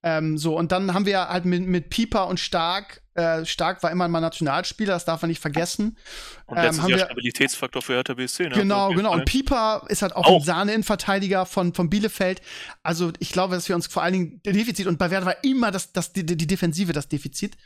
[0.03, 3.91] Ähm, so, und dann haben wir halt mit, mit Pieper und Stark, äh, Stark war
[3.91, 5.97] immer mal Nationalspieler, das darf man nicht vergessen.
[6.45, 8.49] Und ähm, letztes haben Jahr wir- Stabilitätsfaktor für Hertha BSC, ne?
[8.55, 9.09] Genau, genau.
[9.11, 9.19] Fall.
[9.19, 10.39] Und Pieper ist halt auch, Auch.
[10.39, 12.41] ein Sahne-Innenverteidiger von, von Bielefeld.
[12.83, 15.43] Also ich glaube, dass wir uns vor allen Dingen der Defizit und bei Werder war
[15.43, 17.57] immer das, das, die, die Defensive das Defizit.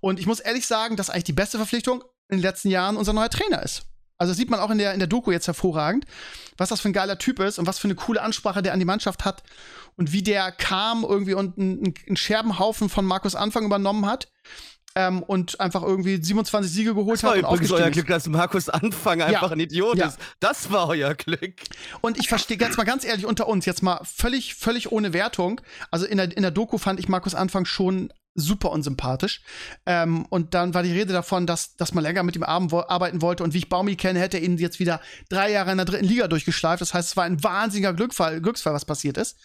[0.00, 3.12] Und ich muss ehrlich sagen, dass eigentlich die beste Verpflichtung in den letzten Jahren unser
[3.12, 3.82] neuer Trainer ist.
[4.20, 6.04] Also das sieht man auch in der, in der Doku jetzt hervorragend,
[6.58, 8.78] was das für ein geiler Typ ist und was für eine coole Ansprache der an
[8.78, 9.42] die Mannschaft hat
[9.96, 14.28] und wie der kam irgendwie und einen, einen Scherbenhaufen von Markus Anfang übernommen hat
[14.94, 17.90] ähm, und einfach irgendwie 27 Siege geholt Das war hat und übrigens euer.
[17.90, 20.08] Glück, dass Markus Anfang einfach ein Idiot Ja.
[20.08, 20.18] ist.
[20.38, 21.54] Das war euer Glück.
[22.02, 25.62] Und ich verstehe jetzt mal ganz ehrlich unter uns, jetzt mal völlig, völlig ohne Wertung.
[25.90, 29.42] Also in der, in der Doku fand ich Markus Anfang schon super unsympathisch.
[29.86, 33.44] Ähm, und dann war die Rede davon, dass, dass man länger mit ihm arbeiten wollte.
[33.44, 36.04] Und wie ich Baumi kenne, hätte er ihn jetzt wieder drei Jahre in der dritten
[36.04, 36.80] Liga durchgeschleift.
[36.80, 39.38] Das heißt, es war ein wahnsinniger Glückfall, Glücksfall, was passiert ist.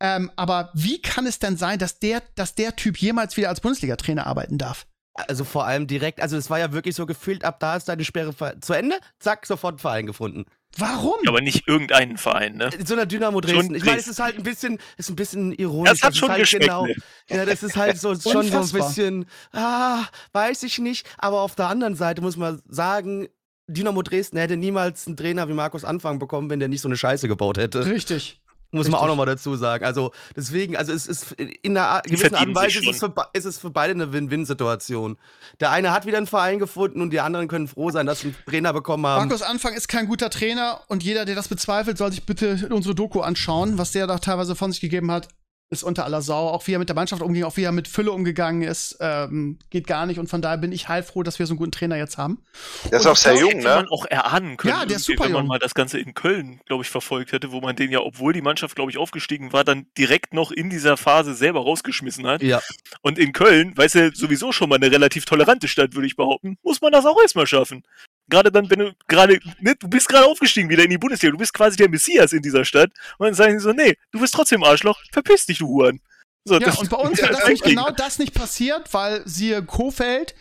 [0.00, 3.60] Ähm, aber wie kann es denn sein, dass der, dass der Typ jemals wieder als
[3.60, 4.86] Bundesliga-Trainer arbeiten darf?
[5.14, 8.04] Also vor allem direkt, also es war ja wirklich so gefühlt, ab da ist deine
[8.04, 10.44] Sperre zu Ende, zack, sofort Verein gefunden.
[10.78, 11.16] Warum?
[11.26, 12.70] Aber nicht irgendeinen Verein, ne?
[12.78, 13.66] In so einer Dynamo Dresden.
[13.66, 15.92] Schon Ich meine, es ist halt ein bisschen, ist ein bisschen ironisch.
[15.92, 16.94] Das hat ist schon halt geschmeckt, genau, ne?
[17.28, 21.06] Ja, das ist halt so schon so ein bisschen, ah, weiß ich nicht.
[21.18, 23.28] Aber auf der anderen Seite muss man sagen,
[23.66, 26.96] Dynamo Dresden hätte niemals einen Trainer wie Markus Anfang bekommen, wenn der nicht so eine
[26.96, 27.86] Scheiße gebaut hätte.
[27.86, 28.40] Richtig.
[28.74, 29.08] Muss man auch Richtig.
[29.08, 29.84] nochmal dazu sagen.
[29.84, 33.12] Also deswegen, also es ist in einer Art- gewissen Art und Weise ist es, für,
[33.32, 35.16] ist es für beide eine Win-Win-Situation.
[35.60, 38.28] Der eine hat wieder einen Verein gefunden und die anderen können froh sein, dass sie
[38.28, 39.28] einen Trainer bekommen haben.
[39.28, 42.94] Markus Anfang ist kein guter Trainer und jeder, der das bezweifelt, soll sich bitte unsere
[42.94, 45.28] Doku anschauen, was der da teilweise von sich gegeben hat.
[45.74, 46.48] Ist unter aller Sau.
[46.48, 49.58] Auch wie er mit der Mannschaft umging, auch wie er mit Fülle umgegangen ist, ähm,
[49.70, 50.18] geht gar nicht.
[50.18, 52.42] Und von daher bin ich heilfroh, dass wir so einen guten Trainer jetzt haben.
[52.90, 53.74] Der ist Und auch sehr jung, hätte ne?
[53.76, 55.48] man auch erahnen können, Ja, der ist super wenn man jung.
[55.48, 58.42] mal das Ganze in Köln, glaube ich, verfolgt hätte, wo man den ja, obwohl die
[58.42, 62.42] Mannschaft, glaube ich, aufgestiegen war, dann direkt noch in dieser Phase selber rausgeschmissen hat.
[62.42, 62.60] Ja.
[63.02, 66.56] Und in Köln, weißt du, sowieso schon mal eine relativ tolerante Stadt, würde ich behaupten,
[66.62, 67.82] muss man das auch erstmal schaffen.
[68.28, 71.38] Gerade dann, wenn du gerade, ne, du bist gerade aufgestiegen wieder in die Bundesliga, du
[71.38, 72.90] bist quasi der Messias in dieser Stadt.
[73.18, 76.00] Und dann sagen sie so, nee, du bist trotzdem Arschloch, verpiss dich, du Huren.
[76.46, 80.34] So, Ja, und bei uns wäre genau das nicht passiert, weil siehe Kofeld,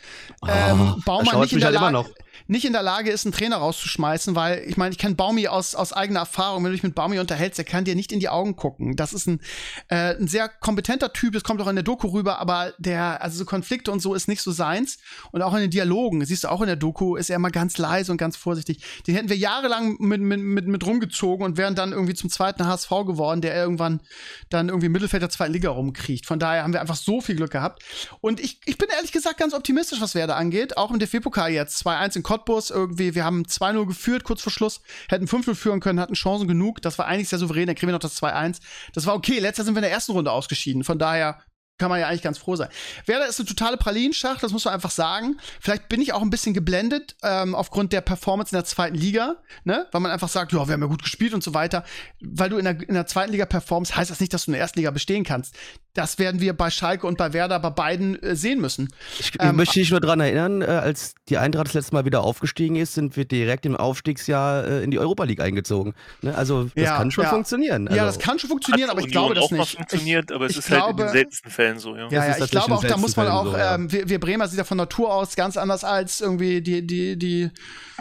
[0.48, 2.23] ähm, Oh, Baumann nicht in, der halt immer Lage, noch.
[2.48, 5.76] Nicht in der Lage ist, einen Trainer rauszuschmeißen, weil ich meine, ich kenne Baumi aus,
[5.76, 6.64] aus eigener Erfahrung.
[6.64, 8.96] Wenn du dich mit Baumi unterhältst, der kann dir nicht in die Augen gucken.
[8.96, 9.40] Das ist ein,
[9.88, 13.38] äh, ein sehr kompetenter Typ, das kommt auch in der Doku rüber, aber der, also
[13.38, 14.98] so Konflikte und so ist nicht so seins.
[15.32, 17.78] Und auch in den Dialogen, siehst du auch in der Doku, ist er immer ganz
[17.78, 18.84] leise und ganz vorsichtig.
[19.08, 22.66] Den hätten wir jahrelang mit, mit, mit, mit rumgezogen und wären dann irgendwie zum zweiten
[22.66, 24.02] HSV geworden, der irgendwann
[24.50, 26.26] dann irgendwie Mittelfeld der zweiten Liga rumkriecht.
[26.26, 27.84] Von daher haben wir einfach so viel Glück gehabt.
[28.22, 30.78] Und ich, ich bin ehrlich gesagt ganz optimistisch, was Werder angeht.
[30.78, 31.86] Auch im DFB-Pokal jetzt.
[31.86, 33.14] 2-1 in Cottbus irgendwie.
[33.14, 34.82] Wir haben 2-0 geführt, kurz vor Schluss.
[35.08, 36.82] Hätten 5-0 führen können, hatten Chancen genug.
[36.82, 37.68] Das war eigentlich sehr souverän.
[37.68, 38.60] Dann kriegen wir noch das 2-1.
[38.94, 39.38] Das war okay.
[39.38, 40.84] Letzter sind wir in der ersten Runde ausgeschieden.
[40.84, 41.44] Von daher
[41.78, 42.70] kann man ja eigentlich ganz froh sein.
[43.06, 45.38] Werder ist eine totale Pralinenschacht, das muss man einfach sagen.
[45.60, 49.38] Vielleicht bin ich auch ein bisschen geblendet ähm, aufgrund der Performance in der zweiten Liga,
[49.64, 49.88] ne?
[49.92, 51.84] Weil man einfach sagt, ja, wir haben ja gut gespielt und so weiter.
[52.22, 54.54] Weil du in der, in der zweiten Liga performst, heißt das nicht, dass du in
[54.54, 55.56] der ersten Liga bestehen kannst.
[55.96, 58.88] Das werden wir bei Schalke und bei Werder bei beiden äh, sehen müssen.
[59.20, 62.04] Ich, ich Ähm, möchte dich nur daran erinnern, äh, als die Eintracht das letzte Mal
[62.06, 65.94] wieder aufgestiegen ist, sind wir direkt im Aufstiegsjahr äh, in die Europa League eingezogen.
[66.24, 66.36] Ne?
[66.36, 67.30] Also das Ja, kann schon ja.
[67.30, 67.88] funktionieren.
[67.88, 69.76] Also, ja, das kann schon funktionieren, aber ich glaube das auch mal nicht.
[69.76, 72.08] funktioniert, aber es ich ist halt in glaube- den seltensten Fällen so, ja.
[72.10, 73.76] Ja, ja, ich glaube auch, da muss man auch, so, ja.
[73.76, 77.18] ähm, wir, wir Bremer sind ja von Natur aus ganz anders als irgendwie die, die,
[77.20, 77.52] die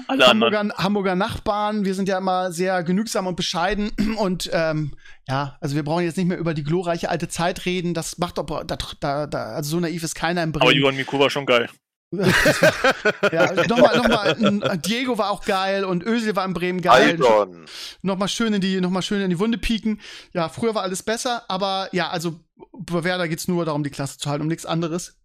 [0.09, 0.27] Alle.
[0.27, 1.85] Hamburger, Hamburger Nachbarn.
[1.85, 4.93] Wir sind ja immer sehr genügsam und bescheiden und ähm,
[5.29, 7.95] ja, also wir brauchen jetzt nicht mehr über die glorreiche alte Zeit reden.
[7.95, 10.81] Das macht doch, da, da, da, also so naiv ist keiner im Aber Bremen.
[10.81, 11.69] Johann Miku war schon geil.
[13.33, 17.13] ja, nochmal, nochmal, Diego war auch geil und Özil war in Bremen geil.
[17.13, 17.65] Aldon.
[18.03, 19.99] Nochmal schön in die, noch mal schön in die Wunde pieken.
[20.35, 22.39] Ja, früher war alles besser, aber ja, also
[22.73, 25.17] bei Werder geht's nur darum, die Klasse zu halten, um nichts anderes.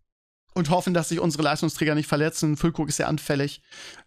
[0.53, 2.57] Und hoffen, dass sich unsere Leistungsträger nicht verletzen.
[2.57, 3.61] Füllkrug ist sehr anfällig.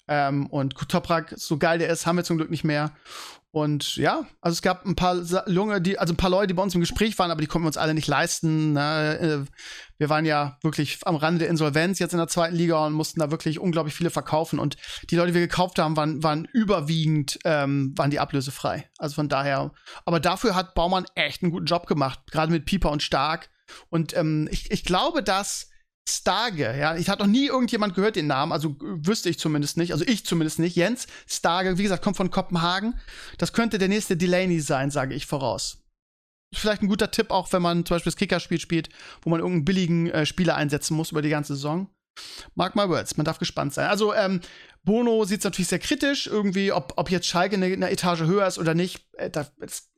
[0.08, 2.92] Ähm, und Toprak, so geil der ist, haben wir zum Glück nicht mehr.
[3.52, 5.16] Und ja, also es gab ein paar
[5.48, 7.64] Junge, die, also ein paar Leute, die bei uns im Gespräch waren, aber die konnten
[7.64, 8.74] wir uns alle nicht leisten.
[8.74, 9.18] Ne?
[9.18, 9.50] Äh,
[9.98, 13.18] Wir waren ja wirklich am Rande der Insolvenz jetzt in der zweiten Liga und mussten
[13.18, 14.60] da wirklich unglaublich viele verkaufen.
[14.60, 14.76] Und
[15.10, 18.88] die Leute, die wir gekauft haben, waren, waren überwiegend, ähm, waren die ablösefrei.
[18.98, 19.72] Also von daher.
[20.04, 23.50] Aber dafür hat Baumann echt einen guten Job gemacht, gerade mit Pieper und Stark.
[23.88, 25.69] Und ähm, ich, ich glaube, dass
[26.16, 29.76] Starge, ja, ich hatte noch nie irgendjemand gehört den Namen, also äh, wüsste ich zumindest
[29.76, 30.76] nicht, also ich zumindest nicht.
[30.76, 32.98] Jens Starge, wie gesagt, kommt von Kopenhagen.
[33.38, 35.78] Das könnte der nächste Delaney sein, sage ich voraus.
[36.52, 38.88] Vielleicht ein guter Tipp, auch wenn man zum Beispiel das Kickerspiel spielt,
[39.22, 41.88] wo man irgendeinen billigen äh, Spieler einsetzen muss über die ganze Saison.
[42.54, 43.88] Mark my words, man darf gespannt sein.
[43.88, 44.40] Also, ähm,
[44.82, 48.46] Bono sieht es natürlich sehr kritisch, irgendwie, ob, ob jetzt Schalke eine, eine Etage höher
[48.46, 49.06] ist oder nicht.
[49.12, 49.46] Äh, da,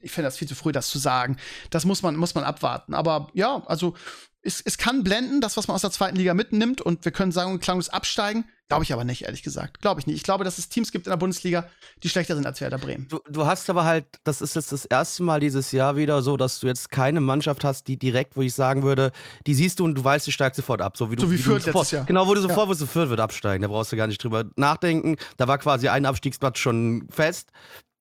[0.01, 1.37] ich finde das viel zu früh, das zu sagen.
[1.71, 2.95] Das muss man, muss man abwarten.
[2.95, 3.95] Aber ja, also
[4.43, 7.32] es, es kann blenden, das, was man aus der zweiten Liga mitnimmt, und wir können
[7.32, 8.44] sagen, klanglos absteigen.
[8.69, 9.81] Glaube ich aber nicht, ehrlich gesagt.
[9.82, 10.16] Glaube ich nicht.
[10.16, 11.69] Ich glaube, dass es Teams gibt in der Bundesliga,
[12.02, 13.06] die schlechter sind als Werder Bremen.
[13.09, 16.39] Du, du hast aber halt, das ist jetzt das erste Mal dieses Jahr wieder so,
[16.39, 19.12] dass du jetzt keine Mannschaft hast, die direkt, wo ich sagen würde,
[19.47, 20.97] die siehst du und du weißt, die steigt sofort ab.
[20.97, 22.06] So wie, du, So wie du Fürth sofort, letztes Jahr.
[22.06, 23.62] Genau, wo du sofort, wo du Fürth wird absteigen.
[23.62, 25.16] Da brauchst du gar nicht drüber nachdenken.
[25.36, 27.51] Da war quasi ein Abstiegsplatz schon fest.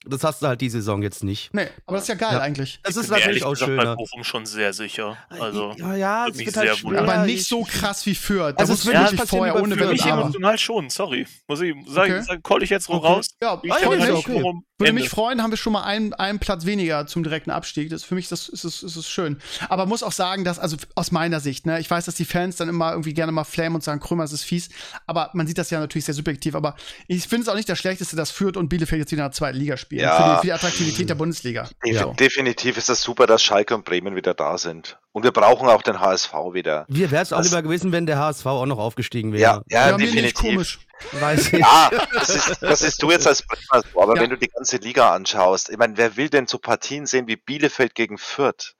[0.03, 1.53] Das hast du halt die Saison jetzt nicht.
[1.53, 2.39] Nee, aber das ist ja geil Ja.
[2.39, 2.79] eigentlich.
[2.81, 3.85] Das Ich ist bin natürlich auch gesagt schöner.
[3.85, 5.15] bei Bochum schon sehr sicher.
[5.29, 7.01] Also, ja, ja, es wird halt schwer.
[7.01, 8.55] Aber nicht Ich- so krass wie Fürth.
[8.57, 11.27] Da Also, es wird wirklich nicht passieren vorher ohne für mich emotional schon, sorry.
[11.47, 12.39] Muss ich sagen, Okay.
[12.43, 13.05] call ich jetzt Okay.
[13.07, 13.27] raus.
[13.41, 14.41] Ja, Ich Ah, ja, ja, auf okay.
[14.81, 15.01] Würde Ende.
[15.01, 17.89] mich freuen, haben wir schon mal einen, einen Platz weniger zum direkten Abstieg.
[17.89, 19.37] Das für mich das ist es ist es schön.
[19.69, 22.55] Aber muss auch sagen, dass also aus meiner Sicht, ne, ich weiß, dass die Fans
[22.57, 24.69] dann immer irgendwie gerne mal flamen und sagen, Krömer, das ist fies,
[25.07, 26.75] aber man sieht das ja natürlich sehr subjektiv, aber
[27.07, 29.31] ich finde es auch nicht das schlechteste, dass Fürth und Bielefeld jetzt wieder in der
[29.33, 30.15] zweiten Liga spielen, Ja.
[30.17, 31.69] für, die, für die Attraktivität der Bundesliga.
[31.85, 32.13] Def So.
[32.13, 34.97] Definitiv ist es super, dass Schalke und Bremen wieder da sind.
[35.13, 36.85] Und wir brauchen auch den HSV wieder.
[36.87, 39.63] Wir wäre es auch Das- lieber gewesen, wenn der HSV auch noch aufgestiegen Ja, wäre.
[39.69, 40.35] ja, Ja, mir nicht definitiv.
[40.39, 40.79] komisch.
[41.13, 41.59] Weiß ich.
[41.59, 44.21] Ja, das ist, das ist du jetzt als Bremer so, aber Ja.
[44.23, 47.35] wenn du die ganze Liga anschaust, ich meine, wer will denn so Partien sehen wie
[47.35, 48.75] Bielefeld gegen Fürth?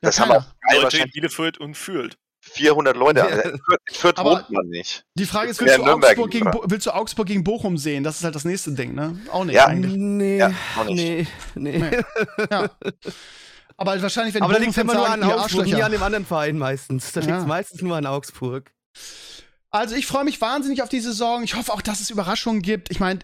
[0.00, 0.40] Das haben keiner.
[0.40, 2.16] auch drei Leute in wahrscheinlich Bielefeld und fühlt.
[2.44, 3.20] 400 Leute.
[3.20, 3.26] Ja.
[3.28, 3.58] Fürth,
[3.92, 5.04] Fürth wohnt man nicht.
[5.14, 6.50] Die Frage ist, Ja, willst du, Augsburg gegen.
[6.50, 8.02] Bo willst du Augsburg gegen Bochum sehen?
[8.02, 9.16] Das ist halt das nächste Ding, ne?
[9.30, 9.66] Auch nicht Ja.
[9.66, 9.92] eigentlich.
[9.96, 10.96] Nee, Ja, auch nicht.
[10.96, 11.78] nee, nee.
[11.78, 12.00] Nee.
[12.50, 12.68] Ja.
[13.76, 16.02] Aber wahrscheinlich, wenn Aber da die liegt es immer nur an Augsburg, nie an dem
[16.02, 17.12] anderen Verein meistens.
[17.12, 17.26] Da Ja.
[17.26, 18.70] liegt es meistens nur an Augsburg.
[19.74, 21.42] Also ich freue mich wahnsinnig auf die Saison.
[21.42, 22.90] Ich hoffe auch, dass es Überraschungen gibt.
[22.90, 23.20] Ich meine,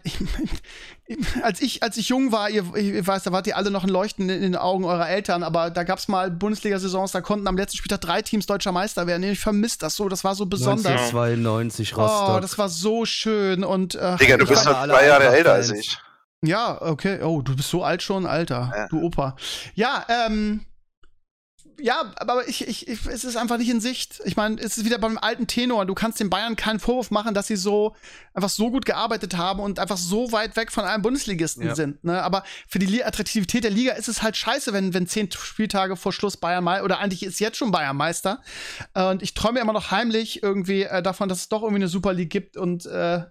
[1.42, 3.90] als ich als ich jung war, ihr, ich weiß, da wart ihr alle noch ein
[3.90, 7.58] Leuchten in den Augen eurer Eltern, aber da gab es mal Bundesliga-Saisons, da konnten am
[7.58, 9.22] letzten Spieltag drei Teams deutscher Meister werden.
[9.24, 10.86] Ich vermisse das so, das war so besonders.
[10.86, 12.36] 1992 Rostock.
[12.36, 15.70] Oh, das war so schön und äh, Digga, du bist alle drei Jahre älter als
[15.70, 15.98] ich.
[16.40, 17.22] ja, okay.
[17.22, 18.72] Oh, du bist so alt schon, Alter.
[18.74, 18.88] Ja.
[18.88, 19.36] Du Opa.
[19.74, 20.64] Ja, ähm.
[21.80, 24.20] Ja, aber ich, ich, ich, es ist einfach nicht in Sicht.
[24.24, 25.86] Ich meine, es ist wieder beim alten Tenor.
[25.86, 27.94] Du kannst den Bayern keinen Vorwurf machen, dass sie so
[28.34, 31.74] einfach so gut gearbeitet haben und einfach so weit weg von einem Bundesligisten Ja.
[31.74, 32.02] sind.
[32.04, 32.22] Ne?
[32.22, 36.12] Aber für die Attraktivität der Liga ist es halt scheiße, wenn, wenn zehn Spieltage vor
[36.12, 38.42] Schluss Bayern Meister oder eigentlich ist jetzt schon Bayern Meister.
[38.94, 42.12] Und ich träume immer noch heimlich irgendwie äh, davon, dass es doch irgendwie eine Super
[42.12, 43.22] League gibt und äh,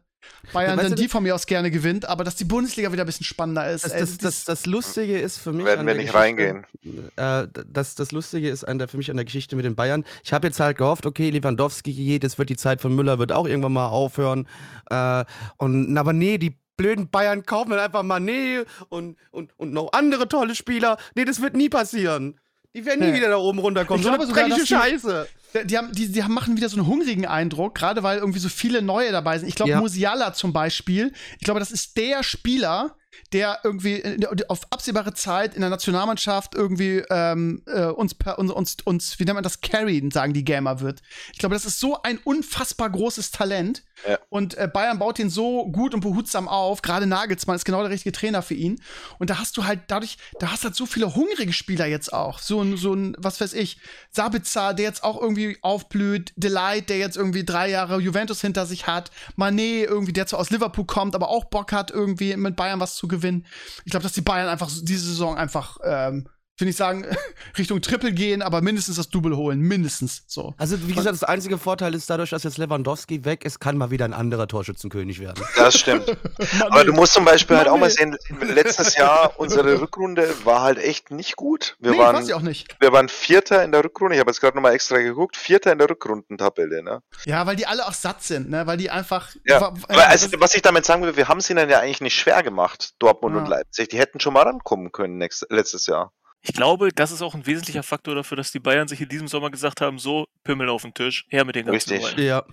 [0.54, 3.04] Bayern Weißt dann du, die von mir aus gerne gewinnt, aber dass die Bundesliga wieder
[3.04, 3.84] ein bisschen spannender ist.
[3.86, 5.66] Das, Ey, das, das, das Lustige ist für mich.
[5.66, 7.12] Werden an wir der nicht Geschichte- reingehen.
[7.18, 10.06] Äh, das, das Lustige ist an der, für mich an der Geschichte mit den Bayern.
[10.24, 13.46] Ich habe jetzt halt gehofft, okay, Lewandowski, das wird die Zeit von Müller, wird auch
[13.48, 14.48] irgendwann mal aufhören.
[14.90, 15.26] Äh,
[15.58, 20.28] und, aber nee, die blöden Bayern kaufen dann einfach Mané und, und, und noch andere
[20.28, 20.98] tolle Spieler.
[21.16, 22.40] Nee, das wird nie passieren.
[22.76, 23.18] Die werden nie Nee.
[23.18, 24.00] wieder da oben runterkommen.
[24.02, 25.28] Ich So eine glaube sogar, dreckige dass die- Scheiße.
[25.66, 28.50] Die, haben, die, die haben, machen wieder so einen hungrigen Eindruck, gerade weil irgendwie so
[28.50, 29.48] viele neue dabei sind.
[29.48, 29.80] Ich glaube, Ja.
[29.80, 32.96] Musiala zum Beispiel, ich glaube, das ist der Spieler,
[33.34, 38.76] der irgendwie der- auf absehbare Zeit in der Nationalmannschaft irgendwie ähm, äh, uns, uns, uns,
[38.84, 41.02] uns, wie nennt man das, carryen, sagen die Gamer wird.
[41.34, 43.84] Ich glaube, das ist so ein unfassbar großes Talent.
[44.08, 44.20] Ja.
[44.30, 46.84] Und äh, Bayern baut den so gut und behutsam auf.
[46.84, 48.80] Gerade Nagelsmann ist genau der richtige Trainer für ihn.
[49.18, 52.14] Und da hast du halt dadurch, da hast du halt so viele hungrige Spieler jetzt
[52.14, 52.38] auch.
[52.38, 53.80] So ein, so ein, was weiß ich,
[54.12, 58.88] Sabitzer, der jetzt auch irgendwie aufblüht, Delight, der jetzt irgendwie drei Jahre Juventus hinter sich
[58.88, 62.80] hat, Manet irgendwie, der zwar aus Liverpool kommt, aber auch Bock hat, irgendwie mit Bayern
[62.80, 63.46] was zu gewinnen.
[63.86, 66.28] Ich glaube, dass die Bayern einfach diese Saison einfach, ähm,
[66.58, 67.06] finde ich sagen,
[67.58, 69.60] Richtung Triple gehen, aber mindestens das Double holen.
[69.60, 70.54] Mindestens so.
[70.58, 73.92] Also, wie gesagt, das einzige Vorteil ist dadurch, dass jetzt Lewandowski weg ist, kann mal
[73.92, 75.44] wieder ein anderer Torschützenkönig werden.
[75.58, 76.06] Das stimmt.
[76.62, 80.78] Aber du musst zum Beispiel halt auch mal sehen, letztes Jahr unsere Rückrunde war halt
[80.78, 81.76] echt nicht gut.
[81.80, 82.76] Wir, nee, waren, weiß ich auch nicht.
[82.80, 84.16] wir waren Vierter in der Rückrunde.
[84.16, 85.36] Ich habe jetzt gerade nochmal extra geguckt.
[85.36, 86.84] Vierter in der Rückrundentabelle.
[86.84, 87.02] Ne?
[87.26, 88.66] Ja, weil die alle auch satt sind, ne?
[88.68, 89.30] Weil die einfach.
[89.46, 89.62] Ja.
[89.62, 92.16] wa- Aber also, was ich damit sagen will, wir haben es ihnen ja eigentlich nicht
[92.16, 93.42] schwer gemacht, Dortmund Ja.
[93.42, 93.90] und Leipzig.
[93.90, 96.14] Die hätten schon mal rankommen können nächst, letztes Jahr.
[96.42, 99.28] Ich glaube, das ist auch ein wesentlicher Faktor dafür, dass die Bayern sich in diesem
[99.28, 102.18] Sommer gesagt haben, so, Pimmel auf den Tisch, her mit den ganzen Richtig.
[102.18, 102.26] Neuen.
[102.26, 102.44] Ja.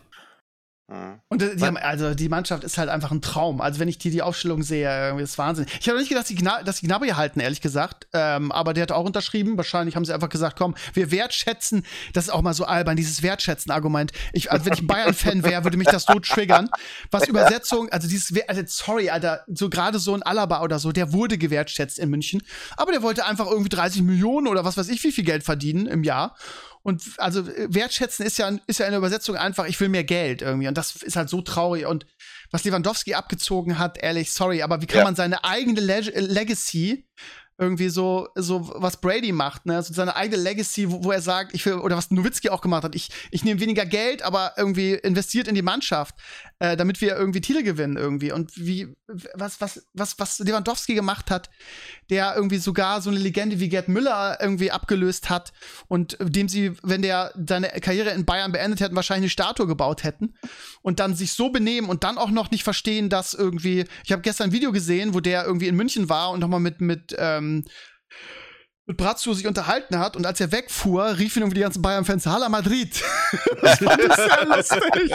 [0.91, 1.19] Hm.
[1.29, 3.63] Und die Weil- haben, also die Mannschaft ist halt einfach ein Traum.
[3.63, 5.65] Also wenn ich die, die Aufstellung sehe, irgendwie ist Wahnsinn.
[5.81, 8.07] Ich habe nicht gedacht, dass die, Gna dass die Gnabry halten, ehrlich gesagt.
[8.13, 9.57] Ähm, aber der hat auch unterschrieben.
[9.57, 11.87] Wahrscheinlich haben sie einfach gesagt, komm, wir wertschätzen.
[12.13, 14.13] Das ist auch mal so albern, dieses Wertschätzen-Argument.
[14.35, 16.69] Ich, also wenn ich ein Bayern-Fan wäre, würde mich das so triggern.
[17.11, 21.15] Was Übersetzung, also dieses, also sorry, Alter, so gerade so ein Alaba oder so, der
[21.15, 22.43] wurde gewertschätzt in München.
[22.77, 25.87] Aber der wollte einfach irgendwie 30 Millionen oder was weiß ich, wie viel Geld verdienen
[25.87, 26.37] im Jahr.
[26.85, 30.05] Und also äh, wertschätzen ist ja, ist ja in der Übersetzung einfach, ich will mehr
[30.05, 30.69] Geld irgendwie.
[30.69, 31.87] Und das ist halt so traurig.
[31.87, 32.07] Und
[32.51, 35.05] was Lewandowski abgezogen hat, ehrlich, sorry, aber wie kann Ja.
[35.05, 37.07] man seine eigene Leg Legacy
[37.57, 39.81] irgendwie so, so was Brady macht, ne?
[39.83, 42.83] So seine eigene Legacy, wo, wo er sagt, ich will, oder was Nowitzki auch gemacht
[42.83, 46.17] hat, ich, ich nehme weniger Geld, aber irgendwie investiert in die Mannschaft,
[46.59, 48.33] äh, damit wir irgendwie Titel gewinnen irgendwie.
[48.33, 48.93] Und wie,
[49.35, 51.49] was, was, was, was Lewandowski gemacht hat,
[52.11, 55.53] der irgendwie sogar so eine Legende wie Gerd Müller irgendwie abgelöst hat
[55.87, 60.03] und dem sie, wenn der seine Karriere in Bayern beendet hätten, wahrscheinlich eine Statue gebaut
[60.03, 60.35] hätten
[60.83, 64.23] und dann sich so benehmen und dann auch noch nicht verstehen, dass irgendwie, ich habe
[64.23, 67.44] gestern ein Video gesehen, wo der irgendwie in München war und nochmal mit, mit, ähm,
[68.87, 72.51] mit Brazzo sich unterhalten hat und als er wegfuhr, riefen irgendwie die ganzen Bayern-Fans Hala
[72.51, 73.03] Madrid.
[73.63, 75.13] das fand ich sehr lustig.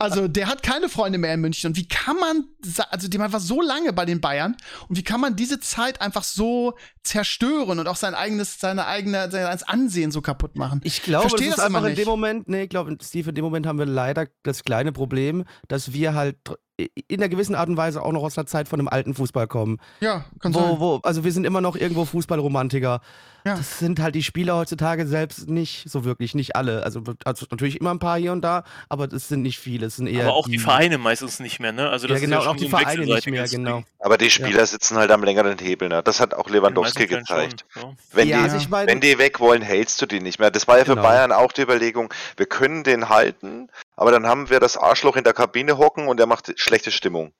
[0.00, 1.68] Also, der hat keine Freunde mehr in München.
[1.68, 2.44] Und wie kann man,
[2.90, 4.56] also, dem war so lange bei den Bayern.
[4.88, 9.30] Und wie kann man diese Zeit einfach so zerstören und auch sein eigenes, seine eigene,
[9.30, 10.80] sein eigenes Ansehen so kaputt machen?
[10.82, 13.36] Ich glaube, Versteh das ist das einfach in dem Moment, nee, ich glaube, Steve, in
[13.36, 16.38] dem Moment haben wir leider das kleine Problem, dass wir halt
[16.76, 19.46] in einer gewissen Art und Weise auch noch aus der Zeit von einem alten Fußball
[19.46, 19.78] kommen.
[20.00, 20.62] Ja, kann sein.
[20.62, 23.00] Wo, wo, also wir sind immer noch irgendwo Fußballromantiker.
[23.44, 23.56] Ja.
[23.56, 26.84] Das sind halt die Spieler heutzutage selbst nicht so wirklich, nicht alle.
[26.84, 29.86] Also, also natürlich immer ein paar hier und da, aber das sind nicht viele.
[29.86, 31.90] Es sind eher Aber auch die Vereine meistens nicht mehr, ne?
[31.90, 33.82] Also das Ja, genau, ist ja auch die so Vereine nicht mehr, genau.
[33.98, 35.88] Aber die Spieler sitzen halt am längeren Hebel.
[35.88, 36.02] Ne?
[36.04, 37.64] Das hat auch Lewandowski gezeigt.
[37.72, 37.96] schon, ja.
[38.12, 40.52] Wenn, ja, die, also ich meine, wenn die weg wollen, hältst du die nicht mehr.
[40.52, 41.02] Das war ja für Genau.
[41.02, 45.24] Bayern auch die Überlegung, wir können den halten, aber dann haben wir das Arschloch in
[45.24, 47.34] der Kabine hocken und der macht schlechte Stimmung.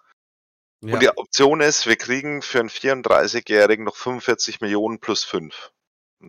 [0.83, 0.95] ja.
[0.95, 5.73] Und die Option ist, wir kriegen für einen 34-Jährigen noch 45 Millionen plus 5.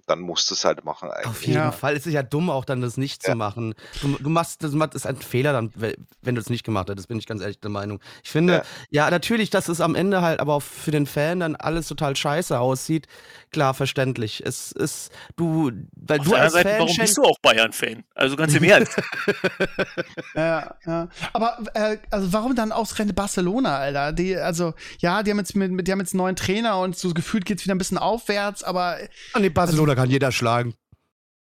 [0.08, 1.28] dann musst du es halt machen eigentlich.
[1.28, 1.72] Auf jeden Ja.
[1.72, 1.96] Fall.
[1.96, 3.32] Es ist ja dumm, auch dann das nicht Ja.
[3.32, 3.74] zu machen.
[4.02, 7.08] Du, du machst, das ist ein Fehler dann, we- wenn du es nicht gemacht hättest,
[7.08, 8.00] bin ich ganz ehrlich der Meinung.
[8.24, 11.56] Ich finde, ja, natürlich, dass es am Ende halt aber auch für den Fan dann
[11.56, 13.08] alles total scheiße aussieht,
[13.52, 14.42] klar, verständlich.
[14.46, 18.04] Es ist, du, weil Auf du als Seite, Fan warum bist du auch Bayern-Fan?
[18.16, 18.94] Also ganz im Ernst.
[20.36, 21.08] Ja, ja.
[21.34, 24.12] Aber äh, also warum dann ausgerechnet Barcelona, Alter?
[24.14, 27.14] Die, also, ja, die haben jetzt mit, die haben jetzt einen neuen Trainer und so
[27.14, 28.98] gefühlt geht's wieder ein bisschen aufwärts, aber
[29.34, 30.74] Ah, nee, Barcelona kann jeder schlagen.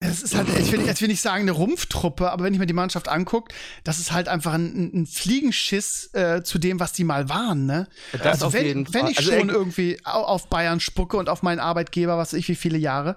[0.00, 2.66] es ist halt, ich will, jetzt will nicht sagen eine Rumpftruppe, aber wenn ich mir
[2.66, 3.54] die Mannschaft angucke,
[3.84, 7.88] das ist halt einfach ein, ein Fliegenschiss äh, zu dem, was die mal waren, ne?
[8.12, 9.10] Das also auf wenn, jeden wenn Fall.
[9.12, 12.38] ich Also, schon ey, irgendwie au- auf Bayern spucke und auf meinen Arbeitgeber, was weiß
[12.38, 13.16] ich wie viele Jahre,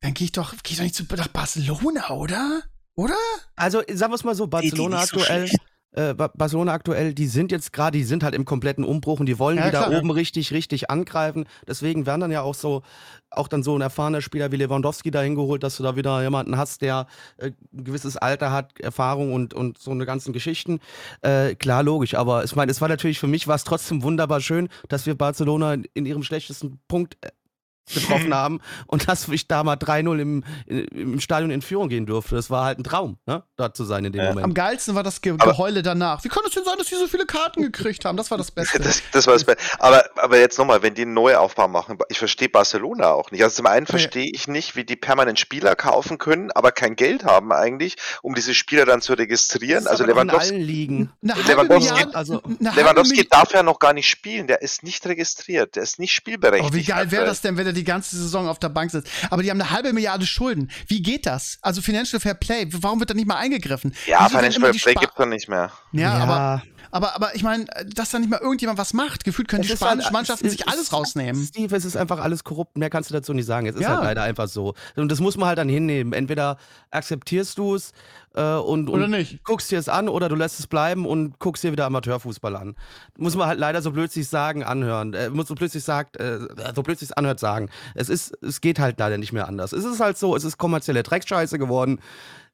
[0.00, 2.62] dann gehe ich doch, gehe ich doch nicht zu, nach Barcelona, oder?
[2.94, 3.16] Oder?
[3.56, 5.62] Also sagen wir es mal so, Barcelona nicht so aktuell, schlecht.
[5.92, 9.26] Äh, Ba- Barcelona aktuell, die sind jetzt gerade, die sind halt im kompletten Umbruch und
[9.26, 9.98] die wollen Ja, wieder klar.
[9.98, 11.46] oben richtig, richtig angreifen.
[11.66, 12.82] Deswegen werden dann ja auch so,
[13.30, 16.56] auch dann so ein erfahrener Spieler wie Lewandowski dahin geholt, dass du da wieder jemanden
[16.56, 17.06] hast, der
[17.38, 20.80] äh, ein gewisses Alter hat, Erfahrung und, und so eine ganzen Geschichten.
[21.22, 24.40] Äh, klar, logisch, aber ich meine, es war natürlich für mich war es trotzdem wunderbar
[24.40, 27.30] schön, dass wir Barcelona in, in ihrem schlechtesten Punkt äh,
[27.94, 32.34] getroffen haben und dass ich da mal 3-0 im, im Stadion in Führung gehen durfte.
[32.36, 33.42] Das war halt ein Traum, ne?
[33.56, 34.28] dort zu sein in dem Ja.
[34.30, 34.54] Am Moment.
[34.54, 36.22] geilsten war das Ge Aber- Geheule danach.
[36.24, 38.16] Wie kann es denn sein, dass die so viele Karten gekriegt haben?
[38.16, 38.78] Das war das Beste.
[38.88, 42.18] Das, das war das Be aber, aber jetzt nochmal, wenn die einen Neuaufbau machen, ich
[42.18, 43.42] verstehe Barcelona auch nicht.
[43.42, 47.24] Also zum einen verstehe ich nicht, wie die permanent Spieler kaufen können, aber kein Geld
[47.24, 49.84] haben eigentlich, um diese Spieler dann zu registrieren.
[49.84, 51.10] Das ist Also aber Lewandowski, allen Ligen.
[51.24, 55.82] Lewandowski- Milliarde, also- Lewandowski darf ja noch gar nicht spielen, der ist nicht registriert, der
[55.82, 56.72] ist nicht spielberechtigt.
[56.72, 59.08] Oh, wie geil wäre das denn, wenn er die ganze Saison auf der Bank sitzt?
[59.30, 60.70] Aber die haben eine halbe Milliarde Schulden.
[60.86, 61.58] Wie geht das?
[61.62, 63.94] Also Financial Fair Play, warum wird da nicht mal eingegriffen?
[64.06, 65.70] Ja, Wieso Financial Fair Play Spa- gibt's doch nicht mehr.
[65.92, 69.24] Ja, aber, aber, aber ich meine, dass da nicht mal irgendjemand was macht.
[69.24, 71.44] Gefühlt können die Es ist halt- spanischen Mannschaften es sich ist- alles rausnehmen.
[71.44, 72.76] Steve, es ist einfach alles korrupt.
[72.78, 73.66] Mehr kannst du dazu nicht sagen.
[73.66, 73.90] Es ist Ja.
[73.96, 74.74] halt leider einfach so.
[74.96, 76.12] Und das muss man halt dann hinnehmen.
[76.12, 76.56] Entweder
[76.90, 77.92] akzeptierst du es
[78.34, 81.64] äh, und, Oder und guckst dir es an oder du lässt es bleiben und guckst
[81.64, 82.76] dir wieder Amateurfußball an.
[83.16, 85.14] Muss man halt leider so plötzlich sagen, anhören.
[85.14, 86.38] Äh, muss so plötzlich sagt, äh,
[86.74, 87.68] so plötzlich es anhört sagen.
[87.94, 89.72] Es ist, es geht halt leider nicht mehr anders.
[89.72, 92.00] Es ist halt so, es ist kommerzielle Dreckscheiße geworden.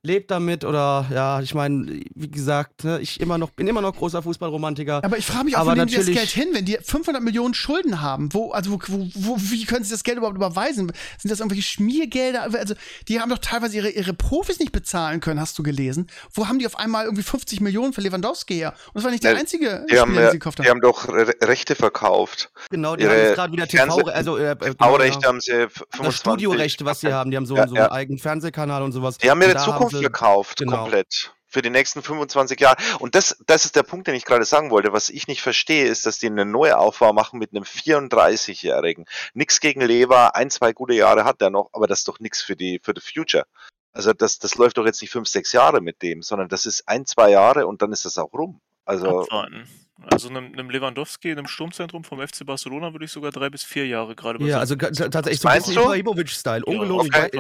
[0.07, 3.97] Lebt damit oder ja, ich meine, wie gesagt, ne, ich immer noch, bin immer noch
[3.97, 5.03] großer Fußballromantiker.
[5.03, 7.55] Aber ich frage mich auch, wo nehmen die das Geld hin, wenn die 500 Millionen
[7.55, 8.29] Schulden haben?
[8.35, 10.93] Wo, also, wo, wo, wo, wie können sie das Geld überhaupt überweisen?
[11.19, 12.43] Sind das irgendwelche Schmiergelder?
[12.53, 12.75] Also,
[13.09, 16.09] die haben doch teilweise ihre, ihre Profis nicht bezahlen können, hast du gelesen.
[16.35, 18.75] Wo haben die auf einmal irgendwie 50 Millionen für Lewandowski her?
[18.89, 20.63] Und das war nicht der Ja, einzige Die haben, Spieler, den ja, sie gekauft die
[20.65, 20.71] haben.
[20.71, 22.51] haben doch Re Rechte verkauft.
[22.69, 25.29] Genau, die ihre haben jetzt gerade wieder TV, Fernseh- also äh, äh, genau, TV-Rechte ja.
[25.29, 26.17] haben sie f- das 25.
[26.21, 27.31] Studiorechte, was sie haben.
[27.31, 27.85] Die haben so, Ja, so ja.
[27.85, 29.17] einen eigenen Fernsehkanal und sowas.
[29.17, 30.83] Die haben ihre Zukunft sie- gekauft, genau.
[30.83, 31.33] komplett.
[31.47, 32.77] Für die nächsten 25 Jahre.
[32.99, 34.93] Und das, das ist der Punkt, den ich gerade sagen wollte.
[34.93, 39.05] Was ich nicht verstehe, ist, dass die einen Neuaufbau machen mit einem 34-Jährigen.
[39.35, 42.43] Nix gegen Lever, ein, zwei gute Jahre hat er noch, aber das ist doch nichts
[42.43, 43.47] für die, für the future.
[43.93, 46.89] Also das, das läuft doch jetzt nicht fünf, sechs Jahre mit dem, sondern das ist
[46.89, 48.61] ein, zwei Jahre und dann ist das auch rum.
[48.85, 49.69] Also, Abwarten.
[50.11, 53.63] Also einem, einem Lewandowski in einem Sturmzentrum vom FC Barcelona würde ich sogar drei bis
[53.63, 55.73] vier Jahre gerade Ja, so- also tatsächlich so ein bisschen?
[55.75, 56.63] Ibrahimovic-Style.
[56.67, 57.13] Ja, Ungelogen.
[57.13, 57.31] wei-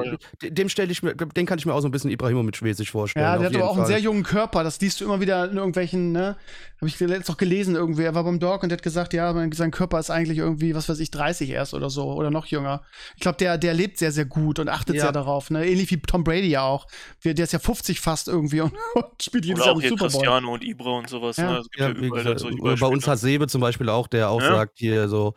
[0.46, 3.24] äh, dem stelle ich mir, den kann ich mir auch so ein bisschen Ibrahimovic-mäßig vorstellen.
[3.24, 3.92] Ja, auf der hat jeden aber auch einen Fall.
[3.94, 4.62] sehr jungen Körper.
[4.62, 6.36] Das liest du immer wieder in irgendwelchen, ne?
[6.80, 8.02] Habe ich jetzt auch gelesen irgendwie.
[8.02, 10.74] Er war beim Dog und der hat gesagt, ja, mein- sein Körper ist eigentlich irgendwie,
[10.76, 12.82] was weiß ich, 30 erst oder so oder noch jünger.
[13.16, 15.02] Ich glaube, der, der lebt sehr, sehr gut und achtet Ja.
[15.02, 15.66] sehr darauf, ne?
[15.66, 16.86] Ähnlich wie Tom Brady ja auch.
[17.24, 20.04] Der ist ja 50 fast irgendwie und, und spielt jedes Oder Jahr auch hier Super
[20.04, 20.10] Bowl.
[20.10, 21.36] Cristiano und Ibra und sowas.
[21.36, 21.52] Ja.
[21.52, 21.58] Ne?
[21.58, 23.12] Es gibt Ja, ja, überall oder bei uns Beispiele.
[23.12, 24.56] Hasebe zum Beispiel auch, der auch Ja.
[24.56, 25.34] sagt, hier so,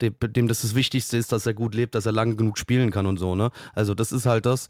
[0.00, 2.90] dem, dem das das Wichtigste ist, dass er gut lebt, dass er lange genug spielen
[2.90, 3.50] kann und so, ne?
[3.74, 4.68] Also das ist halt das.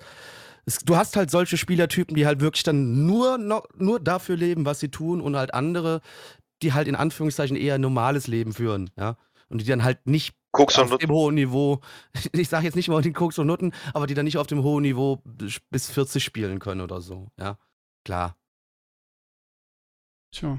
[0.64, 4.64] Es, du hast halt solche Spielertypen, die halt wirklich dann nur, noch, nur dafür leben,
[4.64, 6.00] was sie tun und halt andere,
[6.62, 9.16] die halt in Anführungszeichen eher ein normales Leben führen, ja?
[9.48, 11.80] Und die dann halt nicht Koks auf dem hohen Niveau,
[12.32, 14.62] ich sage jetzt nicht mal den Koks und Nutten, aber die dann nicht auf dem
[14.62, 15.22] hohen Niveau
[15.70, 17.58] bis 40 spielen können oder so, ja?
[18.04, 18.36] Klar.
[20.30, 20.58] Tja.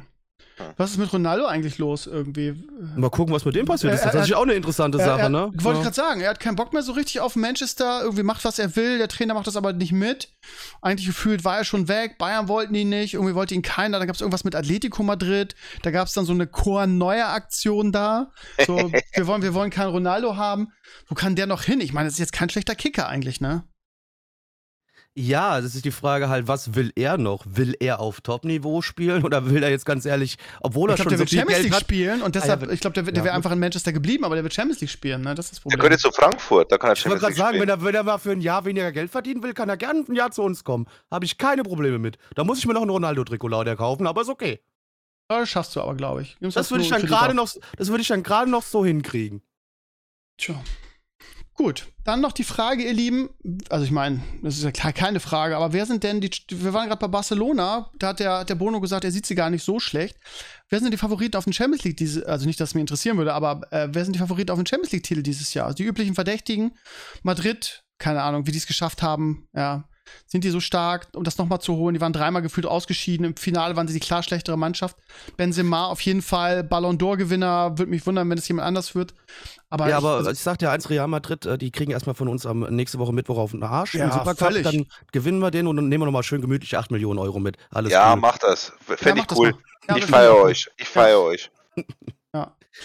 [0.78, 2.54] Was ist mit Ronaldo eigentlich los irgendwie?
[2.96, 4.02] Mal gucken, was mit dem passiert ist.
[4.02, 5.52] Das ist natürlich auch eine interessante Er- Sache, er, ne?
[5.56, 8.46] Wollte ich gerade sagen, er hat keinen Bock mehr so richtig auf Manchester, irgendwie macht,
[8.46, 10.30] was er will, der Trainer macht das aber nicht mit.
[10.82, 14.08] Eigentlich gefühlt war er schon weg, Bayern wollten ihn nicht, irgendwie wollte ihn keiner, dann
[14.08, 18.32] gab es irgendwas mit Atletico Madrid, da gab es dann so eine Chor-Neuer-Aktion da.
[18.66, 18.76] So,
[19.14, 20.68] wir wollen, wir wollen keinen Ronaldo haben.
[21.08, 21.82] Wo kann der noch hin?
[21.82, 23.64] Ich meine, das ist jetzt kein schlechter Kicker eigentlich, ne?
[25.16, 27.44] Ja, das ist die Frage halt, was will er noch?
[27.48, 31.04] Will er auf Top-Niveau spielen oder will er jetzt ganz ehrlich, obwohl er Ich glaube,
[31.04, 31.82] schon der so wird viel Champions Geld League hat?
[31.84, 33.94] spielen und Ah, ja, deshalb, ich glaube, der, wird- ja, der wäre einfach in Manchester
[33.94, 35.36] geblieben, aber der wird Champions League spielen, ne?
[35.36, 35.82] Das ist das der Problem.
[35.82, 37.80] könnte zu Frankfurt, da kann er Ich wollte Champions gerade League sagen, wenn spielen.
[37.82, 40.16] er, wenn er mal für ein Jahr weniger Geld verdienen will, kann er gerne ein
[40.16, 40.88] Jahr zu uns kommen.
[41.12, 42.18] Habe ich keine Probleme mit.
[42.34, 44.62] Da muss ich mir noch einen Ronaldo-Trikot lauter kaufen, aber ist okay.
[45.30, 46.38] Ja, das schaffst du aber, glaube ich.
[46.40, 49.44] Nimmst Das würde ich dann gerade noch, das würde ich dann gerade noch so hinkriegen.
[50.40, 50.56] Tja.
[51.56, 53.30] Gut, dann noch die Frage, ihr Lieben.
[53.70, 56.74] Also ich meine, das ist ja klar keine Frage, aber wer sind denn die, wir
[56.74, 59.64] waren gerade bei Barcelona, da hat der, der Bono gesagt, er sieht sie gar nicht
[59.64, 60.18] so schlecht.
[60.70, 62.82] Wer sind denn die Favoriten auf den Champions League diese, also nicht, dass es mich
[62.82, 65.68] interessieren würde, aber äh, wer sind die Favoriten auf den Champions League Titel dieses Jahr?
[65.68, 66.76] Also die üblichen Verdächtigen,
[67.22, 69.88] Madrid, keine Ahnung, wie die es geschafft haben, ja,
[70.26, 71.94] sind die so stark, um das nochmal zu holen?
[71.94, 73.26] Die waren dreimal gefühlt ausgeschieden.
[73.26, 74.98] Im Finale waren sie die klar schlechtere Mannschaft.
[75.38, 77.78] Benzema auf jeden Fall Ballon d'Or-Gewinner.
[77.78, 79.14] Würde mich wundern, wenn es jemand anders wird.
[79.70, 82.16] Aber ja, ich, aber also, ich sag dir eins, Real Madrid, äh, die kriegen erstmal
[82.16, 83.96] von uns am nächste Woche Mittwoch auf den Arsch.
[83.96, 84.64] Ja, Supercup, völlig.
[84.64, 87.58] dann gewinnen wir den und dann nehmen wir nochmal schön gemütlich 8 Millionen Euro mit.
[87.72, 88.20] Alles Ja, cool.
[88.20, 88.74] macht das.
[88.90, 89.54] ja, Fände mach ich cool.
[89.90, 90.70] Ja, ich feiere euch.
[90.78, 91.52] Ich feiere euch.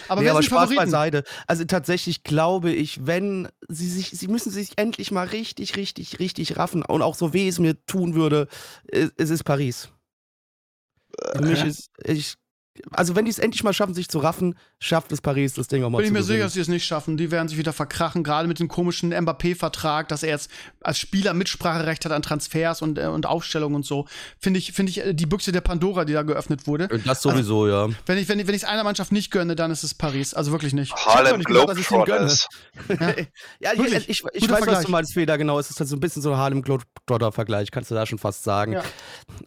[0.07, 0.83] Aber nee, wer aber Spaß Favoriten?
[0.83, 1.23] beiseite.
[1.47, 6.57] Also tatsächlich glaube ich, wenn sie sich, sie müssen sich endlich mal richtig, richtig, richtig
[6.57, 8.47] raffen und auch so weh es mir tun würde,
[8.87, 9.89] es, es ist Paris.
[11.33, 12.35] Für mich ist, ich,
[12.91, 15.83] also wenn die es endlich mal schaffen, sich zu raffen, schafft es Paris, das Ding
[15.83, 17.17] auch mal Bin ich zu mir sicher, dass sie es nicht schaffen.
[17.17, 20.49] Die werden sich wieder verkrachen, gerade mit dem komischen Mbappé-Vertrag, dass er jetzt
[20.81, 24.07] als Spieler Mitspracherecht hat an Transfers und, äh, und Aufstellungen und so.
[24.39, 26.87] Finde ich, finde ich äh, die Büchse der Pandora, die da geöffnet wurde.
[27.05, 27.89] Das sowieso, ja.
[28.05, 30.33] Wenn ich wenn ich wenn ich es einer Mannschaft nicht gönne, dann ist es Paris.
[30.33, 30.93] Also wirklich nicht.
[30.95, 32.47] Harlem ich Globetrotters.
[33.59, 34.09] Ja, ich, Wirklich.
[34.09, 34.85] ich, ich Guter weiß, was Vergleich.
[34.85, 35.59] du meinst, Feder, genau.
[35.59, 38.43] Es ist halt so ein bisschen so ein Harlem Globetrotter-Vergleich, kannst du da schon fast
[38.43, 38.73] sagen.
[38.73, 38.83] Ja.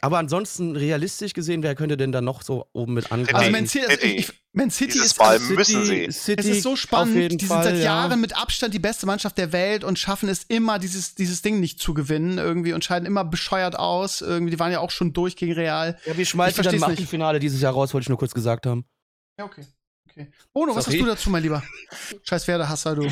[0.01, 3.51] Aber ansonsten, realistisch gesehen, wer könnte denn da noch so oben mit Also City.
[3.53, 6.11] Man City, also ich, Man City Dieses ist Mal es, müssen sie.
[6.11, 7.33] City, es ist so spannend.
[7.33, 7.85] Die sind Fall, seit ja.
[7.85, 11.61] Jahren mit Abstand die beste Mannschaft der Welt und schaffen es immer, dieses, dieses Ding
[11.61, 14.21] nicht zu gewinnen irgendwie und scheiden immer bescheuert aus.
[14.21, 15.99] Irgendwie, die waren ja auch schon durch gegen Real.
[16.05, 16.83] Ja, wir Ich schmeißen dann im.
[16.83, 18.85] Achtelfinale dieses Jahr raus, wollte ich nur kurz gesagt haben.
[19.39, 19.65] Ja, okay.
[20.13, 20.31] Okay.
[20.55, 20.99] Ono, was Sorry.
[20.99, 21.63] hast du dazu, mein Lieber?
[22.29, 23.03] Scheiß Werder-Hasser, du.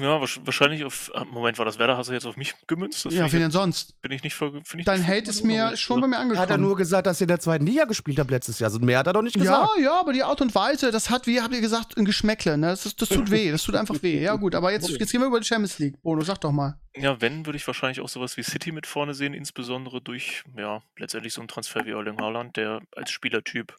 [0.00, 1.10] Ja, wahrsch- wahrscheinlich auf.
[1.14, 3.04] ah, Moment, war das Werder-Hasser jetzt auf mich gemünzt?
[3.04, 4.00] Das Ja, wen denn sonst?
[4.00, 6.40] bin ich nicht find ich Dein nicht Hate ist mir schon bei mir angekommen.
[6.42, 8.68] Hat er nur gesagt, dass ihr in der zweiten Liga gespielt habt letztes Jahr.
[8.70, 9.68] Also mehr hat er doch nicht Ja, gesagt.
[9.80, 12.68] ja, aber die Art und Weise, das hat, wie habt ihr gesagt, ein Geschmäckle, ne?
[12.68, 14.22] Das, ist, das tut weh, das tut einfach weh.
[14.22, 16.00] Ja, gut, aber jetzt, jetzt gehen wir über die Champions League.
[16.02, 16.78] Bono, sag doch mal.
[16.96, 20.82] Ja, wenn, würde ich wahrscheinlich auch sowas wie City mit vorne sehen, insbesondere durch, ja,
[20.98, 23.74] letztendlich so einen Transfer wie Erling Haaland, der als Spielertyp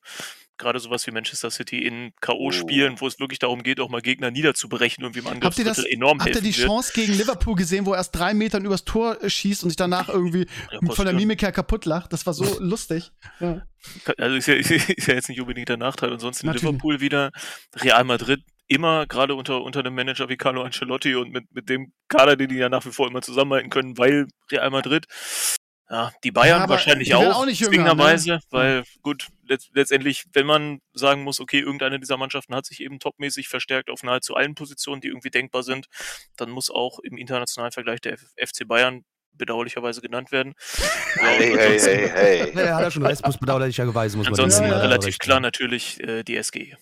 [0.64, 4.32] gerade sowas wie Manchester City in K.O.-Spielen, wo es wirklich darum geht, auch mal Gegner
[4.32, 6.68] niederzubrechen und wie im Habt ihr das, Angriffsdrittel enorm habt ihr die wird.
[6.68, 10.10] Chance gegen Liverpool gesehen, wo er erst drei Metern übers Tor schießt und sich danach
[10.14, 11.14] irgendwie Ja, von der.
[11.14, 12.12] Mimik her kaputt lacht?
[12.12, 13.12] Das war so lustig.
[13.40, 13.62] Ja.
[14.18, 16.12] Also ist ja, ist ja jetzt nicht unbedingt der Nachteil.
[16.12, 16.64] Ansonsten Natürlich.
[16.64, 17.32] Liverpool wieder,
[17.76, 21.92] Real Madrid immer, gerade unter, unter einem Manager wie Carlo Ancelotti und mit, mit dem
[22.08, 25.06] Kader, den die ja nach wie vor immer zusammenhalten können, weil Real Madrid,
[25.94, 28.40] ja, die Bayern Ja, wahrscheinlich die auch, auch nicht jünger, zwingenderweise, ne?
[28.50, 33.00] weil gut, letzt, letztendlich, wenn man sagen muss, okay, irgendeine dieser Mannschaften hat sich eben
[33.00, 35.86] topmäßig verstärkt auf nahezu allen Positionen, die irgendwie denkbar sind,
[36.36, 39.04] dann muss auch im internationalen Vergleich der F FC Bayern
[39.34, 40.54] bedauerlicherweise genannt werden.
[41.16, 42.54] Hey, hey, ansonsten- hey, hey.
[42.56, 45.40] Ja, er hat ja schon recht, muss bedauerlicherweise, muss man Ansonsten Ja, ja, relativ klar
[45.40, 46.76] natürlich äh, die SG.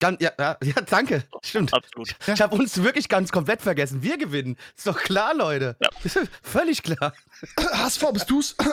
[0.00, 1.24] Ganz, ja, ja, ja, danke.
[1.42, 1.72] Stimmt.
[1.72, 2.14] Absolut.
[2.26, 4.02] Ich habe uns wirklich ganz komplett vergessen.
[4.02, 4.56] Wir gewinnen.
[4.76, 5.76] Ist doch klar, Leute.
[5.80, 5.88] Ja.
[6.42, 7.14] Völlig klar.
[7.58, 8.56] HSV, bist du's?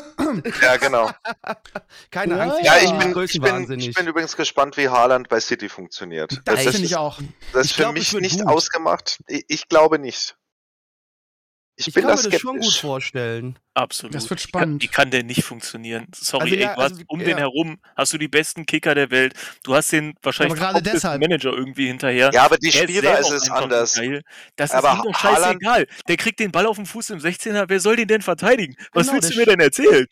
[0.61, 1.11] Ja, genau.
[2.09, 2.59] Keine Ja, Angst.
[2.63, 6.31] Ja, ich bin, ich, bin, ich bin übrigens gespannt, wie Haaland bei City funktioniert.
[6.45, 7.19] Das das finde ich ist, auch.
[7.51, 8.47] das Ich ist für glaub, mich nicht gut.
[8.47, 9.19] ausgemacht.
[9.27, 10.35] Ich, ich glaube nicht.
[11.77, 13.57] Ich, Ich bin kann da mir das schon gut vorstellen.
[13.73, 14.13] Absolut.
[14.13, 14.81] Das wird Wie spannend.
[14.81, 16.07] kann, wie kann der nicht funktionieren?
[16.13, 17.25] Sorry, Also ey, ja, du hast also, um ja.
[17.27, 19.33] den herum hast du die besten Kicker der Welt.
[19.63, 21.21] Du hast den wahrscheinlich Aber gerade verkauftesten deshalb.
[21.21, 22.29] Manager irgendwie hinterher.
[22.33, 23.95] Ja, aber die Der Spieler selber ist einfach anders.
[23.95, 24.21] Geil.
[24.57, 25.87] Das Aber ist ihm doch scheißegal.
[26.07, 27.65] Der kriegt den Ball auf den Fuß im 16er.
[27.67, 28.75] Wer soll den denn verteidigen?
[28.91, 30.05] Was Genau, willst du mir denn erzählen?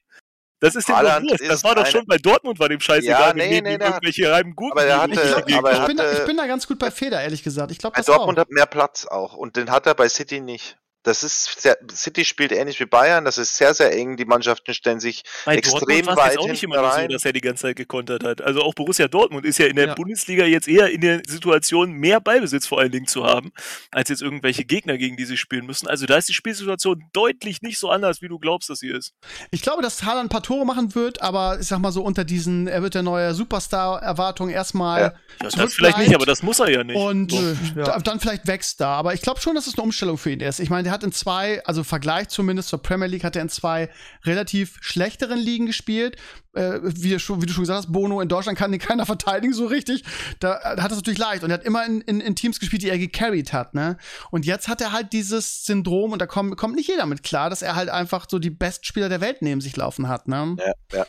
[0.62, 1.42] Das ist dem doch Haaland wurscht.
[1.48, 3.22] Das ist war doch schon bei Dortmund war dem scheißegal.
[3.22, 4.98] Ja, wenn nee, neben nee, irgendwelche reiben aber liegen.
[5.02, 7.72] hatte- Ich- aber er ich, bin ich bin da ganz gut bei Feder, ehrlich gesagt.
[7.72, 8.16] Ich glaube, das auch.
[8.18, 9.36] Dortmund hat mehr Platz auch.
[9.36, 10.78] Und den hat er bei City nicht.
[11.10, 13.26] Das ist sehr, City spielt ähnlich wie Bayern.
[13.26, 14.16] Das ist sehr, sehr eng.
[14.18, 16.96] Die Mannschaften stellen sich Bei extrem Dortmund es jetzt weit auch nicht immer nur so,
[16.98, 17.10] rein.
[17.10, 18.42] dass er die ganze Zeit gekontert hat.
[18.42, 19.94] Also auch Borussia Dortmund ist ja in der Ja.
[19.96, 23.52] Bundesliga jetzt eher in der Situation, mehr Ballbesitz vor allen Dingen zu haben,
[23.92, 25.88] als jetzt irgendwelche Gegner, gegen die sie spielen müssen.
[25.88, 29.14] Also da ist die Spielsituation deutlich nicht so anders, wie du glaubst, dass sie ist.
[29.52, 32.24] Ich glaube, dass Haaland ein paar Tore machen wird, aber ich sag mal so unter
[32.24, 35.14] diesen, er wird der neue Superstar-Erwartung erstmal Ja.
[35.42, 36.96] Ja, das vielleicht nicht, aber das muss er ja nicht.
[36.98, 37.38] und So.
[37.38, 37.84] äh, Ja.
[37.84, 38.90] da, dann vielleicht wächst da.
[38.94, 40.60] Aber ich glaube schon, dass es eine Umstellung für ihn ist.
[40.60, 43.42] Ich meine, der hat in zwei, also im Vergleich zumindest zur Premier League, hat er
[43.42, 43.90] in zwei
[44.26, 46.18] relativ schlechteren Ligen gespielt.
[46.54, 49.06] Äh, wie, du schon, wie du schon gesagt hast, Bono in Deutschland kann den keiner
[49.08, 50.04] verteidigen so richtig.
[50.40, 51.44] Da äh, hat es natürlich leicht.
[51.44, 53.74] Und er hat immer in, in, in Teams gespielt, die er gecarried hat.
[53.74, 53.98] Ne?
[54.32, 57.50] Und jetzt hat er halt dieses Syndrom, und da kommt, kommt nicht jeder mit klar,
[57.50, 60.28] dass er halt einfach so die Bestspieler der Welt neben sich laufen hat.
[60.28, 60.56] Ne?
[60.60, 61.06] Ja, ja.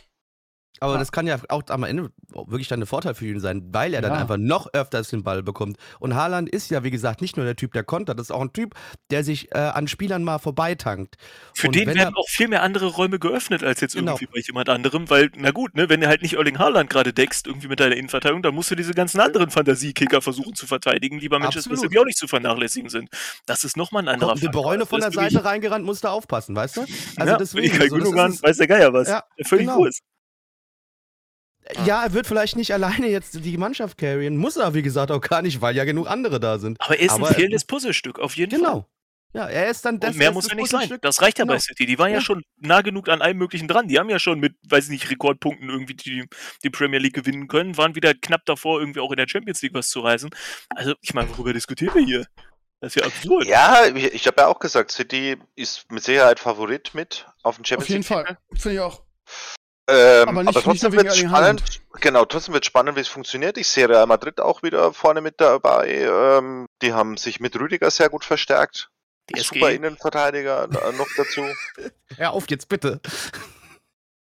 [0.83, 0.99] Aber Ja.
[0.99, 2.11] das kann ja auch am Ende
[2.47, 4.21] wirklich dann ein Vorteil für ihn sein, weil er dann Ja.
[4.21, 5.77] einfach noch öfters den Ball bekommt.
[5.99, 8.41] Und Haaland ist ja, wie gesagt, nicht nur der Typ, der kontert, das ist auch
[8.41, 8.75] ein Typ,
[9.11, 11.17] der sich äh, an Spielern mal vorbeitankt.
[11.55, 14.13] Für Und den werden er- auch viel mehr andere Räume geöffnet als jetzt Genau.
[14.13, 17.13] irgendwie bei jemand anderem, weil, na gut, ne, wenn du halt nicht Erling Haaland gerade
[17.13, 21.19] deckst, irgendwie mit deiner Innenverteidigung, dann musst du diese ganzen anderen Fantasiekicker versuchen zu verteidigen,
[21.19, 21.77] die bei Manchester.
[21.77, 23.09] City auch nicht zu vernachlässigen sind.
[23.45, 26.09] Das ist nochmal ein anderer Kommt De Bruyne von der ist Seite reingerannt, musst du
[26.09, 26.81] aufpassen, weißt du?
[27.17, 27.67] Also ja, deswegen.
[27.75, 29.09] Ilkay so, das Gündogan, ist- weiß der Geier was.
[29.09, 29.79] Ja, der völlig genau.
[29.79, 30.01] Wurst.
[31.87, 35.21] Ja, er wird vielleicht nicht alleine jetzt die Mannschaft carryen, muss er, wie gesagt, auch
[35.21, 36.81] gar nicht, weil ja genug andere da sind.
[36.81, 38.59] Aber er ist Aber- ein fehlendes Puzzlestück, auf jeden Fall.
[38.61, 38.87] Genau.
[39.33, 40.99] Ja, er ist dann das Und mehr das- muss ja nicht sein.
[41.03, 41.61] Das reicht ja bei Genau.
[41.63, 41.87] City.
[41.87, 42.17] Die waren ja.
[42.17, 42.21] Ja.
[42.21, 43.87] schon nah genug an allem Möglichen dran.
[43.87, 46.25] Die haben ja schon mit, weiß ich nicht, Rekordpunkten irgendwie die,
[46.65, 49.75] die Premier League gewinnen können, waren wieder knapp davor, irgendwie auch in der Champions League
[49.75, 50.31] was zu reißen.
[50.71, 52.27] Also, ich meine, worüber diskutieren wir hier?
[52.81, 53.47] Das ist ja absurd.
[53.47, 57.63] Ja, ich, ich habe ja auch gesagt, City ist mit Sicherheit Favorit mit auf den
[57.63, 58.07] Auf Champions jeden League.
[58.09, 58.39] Fall.
[58.59, 59.05] Finde ich auch.
[59.91, 61.63] Ähm, Aber aber, nicht- nicht trotzdem wird wegen spannend.
[62.01, 63.59] Genau, trotzdem wird spannend, wie es funktioniert.
[63.59, 65.89] Ich sehe Real Madrid auch wieder vorne mit dabei.
[65.89, 68.89] Ähm, die haben sich mit Rüdiger sehr gut verstärkt.
[69.35, 69.41] Die.
[69.41, 71.43] Super Innenverteidiger äh, noch dazu.
[72.17, 73.01] Hör auf jetzt bitte.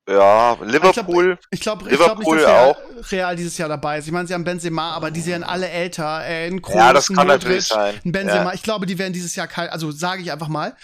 [0.08, 1.38] Ja, Liverpool.
[1.50, 3.10] Ich glaube ich glaub nicht, Liverpool dass Real, auch.
[3.10, 4.06] Real dieses Jahr dabei ist.
[4.06, 6.22] Ich meine, sie haben Benzema, aber die sehen alle älter.
[6.26, 8.00] Äh, ein Kroos, Ja, das ein kann Modric, natürlich sein.
[8.04, 8.44] Ein Benzema.
[8.44, 8.52] Ja.
[8.52, 10.76] Ich glaube, die werden dieses Jahr kein, also sage ich einfach mal,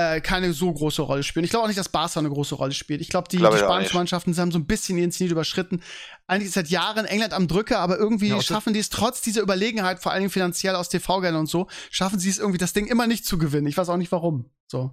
[0.00, 1.44] äh, keine so große Rolle spielen.
[1.44, 3.00] Ich glaube auch nicht, dass Barca eine große Rolle spielt.
[3.00, 3.96] Ich glaube, die, Glaube die spanischen.
[3.96, 5.82] Mannschaften sie haben so ein bisschen ihren Zenit überschritten.
[6.28, 9.22] Eigentlich ist seit Jahren England am Drücker, aber irgendwie Ja, das- schaffen die es trotz
[9.22, 12.72] dieser Überlegenheit, vor allen Dingen finanziell aus TV-Geldern und so, schaffen sie es irgendwie, das
[12.72, 13.66] Ding immer nicht zu gewinnen.
[13.66, 14.48] Ich weiß auch nicht warum.
[14.70, 14.92] So.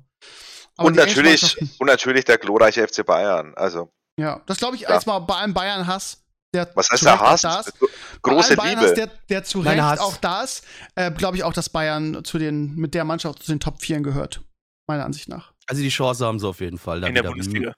[0.78, 3.54] Aber Und natürlich, und natürlich der glorreiche FC Bayern.
[3.56, 4.90] Also, Ja, das glaube ich Ja.
[4.90, 6.24] erstmal bei allem Bayern-Hass.
[6.54, 7.42] Der was heißt zu der Recht auch Hass?
[7.42, 7.74] Da ist.
[8.24, 8.82] Große Bei allem Liebe.
[8.82, 10.64] Bayern-Hass, der, der zu Recht auch da ist,
[10.96, 14.00] äh, glaube ich auch, dass Bayern zu den, mit der Mannschaft zu den Top 4
[14.00, 14.42] gehört.
[14.88, 15.52] Meiner Ansicht nach.
[15.68, 17.02] Also die Chance haben sie auf jeden Fall.
[17.02, 17.74] da in der wieder- Bundesliga.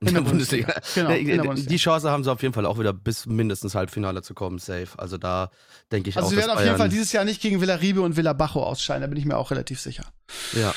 [0.00, 0.74] In der Bundesliga.
[0.94, 1.76] Genau, Nee, in der die Bundesliga.
[1.78, 4.88] Chance haben sie auf jeden Fall auch wieder bis mindestens Halbfinale zu kommen, safe.
[4.98, 5.50] Also da
[5.92, 7.60] denke ich Also auch, sie dass werden auf Bayern, jeden Fall dieses Jahr nicht gegen
[7.60, 10.04] Villaribe und Villabajo ausscheiden, da bin ich mir auch relativ sicher.
[10.52, 10.74] ja.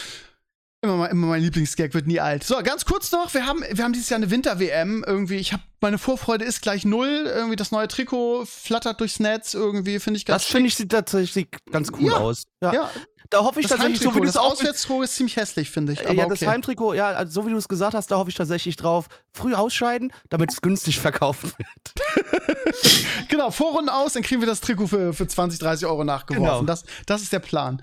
[0.84, 2.44] Immer, mein- immer mein Lieblingsgag wird nie alt.
[2.44, 5.03] So, ganz kurz noch, wir haben, wir haben dieses Jahr eine Winter-WM.
[5.07, 7.23] Irgendwie, ich habe meine Vorfreude ist gleich null.
[7.26, 9.56] Irgendwie das neue Trikot flattert durchs Netz.
[9.56, 12.18] Irgendwie finde ich ganz Das finde ich sieht tatsächlich ganz cool Ja.
[12.18, 12.44] aus.
[12.61, 12.73] Ja.
[12.73, 12.91] Ja,
[13.30, 15.36] Da hoffe ich das tatsächlich, so Heimtrikot, wie du das es auch Auswärtstrikot ist ziemlich
[15.36, 16.02] hässlich, finde ich.
[16.02, 16.52] Äh, Aber ja, das okay.
[16.52, 19.08] Heimtrikot, ja, also so wie du es gesagt hast, da hoffe ich tatsächlich drauf.
[19.34, 21.58] Früh ausscheiden, damit es günstig verkauft wird.
[23.30, 26.44] Genau, Vorrunden aus, dann kriegen wir das Trikot für, für 20, 30 Euro nachgeworfen.
[26.44, 26.64] Genau.
[26.64, 27.82] Das, das ist der Plan.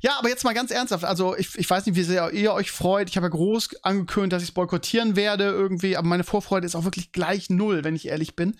[0.00, 1.04] Ja, aber jetzt mal ganz ernsthaft.
[1.04, 3.08] Also, ich, ich weiß nicht, wie sehr ihr euch freut.
[3.08, 6.74] Ich habe ja groß angekündigt, dass ich es boykottieren werde irgendwie, aber meine Vorfreude ist
[6.74, 8.56] auch wirklich gleich null, wenn ich ehrlich bin.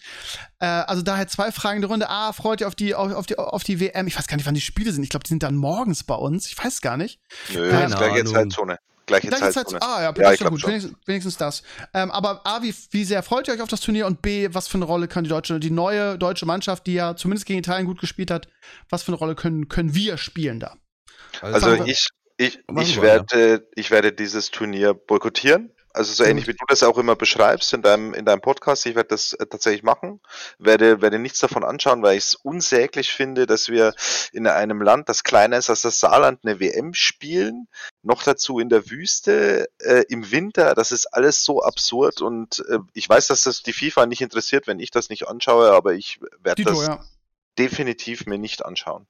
[0.58, 2.10] Äh, also daher zwei Fragen in der Runde.
[2.10, 4.06] A, freut ihr auf die, auf, auf die, auf die WM?
[4.06, 5.02] Ich weiß gar nicht, wann die Spiele sind.
[5.02, 6.25] Ich glaube, die sind dann morgens bei uns.
[6.34, 7.20] Ich weiß gar nicht.
[7.52, 8.34] Nö, Keine das gleiche Ahnung.
[8.34, 8.78] Zeitzone.
[9.06, 9.52] Gleiche Zeitzone.
[9.52, 10.60] Zeit, ah, ja, Ja, das ist ich ja gut.
[10.60, 10.70] schon.
[10.70, 11.62] Wenigstens, wenigstens das.
[11.94, 14.06] Ähm, aber A, wie, wie sehr freut ihr euch auf das Turnier?
[14.06, 17.14] Und B, was für eine Rolle kann die deutsche, die neue deutsche Mannschaft, die ja
[17.14, 18.48] zumindest gegen Italien gut gespielt hat,
[18.90, 20.74] was für eine Rolle können, können wir spielen da?
[21.40, 25.70] Also wir- ich, ich, ich werde, ich werde dieses Turnier boykottieren.
[25.97, 28.85] Also so ähnlich wie du das auch immer beschreibst in deinem, in deinem Podcast.
[28.85, 30.20] Ich werde das äh, tatsächlich machen.
[30.59, 33.94] Werde, werde nichts davon anschauen, weil ich es unsäglich finde, dass wir
[34.31, 37.66] in einem Land, das kleiner ist als das Saarland, eine WM spielen.
[38.02, 40.74] Noch dazu in der Wüste, äh, im Winter.
[40.74, 44.66] Das ist alles so absurd und äh, ich weiß, dass das die FIFA nicht interessiert,
[44.66, 47.02] wenn ich das nicht anschaue, aber ich werde das ja.
[47.59, 49.06] definitiv mir nicht anschauen.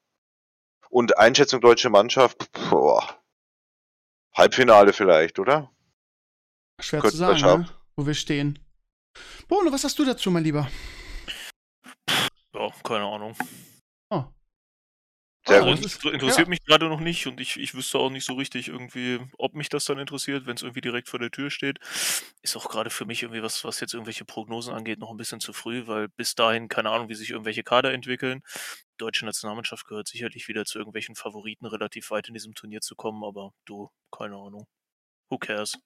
[0.89, 3.19] Und Einschätzung deutsche Mannschaft, boah,
[4.35, 5.69] Halbfinale vielleicht, oder?
[6.81, 7.69] Schwer Könnten zu sagen, ne?
[7.97, 8.59] wo wir stehen.
[9.48, 10.69] Bono, was hast du dazu, mein Lieber?
[12.55, 13.36] Ja, keine Ahnung.
[14.11, 14.24] Oh.
[15.47, 18.35] Sehr Also, inter- interessiert mich gerade noch nicht und ich, ich wüsste auch nicht so
[18.35, 21.78] richtig irgendwie, ob mich das dann interessiert, wenn es irgendwie direkt vor der Tür steht.
[22.43, 25.40] Ist auch gerade für mich irgendwie was, was jetzt irgendwelche Prognosen angeht, noch ein bisschen
[25.40, 28.43] zu früh, weil bis dahin keine Ahnung, wie sich irgendwelche Kader entwickeln.
[28.93, 32.97] Die deutsche Nationalmannschaft gehört sicherlich wieder zu irgendwelchen Favoriten relativ weit in diesem Turnier zu
[32.97, 34.66] kommen, aber du, keine Ahnung.
[35.31, 35.78] Who cares?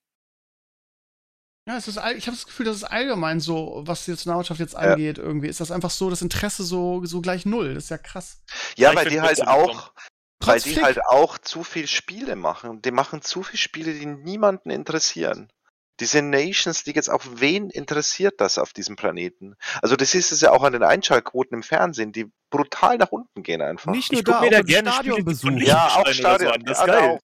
[1.69, 4.61] Ja, es ist, all- ich habe das Gefühl, das ist allgemein so, was die Nationalmannschaft
[4.61, 4.79] jetzt Ja.
[4.81, 5.49] angeht, irgendwie.
[5.49, 7.75] Ist das einfach so, das Interesse so, so gleich null.
[7.75, 8.43] Das ist ja krass.
[8.77, 9.93] Ja, Ja, weil die halt so auch,
[10.43, 10.85] weil Trotz die Flick.
[10.85, 12.81] halt auch zu viel Spiele machen.
[12.83, 15.53] Die machen zu viele Spiele, die niemanden interessieren.
[16.01, 19.55] Diese Nations League jetzt auf wen interessiert das auf diesem Planeten?
[19.83, 23.43] Also das ist es ja auch an den Einschaltquoten im Fernsehen, die brutal nach unten
[23.43, 23.93] gehen einfach.
[23.93, 25.51] Nicht nur Ich guck da, mir auch da gerne Stadionbesuch.
[25.59, 26.53] Ja, auch so Stadion.
[26.55, 27.21] an, das ist ja, geil.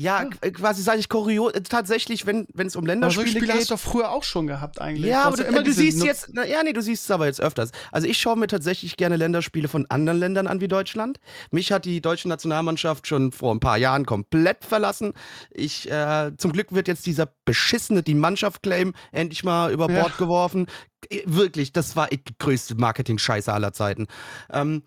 [0.00, 0.28] Ja, Ja.
[0.30, 3.54] k- quasi sage ich kurios, äh, tatsächlich, wenn es um Aber solche Länderspiele Spiele geht.
[3.56, 5.10] hast du doch früher auch schon gehabt eigentlich.
[5.10, 6.80] Ja, Du aber du, ja immer du diese siehst Nutz- jetzt, na, ja, nee, du
[6.80, 7.70] siehst es aber jetzt öfters.
[7.92, 11.18] Also ich schaue mir tatsächlich gerne Länderspiele von anderen Ländern an wie Deutschland.
[11.50, 15.12] Mich hat die deutsche Nationalmannschaft schon vor ein paar Jahren komplett verlassen.
[15.50, 20.00] Ich, äh, zum Glück wird jetzt dieser beschissene die Mannschaft-Claim endlich mal über Ja.
[20.00, 20.66] Bord geworfen.
[21.10, 24.06] Äh, Wirklich, das war die größte Marketing-Scheiße aller Zeiten.
[24.50, 24.82] Ähm,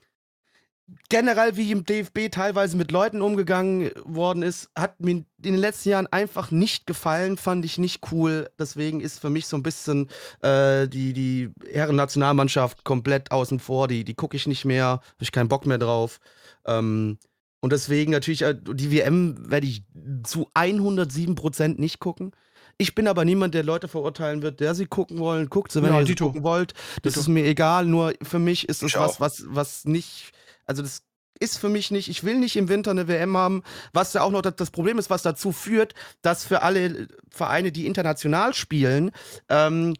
[1.09, 5.89] generell, wie im DFB teilweise mit Leuten umgegangen worden ist, hat mir in den letzten
[5.89, 8.49] Jahren einfach nicht gefallen, fand ich nicht cool.
[8.59, 10.09] Deswegen ist für mich so ein bisschen
[10.41, 13.87] äh, die, die Herren-Nationalmannschaft komplett außen vor.
[13.87, 16.19] Die, die gucke ich nicht mehr, habe ich keinen Bock mehr drauf.
[16.65, 17.17] Ähm,
[17.61, 19.83] und deswegen natürlich, äh, die WM werde ich
[20.23, 22.31] zu 107% nicht gucken.
[22.77, 25.49] Ich bin aber niemand, der Leute verurteilen wird, der sie gucken wollen.
[25.49, 26.73] Guckt sie, wenn Ja, ihr sie gucken wollt.
[27.03, 27.19] Das Dito.
[27.21, 30.31] ist mir egal, nur für mich ist es was, was, was nicht,
[30.65, 31.03] also das
[31.40, 34.31] ist für mich nicht, ich will nicht im Winter eine WM haben, was ja auch
[34.31, 39.11] noch das, Problem ist, was dazu führt, dass für alle Vereine, die international spielen,
[39.49, 39.95] ähm,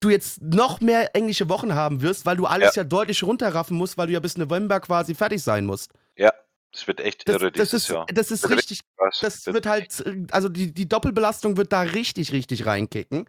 [0.00, 3.98] du jetzt noch mehr englische Wochen haben wirst, weil du alles ja, deutlich runterraffen musst,
[3.98, 5.92] weil du ja bis November quasi fertig sein musst.
[6.16, 6.32] Ja,
[6.72, 8.06] das wird echt Das, irre das, dieses ist, Jahr.
[8.06, 8.80] das ist richtig
[9.20, 13.28] das wird halt, äh, also die, die Doppelbelastung wird da richtig, richtig reinkicken.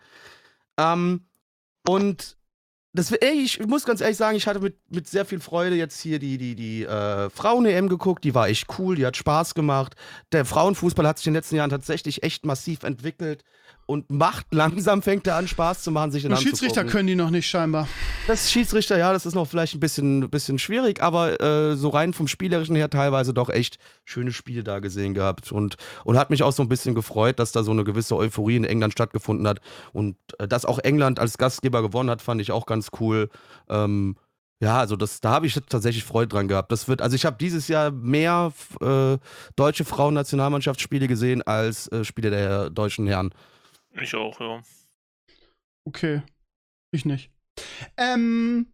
[0.77, 1.25] Ähm,
[1.87, 2.37] und
[2.93, 6.19] das, ich muss ganz ehrlich sagen, ich hatte mit, mit sehr viel Freude jetzt hier
[6.19, 9.95] die, die, die äh, Frauen-EM geguckt, die war echt cool, die hat Spaß gemacht.
[10.33, 13.43] Der Frauenfußball hat sich in den letzten Jahren tatsächlich echt massiv entwickelt
[13.91, 17.29] und macht langsam, fängt er an, Spaß zu machen, sich den Schiedsrichter können die noch
[17.29, 17.87] nicht scheinbar.
[18.27, 22.13] Das Schiedsrichter, ja, das ist noch vielleicht ein bisschen, bisschen schwierig, aber äh, so rein
[22.13, 26.43] vom Spielerischen her teilweise doch echt schöne Spiele da gesehen gehabt und, und hat mich
[26.43, 29.59] auch so ein bisschen gefreut, dass da so eine gewisse Euphorie in England stattgefunden hat
[29.91, 33.29] und äh, dass auch England als Gastgeber gewonnen hat, fand ich auch ganz cool.
[33.69, 34.15] Ähm,
[34.61, 36.71] ja, also das, da habe ich tatsächlich Freude dran gehabt.
[36.71, 39.17] Das wird, also ich habe dieses Jahr mehr äh,
[39.55, 43.33] deutsche Frauen-Nationalmannschaftsspiele gesehen als äh, Spiele der deutschen Herren.
[43.99, 44.61] Ich auch, ja.
[45.85, 46.21] Okay.
[46.91, 47.31] Ich nicht.
[47.97, 48.67] Ähm,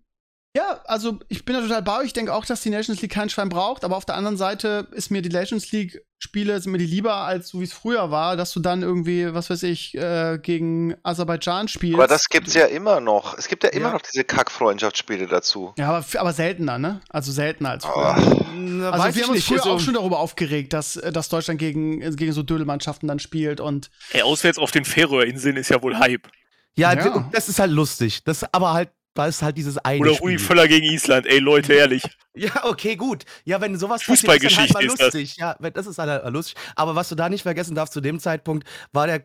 [0.57, 2.07] ja, also ich bin da total bei euch.
[2.07, 4.88] Ich denke auch, dass die Nations League kein Schwein braucht, aber auf der anderen Seite
[4.91, 8.09] ist mir die Nations League Spiele sind mir die lieber als so wie es früher
[8.09, 11.93] war, dass du dann irgendwie, was weiß ich, äh, gegen Aserbaidschan spielst.
[11.93, 13.38] Aber das gibt's ja immer noch.
[13.38, 13.93] Es gibt ja immer Ja.
[13.93, 15.73] noch diese Kack-Freundschaftsspiele dazu.
[15.77, 17.01] Ja, aber, aber seltener, ne?
[17.09, 18.15] Also seltener als früher.
[18.15, 20.73] Ah, Na, Also weiß wir ich haben uns nicht, früher also- auch schon darüber aufgeregt,
[20.73, 24.85] dass, äh, dass Deutschland gegen, gegen so Dödelmannschaften dann spielt und Ey, auswärts auf den
[24.85, 26.27] Färöerinseln ist ja wohl Hype.
[26.75, 27.29] Ja, Ja.
[27.31, 28.23] das ist halt lustig.
[28.23, 30.31] Das aber halt, da ist halt dieses eine Oder Spiel.
[30.31, 31.26] Rudi Völler gegen Island.
[31.26, 32.03] Ey, Leute, ehrlich.
[32.39, 33.26] Ja, okay, gut.
[33.45, 35.14] Ja, wenn sowas passiert, ist halt mal Fußballgeschichte ist das.
[35.14, 35.38] lustig.
[35.38, 36.56] Ja, das ist halt mal lustig.
[36.76, 39.23] Aber was du da nicht vergessen darfst, zu dem Zeitpunkt war der,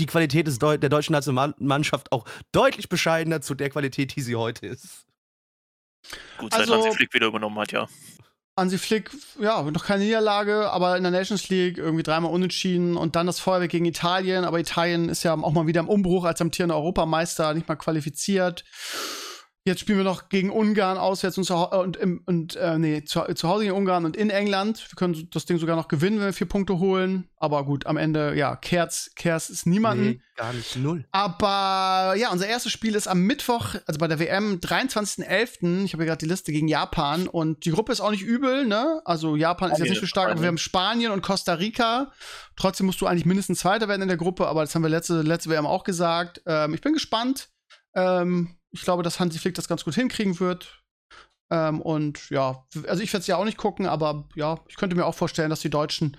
[0.00, 4.34] die Qualität des Deu der deutschen Nationalmannschaft auch deutlich bescheidener zu der Qualität, die sie
[4.34, 5.06] heute ist.
[6.38, 7.86] Gut, seit Also- Hansi Flick wieder übernommen hat, ja.
[8.56, 9.10] Hansi Flick,
[9.40, 13.40] ja, noch keine Niederlage, aber in der Nations League irgendwie dreimal unentschieden und dann das
[13.40, 14.44] Feuerwerk gegen Italien.
[14.44, 18.64] Aber Italien ist ja auch mal wieder im Umbruch als amtierender Europameister, nicht mal qualifiziert.
[19.66, 23.20] Jetzt spielen wir noch gegen Ungarn auswärts und, zu, und, im, und äh, nee, zu,
[23.34, 24.78] zu Hause gegen Ungarn und in England.
[24.90, 27.28] Wir können das Ding sogar noch gewinnen, wenn wir vier Punkte holen.
[27.36, 30.22] Aber gut, am Ende, ja, Kerz, Kerz ist niemanden.
[30.34, 30.76] gar nicht.
[30.76, 31.04] Null.
[31.12, 35.84] Aber ja, unser erstes Spiel ist am Mittwoch, also bei der WM, 23.11.
[35.84, 39.02] Ich habe gerade die Liste gegen Japan und die Gruppe ist auch nicht übel, ne?
[39.04, 42.12] Also Japan ist jetzt Spanien nicht so stark, aber wir haben Spanien und Costa Rica.
[42.56, 45.20] Trotzdem musst du eigentlich mindestens Zweiter werden in der Gruppe, aber das haben wir letzte,
[45.20, 46.40] letzte WM auch gesagt.
[46.46, 47.50] Ähm, ich bin gespannt.
[47.94, 50.82] Ähm, ich glaube, dass Hansi Flick das ganz gut hinkriegen wird.
[51.50, 54.96] Ähm, und ja, also ich werde es ja auch nicht gucken, aber ja, ich könnte
[54.96, 56.16] mir auch vorstellen, dass die Deutschen,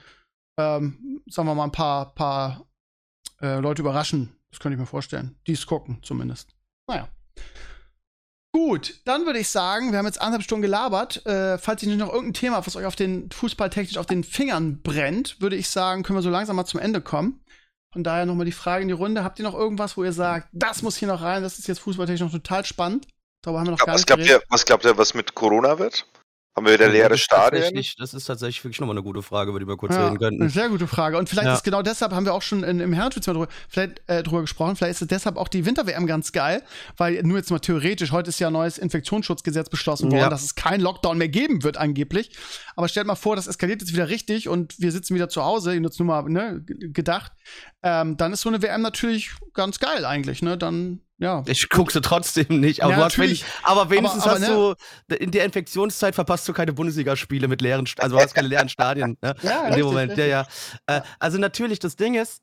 [0.60, 2.66] ähm, sagen wir mal, ein paar, paar
[3.42, 4.36] äh, Leute überraschen.
[4.50, 5.40] Das könnte ich mir vorstellen.
[5.48, 6.54] Die es gucken, zumindest.
[6.88, 7.08] Naja.
[8.54, 11.26] Gut, dann würde ich sagen, wir haben jetzt anderthalb Stunden gelabert.
[11.26, 14.82] Äh, falls ihr nicht noch irgendein Thema, was euch auf den fußballtechnisch auf den Fingern
[14.82, 17.40] brennt, würde ich sagen, können wir so langsam mal zum Ende kommen.
[17.94, 19.24] Von daher nochmal die Frage in die Runde.
[19.24, 21.80] Habt ihr noch irgendwas, wo ihr sagt, das muss hier noch rein, das ist jetzt
[21.80, 23.08] fußballtechnisch noch total spannend?
[23.42, 25.78] Darüber haben wir noch gar was, nicht glaubt ihr, was glaubt ihr, was mit Corona
[25.78, 26.06] wird?
[26.54, 27.62] Haben wir wieder leere das, ist Stadien?
[27.62, 30.20] tatsächlich- das ist tatsächlich wirklich nochmal eine gute Frage, über die wir kurz Ja, reden
[30.20, 30.42] könnten.
[30.42, 31.18] eine sehr gute Frage.
[31.18, 31.54] Und vielleicht Ja.
[31.54, 34.42] ist genau deshalb, haben wir auch schon in, im Herrenschwitz mal drüber, vielleicht, äh, drüber
[34.42, 36.62] gesprochen, vielleicht ist es deshalb auch die Winter-WM ganz geil,
[36.98, 40.30] weil nur jetzt mal theoretisch, heute ist ja ein neues Infektionsschutzgesetz beschlossen worden, Ja.
[40.30, 42.36] dass es keinen Lockdown mehr geben wird angeblich.
[42.76, 45.74] Aber stellt mal vor, das eskaliert jetzt wieder richtig und wir sitzen wieder zu Hause,
[45.74, 47.32] jetzt nur mal ne, gedacht.
[47.82, 50.58] Ähm, dann ist so eine WM natürlich ganz geil eigentlich, ne?
[50.58, 51.44] Dann, ja.
[51.48, 53.44] Ich gucke sie trotzdem nicht, aber, Ja, du hast natürlich.
[53.44, 57.62] wenig- aber wenigstens Aber- aber, hast du in der Infektionszeit verpasst du keine Bundesligaspiele mit
[57.62, 59.18] leeren, also du hast keine leeren Stadien.
[59.22, 59.36] Ne?
[59.42, 60.28] Ja, in richtig, dem Moment, richtig.
[60.28, 60.46] ja,
[60.90, 60.98] ja.
[60.98, 62.42] Äh, also natürlich, das Ding ist,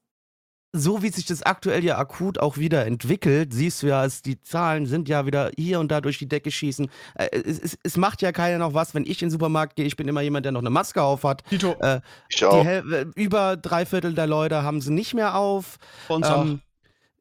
[0.74, 4.38] so wie sich das aktuell ja akut auch wieder entwickelt, siehst du ja, es, die
[4.42, 6.90] Zahlen sind ja wieder hier und da durch die Decke schießen.
[7.14, 9.86] Äh, es, es, es macht ja keiner noch was, wenn ich in den Supermarkt gehe.
[9.86, 11.42] Ich bin immer jemand, der noch eine Maske auf hat.
[11.48, 12.64] Tito, Äh, Ich auch.
[12.66, 12.82] Äh,
[13.14, 15.78] über drei Viertel der Leute haben sie nicht mehr auf.
[16.06, 16.44] bei uns auch.
[16.44, 16.60] Ähm,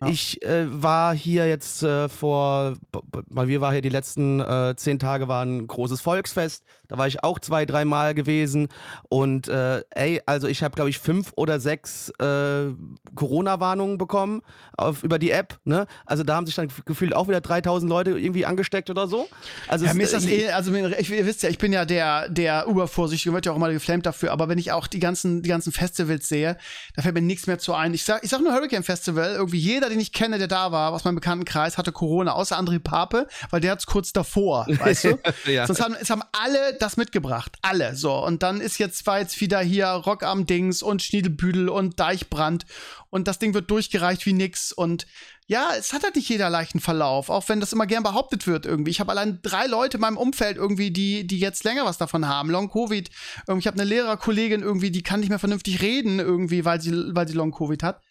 [0.06, 4.40] Ich äh, war hier jetzt äh, vor, b- b- weil wir war hier die letzten
[4.40, 6.64] äh, zehn Tage war ein großes Volksfest.
[6.88, 8.70] Da war ich auch zwei, dreimal gewesen.
[9.10, 12.72] Und äh, ey, also ich habe, glaube ich, fünf oder sechs äh,
[13.16, 14.42] Corona-Warnungen bekommen
[14.78, 15.60] auf, über die App.
[15.66, 15.88] Ne?
[16.06, 19.28] Also da haben sich dann gefühlt auch wieder 3000 Leute irgendwie angesteckt oder so.
[19.68, 21.74] Also Ja, es- mir ist das äh, eh, also ich, ihr wisst ja, ich bin
[21.74, 25.00] ja der, der übervorsichtige, wird ja auch immer geflamed dafür, aber wenn ich auch die
[25.00, 26.58] ganzen, die ganzen Festivals sehe,
[26.96, 27.94] da fällt mir nichts mehr zu ein.
[27.94, 30.92] Ich sag, ich sag nur Hurricane Festival, irgendwie jeder, den ich kenne, der da war,
[30.94, 35.20] aus meinem Bekanntenkreis, hatte Corona, außer André Pape, weil der hat's kurz davor, weißt du?
[35.52, 35.66] ja.
[35.68, 37.58] Sonst haben, es haben alle das mitgebracht.
[37.62, 37.96] Alle.
[37.96, 38.14] So.
[38.26, 42.66] Und dann ist jetzt, war jetzt wieder hier Rock am Dings und Schniedelbüdel und Deichbrand.
[43.10, 44.72] Und das Ding wird durchgereicht wie nix.
[44.72, 45.08] Und
[45.48, 48.66] ja, es hat halt nicht jeder leichten Verlauf, auch wenn das immer gern behauptet wird
[48.66, 48.92] irgendwie.
[48.92, 52.28] Ich habe allein drei Leute in meinem Umfeld irgendwie, die, die jetzt länger was davon
[52.28, 52.50] haben.
[52.50, 53.10] Long Covid.
[53.48, 56.92] Irgendwie, ich habe eine Lehrerkollegin irgendwie, die kann nicht mehr vernünftig reden irgendwie, weil sie,
[57.16, 58.02] weil sie Long Covid hat.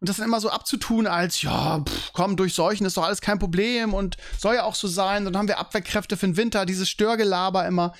[0.00, 3.20] Und das dann immer so abzutun als, ja, pff, komm, durch Seuchen ist doch alles
[3.20, 5.26] kein Problem und soll ja auch so sein.
[5.26, 7.92] Dann haben wir Abwehrkräfte für den Winter, dieses Störgelaber immer.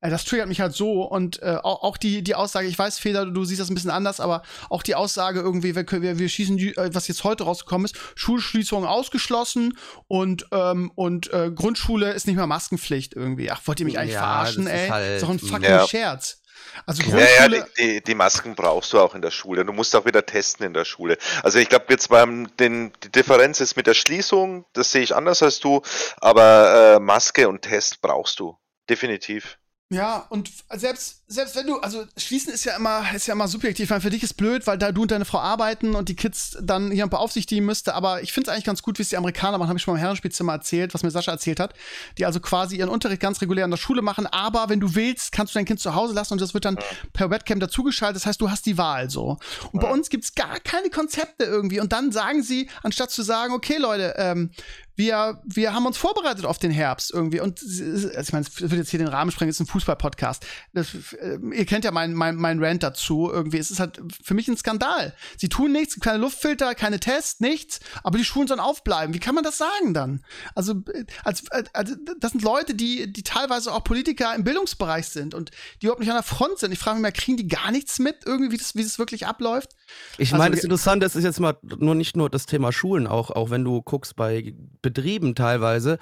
[0.00, 1.02] Äh, das triggert mich halt so.
[1.02, 3.90] Und äh, auch, auch die, die Aussage, ich weiß, Feder, du siehst das ein bisschen
[3.90, 7.42] anders, aber auch die Aussage irgendwie, wir, wir, wir schießen, die, äh, was jetzt heute
[7.42, 9.76] rausgekommen ist, Schulschließung ausgeschlossen
[10.06, 13.50] und, ähm, und äh, Grundschule ist nicht mehr Maskenpflicht irgendwie.
[13.50, 14.88] Ach, wollt ihr mich eigentlich Ja, verarschen, das ist ey?
[14.90, 15.88] halt- ist doch ein fucking Ja.
[15.88, 16.40] Scherz.
[16.86, 19.64] Also Ja, ja, die, die, die Masken brauchst du auch in der Schule.
[19.64, 21.18] Du musst auch wieder testen in der Schule.
[21.42, 25.14] Also ich glaube jetzt beim den die Differenz ist mit der Schließung, das sehe ich
[25.14, 25.82] anders als du,
[26.20, 28.56] aber äh, Maske und Test brauchst du
[28.88, 29.58] definitiv.
[29.90, 33.84] Ja, und selbst, selbst wenn du, also schließen ist ja immer, ist ja immer subjektiv.
[33.84, 36.16] Ich meine, für dich ist blöd, weil da du und deine Frau arbeiten und die
[36.16, 37.94] Kids dann hier beaufsichtigen müsste.
[37.94, 39.94] Aber ich finde es eigentlich ganz gut, wie es die Amerikaner machen, habe ich schon
[39.94, 41.72] mal im Herrenspielzimmer erzählt, was mir Sascha erzählt hat.
[42.18, 45.32] Die also quasi ihren Unterricht ganz regulär in der Schule machen, aber wenn du willst,
[45.32, 46.76] kannst du dein Kind zu Hause lassen und das wird dann
[47.14, 48.16] per Webcam dazugeschaltet.
[48.16, 49.38] Das heißt, du hast die Wahl so.
[49.72, 51.80] Und bei uns gibt's gar keine Konzepte irgendwie.
[51.80, 54.50] Und dann sagen sie, anstatt zu sagen, okay, Leute, ähm,
[54.98, 57.40] wir, wir haben uns vorbereitet auf den Herbst irgendwie.
[57.40, 60.44] Und ich meine, es wird jetzt hier den Rahmen sprengen, es ist ein Fußball-Podcast.
[60.74, 63.30] Das, äh, Ihr kennt ja meinen mein, mein Rant dazu.
[63.32, 65.14] Irgendwie, es ist halt für mich ein Skandal.
[65.38, 69.14] Sie tun nichts, keine Luftfilter, keine Tests, nichts, aber die Schulen sollen aufbleiben.
[69.14, 70.24] Wie kann man das sagen dann?
[70.54, 75.06] Also, äh, als, äh, also das sind Leute, die, die teilweise auch Politiker im Bildungsbereich
[75.08, 76.72] sind und die überhaupt nicht an der Front sind.
[76.72, 79.26] Ich frage mich mal, kriegen die gar nichts mit, irgendwie, wie das, wie das wirklich
[79.26, 79.76] abläuft?
[80.18, 83.06] Ich Also meine, das ge- Interessante ist jetzt mal nur nicht nur das Thema Schulen,
[83.06, 84.54] auch, auch wenn du guckst bei
[84.90, 85.98] Betrieben teilweise.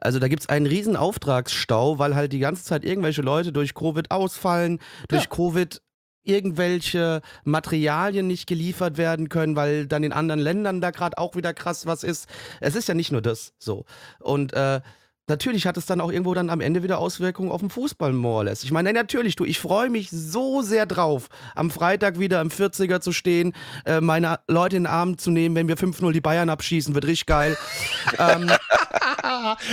[0.00, 3.74] Also da gibt es einen riesen Auftragsstau, weil halt die ganze Zeit irgendwelche Leute durch
[3.74, 5.28] Covid ausfallen, durch Ja.
[5.30, 5.80] Covid
[6.22, 11.54] irgendwelche Materialien nicht geliefert werden können, weil dann in anderen Ländern da gerade auch wieder
[11.54, 12.28] krass was ist.
[12.60, 13.84] Es ist ja nicht nur das so.
[14.18, 14.80] Und äh,
[15.28, 18.52] Natürlich hat es dann auch irgendwo dann am Ende wieder Auswirkungen auf den Fußball, more.
[18.52, 23.00] Ich meine, natürlich, du, ich freue mich so sehr drauf, am Freitag wieder im 40er
[23.00, 23.52] zu stehen,
[23.84, 27.06] äh, meine Leute in den Arm zu nehmen, wenn wir 5-0 die Bayern abschießen, wird
[27.06, 27.56] richtig geil.
[28.18, 28.50] ähm,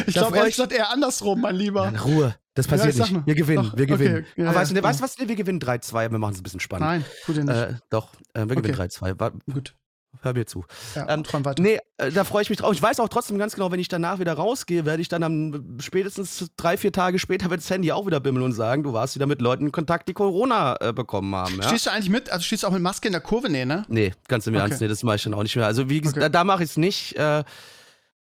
[0.08, 1.88] ich glaube, ehrlich ich- gesagt eher andersrum, mein Lieber.
[1.88, 3.26] in Ruhe, das Ja, passiert sag nicht.
[3.28, 4.26] Wir gewinnen, Doch, wir okay, gewinnen.
[4.36, 5.10] ja, Aber weißt du, ja, weißt du ja.
[5.20, 5.28] was?
[5.28, 6.88] Wir gewinnen 3-2, wir machen es ein bisschen spannend.
[6.88, 7.50] Nein, ihr nicht.
[7.56, 8.88] Äh, doch, äh, wir gewinnen Okay.
[8.90, 9.20] 3-2.
[9.20, 9.76] Wa- Gut.
[10.24, 10.66] Hör mir zu.
[10.96, 11.24] Ja, Ähm.
[11.60, 12.74] Nee, äh, da freue ich mich drauf.
[12.74, 15.78] Ich weiß auch trotzdem ganz genau, wenn ich danach wieder rausgehe, werde ich dann am
[15.80, 19.16] spätestens drei, vier Tage später wird das Handy auch wieder bimmeln und sagen, du warst
[19.16, 21.58] wieder mit Leuten in Kontakt, die Corona äh, bekommen haben.
[21.58, 21.68] Ja?
[21.68, 22.32] Stehst du eigentlich mit?
[22.32, 23.50] Also stehst du auch mit Maske in der Kurve?
[23.50, 23.86] Nee, ne?
[23.90, 24.64] Nee, ganz im Okay.
[24.64, 25.66] Ernst, nee, das mache ich dann auch nicht mehr.
[25.66, 26.26] Also wie gesagt, Okay.
[26.26, 27.18] da, da mache ich es nicht.
[27.18, 27.44] Äh,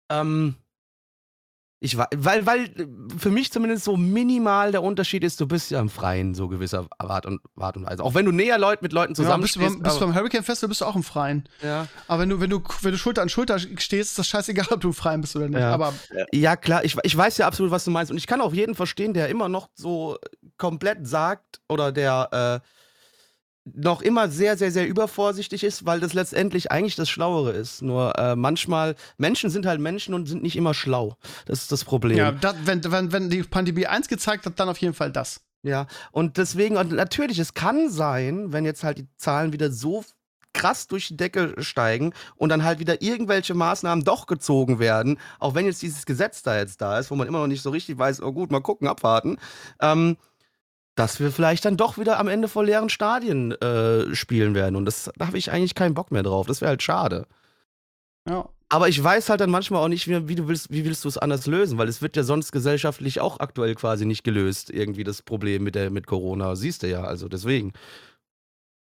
[0.09, 0.55] ähm,
[1.83, 2.85] ich wa- weil, weil äh,
[3.17, 6.85] für mich zumindest so minimal der Unterschied ist, du bist ja im Freien, so gewisser
[6.99, 8.03] Art und, Art und Weise.
[8.03, 10.13] Auch wenn du näher Leute mit Leuten Ja, zusammen bist du beim, bist du beim
[10.13, 11.49] Hurricane Festival bist du auch im Freien.
[11.63, 11.87] ja.
[12.07, 14.79] Aber wenn du, wenn du, wenn du Schulter an Schulter stehst, ist das scheißegal, ob
[14.81, 15.59] du im Freien bist oder nicht.
[15.59, 15.71] Ja.
[15.73, 15.93] Aber
[16.31, 18.11] Ja, klar, ich, ich weiß ja absolut, was du meinst.
[18.11, 20.19] Und ich kann auch jeden verstehen, der immer noch so
[20.57, 22.67] komplett sagt oder der äh,
[23.65, 27.81] noch immer sehr, sehr, sehr übervorsichtig ist, weil das letztendlich eigentlich das Schlauere ist.
[27.81, 31.17] Nur äh, manchmal, Menschen sind halt Menschen und sind nicht immer schlau.
[31.45, 32.17] Das ist das Problem.
[32.17, 35.41] ja, das, wenn, wenn, wenn die Pandemie eins gezeigt hat, dann auf jeden Fall das.
[35.63, 40.03] Ja, und deswegen, und natürlich, es kann sein, wenn jetzt halt die Zahlen wieder so
[40.53, 45.55] krass durch die Decke steigen und dann halt wieder irgendwelche Maßnahmen doch gezogen werden, auch
[45.55, 47.97] wenn jetzt dieses Gesetz da jetzt da ist, wo man immer noch nicht so richtig
[47.97, 49.37] weiß, oh gut, mal gucken, abwarten,
[49.79, 50.17] ähm,
[50.95, 54.75] dass wir vielleicht dann doch wieder am Ende vor leeren Stadien äh, spielen werden.
[54.75, 56.47] Und das, da habe ich eigentlich keinen Bock mehr drauf.
[56.47, 57.27] Das wäre halt schade.
[58.29, 58.47] Ja.
[58.69, 61.09] Aber ich weiß halt dann manchmal auch nicht, wie, wie du willst, wie willst du
[61.09, 65.03] es anders lösen, weil es wird ja sonst gesellschaftlich auch aktuell quasi nicht gelöst, irgendwie
[65.03, 66.55] das Problem mit der mit Corona.
[66.55, 67.73] Siehst du ja, also deswegen.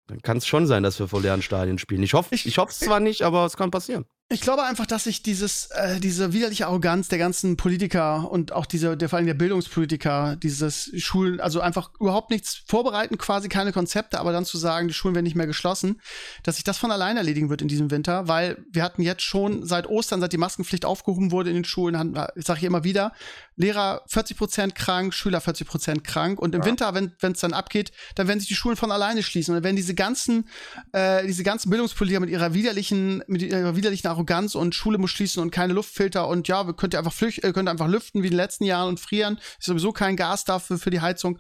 [0.08, 2.04] Dann kann es schon sein, dass wir vor leeren Stadien spielen.
[2.04, 4.06] Ich hoffe Ich- ich, hoffe es zwar nicht, aber es kann passieren.
[4.30, 8.66] Ich glaube einfach, dass sich dieses, äh, diese widerliche Arroganz der ganzen Politiker und auch
[8.66, 13.72] diese, der vor allem der Bildungspolitiker, dieses Schulen, also einfach überhaupt nichts vorbereiten, quasi keine
[13.72, 16.02] Konzepte, aber dann zu sagen, die Schulen werden nicht mehr geschlossen,
[16.42, 19.68] dass sich das von allein erledigen wird in diesem Winter, weil wir hatten jetzt schon
[19.68, 22.84] seit Ostern, seit die Maskenpflicht aufgehoben wurde in den Schulen, hatten ich sage hier immer
[22.84, 23.12] wieder,
[23.56, 26.66] Lehrer 40 Prozent krank, Schüler 40 Prozent krank und im Ja.
[26.66, 29.64] Winter, wenn es dann abgeht, dann werden sich die Schulen von alleine schließen und dann
[29.64, 30.50] werden diese ganzen,
[30.92, 34.23] äh, diese ganzen Bildungspolitiker mit ihrer widerlichen, mit ihrer widerlichen Arroganz
[34.56, 37.52] und Schule muss schließen und keine Luftfilter und ja, wir könnt ihr einfach flüch äh,
[37.54, 40.78] könnt einfach lüften wie in den letzten Jahren und frieren, ist sowieso kein Gas dafür
[40.78, 41.40] für die Heizung.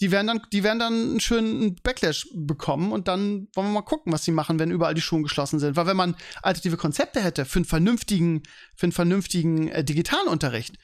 [0.00, 3.82] Die werden dann, die werden dann einen schönen Backlash bekommen und dann wollen wir mal
[3.82, 5.76] gucken, was sie machen, wenn überall die Schulen geschlossen sind.
[5.76, 8.42] Weil wenn man alternative Konzepte hätte für einen vernünftigen,
[8.74, 10.76] für einen vernünftigen äh, digitalen Unterricht,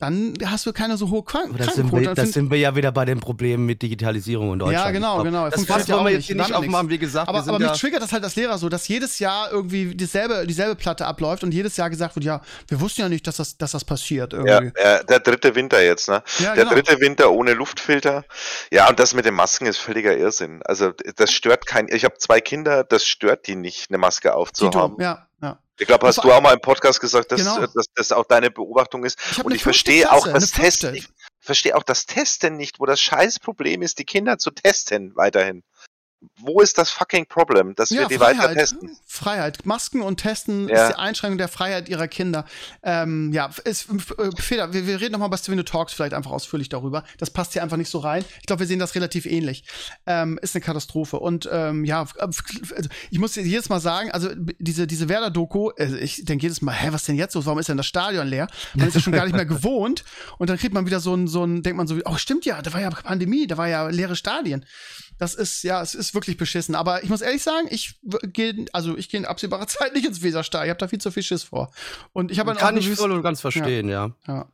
[0.00, 2.58] dann hast du keine so hohe Krank Aber das sind, wir, Dann das sind wir
[2.58, 4.84] ja wieder bei den Problemen mit Digitalisierung in Deutschland.
[4.86, 5.48] Ja, genau, glaub, genau.
[5.48, 6.28] Das Fass ja wollen auch wir nicht.
[6.28, 7.28] jetzt hier nicht aufmachen, wie gesagt.
[7.28, 9.50] aber, wir sind aber ja, mich triggert das halt als Lehrer so, dass jedes Jahr
[9.52, 13.26] irgendwie dieselbe, dieselbe Platte abläuft und jedes Jahr gesagt wird, ja, wir wussten ja nicht,
[13.26, 14.72] dass das, dass das passiert Ja, irgendwie.
[14.82, 16.22] ja, der dritte Winter jetzt, ne?
[16.38, 16.74] Ja, Der genau.
[16.74, 18.24] dritte Winter ohne Luftfilter.
[18.72, 20.60] Ja, und das mit den Masken ist völliger Irrsinn.
[20.64, 21.86] Also das stört kein.
[21.88, 24.96] Ich habe zwei Kinder, das stört die nicht, eine Maske Tito, aufzuhaben.
[25.00, 25.26] ja, ja.
[25.78, 27.66] Ich glaube, hast du auch mal im Podcast gesagt, dass, Genau.
[27.66, 29.18] dass das auch deine Beobachtung ist.
[29.32, 30.52] Ich Und ich verstehe auch das.
[30.52, 30.94] Testen.
[30.94, 31.08] Ich
[31.40, 35.62] verstehe auch das Testen nicht, wo das Scheißproblem ist, die Kinder zu testen weiterhin.
[36.38, 38.96] Wo ist das fucking Problem, dass wir die weiter testen?
[39.06, 39.64] Freiheit.
[39.66, 40.86] Masken und Testen Ja.
[40.88, 42.44] ist die Einschränkung der Freiheit ihrer Kinder.
[42.82, 46.68] Ähm, ja, ist, äh, Feder, wir, wir reden nochmal bei Steven Talks vielleicht einfach ausführlich
[46.68, 47.04] darüber.
[47.18, 48.24] Das passt hier einfach nicht so rein.
[48.40, 49.64] Ich glaube, wir sehen das relativ ähnlich.
[50.06, 51.18] Ähm, ist eine Katastrophe.
[51.18, 55.96] Und ähm, ja, f- also ich muss jedes Mal sagen, also diese, diese Werder-Doku, also
[55.96, 57.44] ich denke jedes Mal, hä, was denn jetzt so?
[57.46, 58.48] Warum ist denn das Stadion leer?
[58.74, 60.04] Man ist ja schon gar nicht mehr gewohnt.
[60.38, 62.60] Und dann kriegt man wieder so ein, so ein, denkt man so, oh, stimmt ja,
[62.62, 64.64] da war ja Pandemie, da war ja leere Stadien.
[65.18, 66.74] Das ist, ja, es ist wirklich beschissen.
[66.74, 68.00] Aber ich muss ehrlich sagen, ich
[68.32, 70.66] gehe, also ich gehe in absehbarer Zeit nicht ins Weserstadion.
[70.66, 71.72] Ich habe da viel zu viel Schiss vor.
[72.12, 74.10] Und ich habe kann ich voll und ganz verstehen, ja.
[74.26, 74.46] ja.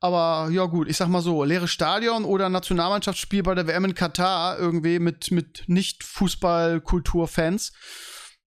[0.00, 3.94] Aber ja gut, ich sag mal so, leeres Stadion oder Nationalmannschaftsspiel bei der WM in
[3.94, 7.72] Katar irgendwie mit, mit Nicht-Fußball-Kultur-Fans,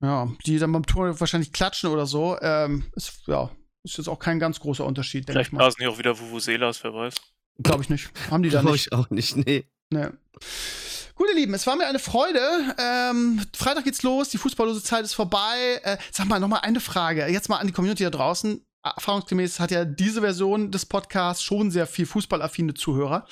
[0.00, 3.50] ja, die dann beim Tor wahrscheinlich klatschen oder so, ähm, ist, ja,
[3.82, 5.58] ist jetzt auch kein ganz großer Unterschied, denke ich Vielleicht mal.
[5.58, 7.16] blasen die auch wieder Vuvuzelas, wer weiß.
[7.58, 8.12] Glaube ich nicht.
[8.30, 8.86] Haben die da nicht.
[8.86, 9.66] ich auch nicht, nee.
[9.90, 10.06] Nee.
[11.20, 12.40] Gut, ihr Lieben, es war mir eine Freude.
[12.78, 15.78] Ähm, Freitag geht's los, die fußballlose Zeit ist vorbei.
[15.82, 17.26] Äh, sag mal, noch mal eine Frage.
[17.26, 18.64] Jetzt mal an die Community da draußen.
[18.82, 23.26] Erfahrungsgemäß hat ja diese Version des Podcasts schon sehr viel fußballaffine Zuhörer.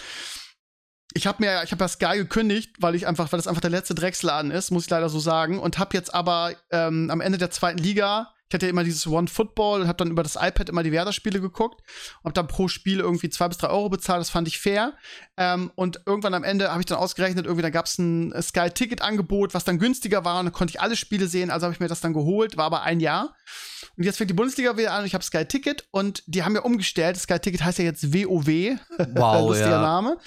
[1.15, 3.71] Ich habe mir, ich habe ja Sky gekündigt, weil ich einfach, weil das einfach der
[3.71, 5.59] letzte Drecksladen ist, muss ich leider so sagen.
[5.59, 9.07] Und habe jetzt aber ähm, am Ende der zweiten Liga, ich hatte ja immer dieses
[9.07, 11.83] One Football und habe dann über das iPad immer die Werder-Spiele geguckt.
[12.25, 14.95] Hab dann pro Spiel irgendwie zwei bis drei Euro bezahlt, das fand ich fair.
[15.37, 19.53] Ähm, und irgendwann am Ende habe ich dann ausgerechnet, irgendwie, da gab es ein Sky-Ticket-Angebot,
[19.53, 21.89] was dann günstiger war und dann konnte ich alle Spiele sehen, also habe ich mir
[21.89, 23.37] das dann geholt, war aber ein Jahr.
[23.99, 26.55] Und jetzt fängt die Bundesliga wieder an und ich habe Sky Ticket und die haben
[26.55, 27.19] ja umgestellt.
[27.19, 28.79] Sky Ticket heißt ja jetzt WoW.
[29.15, 29.83] Wow, Lustiger ja.
[29.83, 30.19] Name.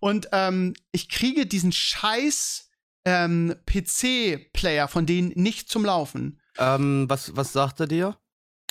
[0.00, 2.68] Und ähm, ich kriege diesen scheiß
[3.06, 6.39] ähm, PC-Player von denen nicht zum Laufen.
[6.58, 8.16] Ähm, was, was sagt er dir?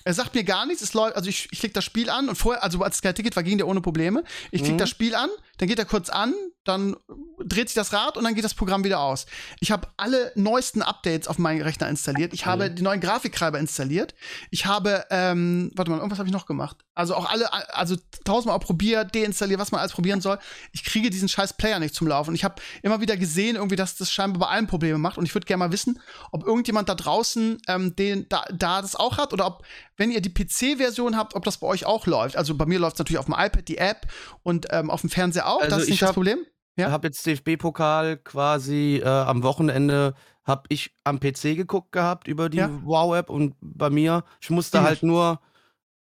[0.05, 2.35] Er sagt mir gar nichts, es läuft, also ich, ich klicke das Spiel an und
[2.35, 4.23] vorher, also als Sky Ticket war, ging der ohne Probleme.
[4.51, 4.77] Ich klicke Mhm.
[4.77, 5.29] das Spiel an,
[5.59, 6.33] dann geht er kurz an,
[6.63, 6.95] dann
[7.43, 9.25] dreht sich das Rad und dann geht das Programm wieder aus.
[9.59, 12.33] Ich habe alle neuesten Updates auf meinen Rechner installiert.
[12.33, 14.13] Ich habe die neuen Grafiktreiber installiert.
[14.51, 16.77] Ich habe, ähm, warte mal, irgendwas habe ich noch gemacht.
[16.95, 17.95] Also auch alle, also
[18.25, 20.37] tausendmal auch probiert, deinstalliert, was man alles probieren soll.
[20.71, 22.31] Ich kriege diesen scheiß Player nicht zum Laufen.
[22.31, 25.17] Und ich habe immer wieder gesehen, irgendwie, dass das scheinbar bei allen Probleme macht.
[25.17, 25.99] Und ich würde gerne mal wissen,
[26.31, 29.63] ob irgendjemand da draußen ähm, den, da, da das auch hat oder ob,
[29.97, 32.35] wenn ihr die PC-Version habt, ob das bei euch auch läuft.
[32.35, 34.07] Also bei mir läuft es natürlich auf dem iPad, die App
[34.43, 35.61] und ähm, auf dem Fernseher auch.
[35.61, 36.39] Also das ist ich nicht das hab- Problem.
[36.77, 36.87] Ja?
[36.87, 40.13] Ich habe jetzt DFB-Pokal quasi äh, am Wochenende
[40.45, 42.69] habe ich am PC geguckt gehabt über die Ja.
[42.83, 45.39] Wow-App und bei mir, ich musste Ging halt nur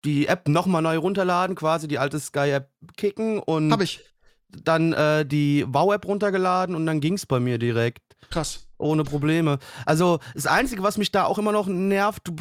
[0.04, 3.74] die App nochmal neu runterladen, quasi die alte Sky-App kicken und
[4.62, 8.02] dann äh, die Wow-App runtergeladen und dann ging's bei mir direkt.
[8.30, 8.65] Krass.
[8.78, 9.58] Ohne Probleme.
[9.86, 12.34] Also, das Einzige, was mich da auch immer noch nervt, du,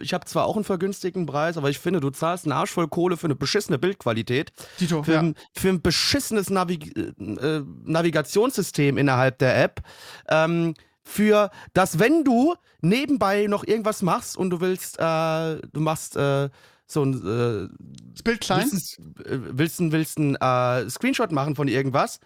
[0.00, 2.86] ich habe zwar auch einen vergünstigten Preis, aber ich finde, du zahlst einen Arsch voll
[2.86, 5.18] Kohle für eine beschissene Bildqualität, Tito, für, ja.
[5.20, 9.80] ein, für ein beschissenes Navig äh, Navigationssystem innerhalb der App.
[10.28, 16.16] Ähm, für das, wenn du nebenbei noch irgendwas machst und du willst, äh, du machst
[16.16, 16.50] äh,
[16.86, 17.68] so ein äh,
[18.12, 18.68] Das Bild klein.
[18.70, 22.20] willst, äh, willst, ein- willst ein äh, Screenshot machen von irgendwas,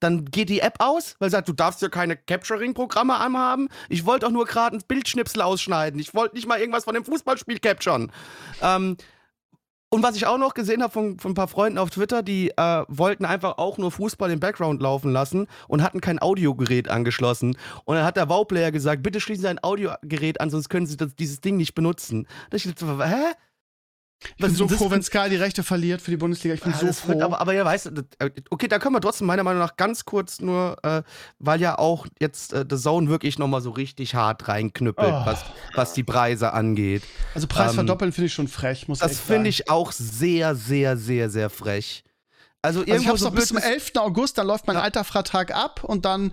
[0.00, 3.68] dann geht die App aus, weil sie sagt, du darfst ja keine Capturing-Programme anhaben.
[3.88, 6.00] Ich wollte auch nur gerade ein Bildschnipsel ausschneiden.
[6.00, 8.10] Ich wollte nicht mal irgendwas von dem Fußballspiel capturen.
[8.62, 8.96] Ähm,
[9.92, 12.50] Und was ich auch noch gesehen habe von, von ein paar Freunden auf Twitter, die
[12.56, 17.56] äh, wollten einfach auch nur Fußball im Background laufen lassen und hatten kein Audiogerät angeschlossen.
[17.84, 20.96] Und dann hat der Wow-Player gesagt, bitte schließen Sie ein Audiogerät an, sonst können Sie
[20.96, 22.28] das, dieses Ding nicht benutzen.
[22.50, 23.34] Da ich dachte, hä?
[24.22, 26.54] Ich bin so das froh, wenn Sky die Rechte verliert für die Bundesliga.
[26.54, 27.24] Ich bin Ah, so das wird froh.
[27.24, 30.04] aber, aber ja, weißt du, das- okay, da können wir trotzdem meiner Meinung nach ganz
[30.04, 31.02] kurz nur, äh,
[31.38, 35.26] weil ja auch jetzt äh, The Zone wirklich nochmal so richtig hart reinknüppelt, Oh.
[35.26, 35.44] was,
[35.74, 37.02] was die Preise angeht.
[37.34, 39.46] also Preis ähm, verdoppeln finde ich schon frech, muss Das echt finde sagen.
[39.46, 42.04] ich auch sehr, sehr, sehr, sehr frech.
[42.62, 43.96] Also Also ich irgendwo habe es so noch bis zum blöd ist- 11.
[43.96, 46.32] August, dann läuft mein alter Vertrag ab und dann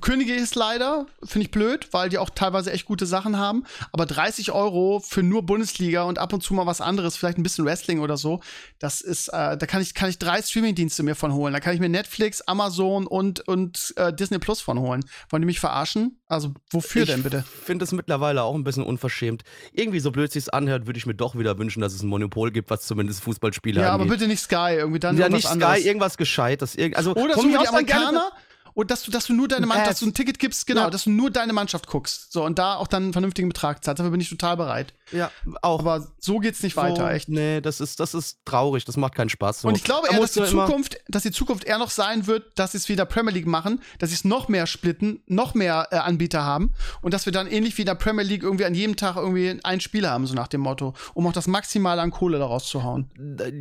[0.00, 1.06] kündige ich es leider.
[1.22, 3.64] Finde ich blöd, weil die auch teilweise echt gute Sachen haben.
[3.92, 7.42] Aber 30 Euro für nur Bundesliga und ab und zu mal was anderes, vielleicht ein
[7.42, 8.40] bisschen Wrestling oder so,
[8.78, 11.52] das ist, äh, da kann ich, kann ich drei Streamingdienste mir von holen.
[11.52, 15.04] Da kann ich mir Netflix, Amazon und, und äh, Disney Plus von holen.
[15.28, 16.18] Wollen die mich verarschen?
[16.26, 17.44] Also wofür ich denn bitte?
[17.64, 19.44] finde es mittlerweile auch ein bisschen unverschämt.
[19.72, 22.50] Irgendwie so blöd sich's anhört, würde ich mir doch wieder wünschen, dass es ein Monopol
[22.50, 24.18] gibt, was zumindest Fußballspiele Ja, aber angeht.
[24.18, 25.65] bitte nicht Sky, irgendwie dann ja, nicht anderes.
[25.74, 26.74] Irgendwas Gescheites.
[26.76, 28.32] Irg also Oder so wie die Amerikaner.
[28.76, 30.82] Und dass du, dass du nur deine Ein Mannschaft, dass du ein Ticket gibst, genau,
[30.82, 30.90] Ja.
[30.90, 32.30] dass du nur deine Mannschaft guckst.
[32.30, 33.98] So, und da auch dann einen vernünftigen Betrag zahlst.
[34.00, 34.92] Dafür bin ich total bereit.
[35.12, 35.30] Ja,
[35.62, 35.78] auch.
[35.80, 37.28] Aber so geht's nicht weiter, so, echt.
[37.30, 39.62] Nee, das ist, das ist traurig, das macht keinen Spaß.
[39.62, 39.68] So.
[39.68, 42.58] Und ich glaube Da eher, dass die Zukunft, dass die Zukunft eher noch sein wird,
[42.58, 45.22] dass sie es wie in der Premier League machen, dass sie es noch mehr splitten,
[45.26, 48.42] noch mehr äh, Anbieter haben und dass wir dann ähnlich wie in der Premier League
[48.42, 51.46] irgendwie an jedem Tag irgendwie ein Spiel haben, so nach dem Motto, um auch das
[51.46, 53.08] Maximale an Kohle daraus zu hauen.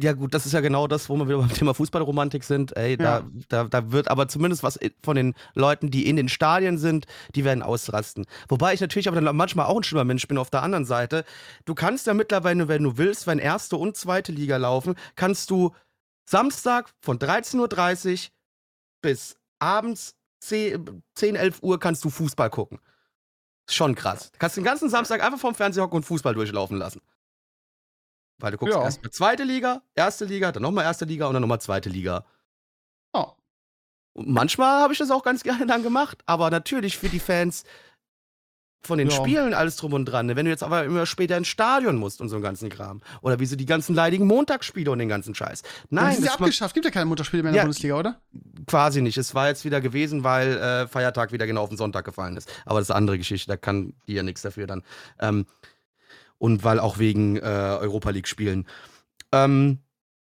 [0.01, 2.75] Ja, gut, das ist ja genau das, wo wir wieder beim Thema Fußballromantik sind.
[2.75, 3.23] Ey, da, Ja.
[3.47, 7.05] da, da wird aber zumindest was von den Leuten, die in den Stadien sind,
[7.35, 8.25] die werden ausrasten.
[8.49, 11.23] Wobei ich natürlich aber dann manchmal auch ein schlimmer Mensch bin auf der anderen Seite.
[11.63, 15.73] Du kannst ja mittlerweile, wenn du willst, wenn erste und zweite Liga laufen, kannst du
[16.25, 18.31] Samstag von 13.30 Uhr
[19.01, 22.79] bis abends 10, 10, 11 Uhr kannst du Fußball gucken.
[23.69, 24.31] Schon krass.
[24.31, 27.01] Du kannst den ganzen Samstag einfach vorm Fernseher hocken und Fußball durchlaufen lassen.
[28.37, 28.83] Weil du guckst Ja.
[28.83, 32.25] erst mal zweite Liga, erste Liga, dann nochmal erste Liga und dann nochmal zweite Liga.
[34.15, 37.63] Und manchmal habe ich das auch ganz gerne dann gemacht, aber natürlich für die Fans
[38.81, 39.15] von den Ja.
[39.15, 40.27] Spielen alles drum und dran.
[40.27, 40.35] ne?
[40.35, 43.01] Wenn du jetzt aber immer später ins Stadion musst und so einen ganzen Kram.
[43.21, 45.63] Oder wie so die ganzen leidigen Montagsspiele und den ganzen Scheiß.
[45.89, 46.75] Nein, das ist ja abgeschafft.
[46.75, 47.65] Gibt ja keine Mutterspiele mehr in der Ja.
[47.65, 48.21] Bundesliga, oder?
[48.67, 49.17] quasi nicht.
[49.17, 52.49] Es war jetzt wieder gewesen, weil äh, Feiertag wieder genau auf den Sonntag gefallen ist.
[52.65, 54.83] Aber das ist eine andere Geschichte, da kann die ja nichts dafür dann.
[55.19, 55.45] Ähm,
[56.37, 58.67] und weil auch wegen äh, Europa League spielen.
[59.31, 59.79] Ähm,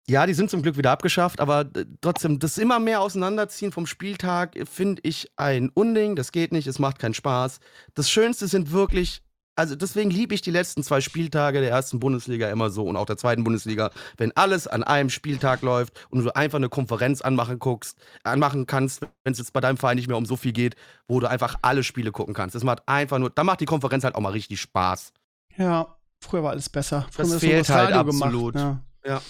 [0.09, 3.87] ja, die sind zum Glück wieder abgeschafft, aber äh, trotzdem, das immer mehr Auseinanderziehen vom
[3.87, 6.17] Spieltag äh, finde ich ein Unding.
[6.17, 7.61] Das geht nicht, es macht keinen Spaß.
[7.95, 9.23] Das Schönste sind wirklich.
[9.57, 13.05] Also deswegen liebe ich die letzten zwei Spieltage der ersten Bundesliga immer so und auch
[13.05, 17.59] der zweiten Bundesliga, wenn alles an einem Spieltag läuft und du einfach eine Konferenz anmachen
[17.59, 20.77] guckst, anmachen kannst, wenn es jetzt bei deinem Verein nicht mehr um so viel geht,
[21.09, 22.55] wo du einfach alle Spiele gucken kannst.
[22.55, 25.13] Das macht einfach nur, da macht die Konferenz halt auch mal richtig Spaß.
[25.59, 27.07] Ja, früher war alles besser.
[27.11, 28.55] Früher Das fehlt nur halt absolut.
[28.55, 28.81] Ja.
[29.05, 29.21] Ja.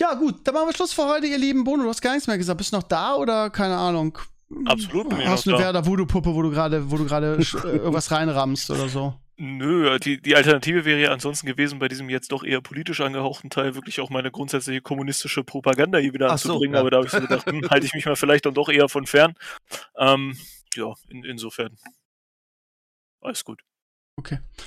[0.00, 1.82] Ja, gut, dann machen wir Schluss für heute, ihr lieben Bono.
[1.82, 2.58] Du hast gar nichts mehr gesagt.
[2.58, 4.18] Bist du noch da oder keine Ahnung?
[4.64, 5.64] Absolut Hast du eine da.
[5.64, 9.14] Werder Voodoo-Puppe, wo du gerade, wo du gerade äh, irgendwas reinrammst oder so?
[9.36, 13.48] Nö, die, die Alternative wäre ja ansonsten gewesen, bei diesem jetzt doch eher politisch angehauchten
[13.48, 16.80] Teil wirklich auch meine grundsätzliche kommunistische Propaganda hier wieder Ach so, anzubringen, ja.
[16.80, 18.88] aber da habe ich so gedacht, hm, halte ich mich mal vielleicht dann doch eher
[18.88, 19.34] von fern.
[19.96, 20.36] Ähm,
[20.74, 21.76] ja, in, insofern.
[23.22, 23.62] Alles gut.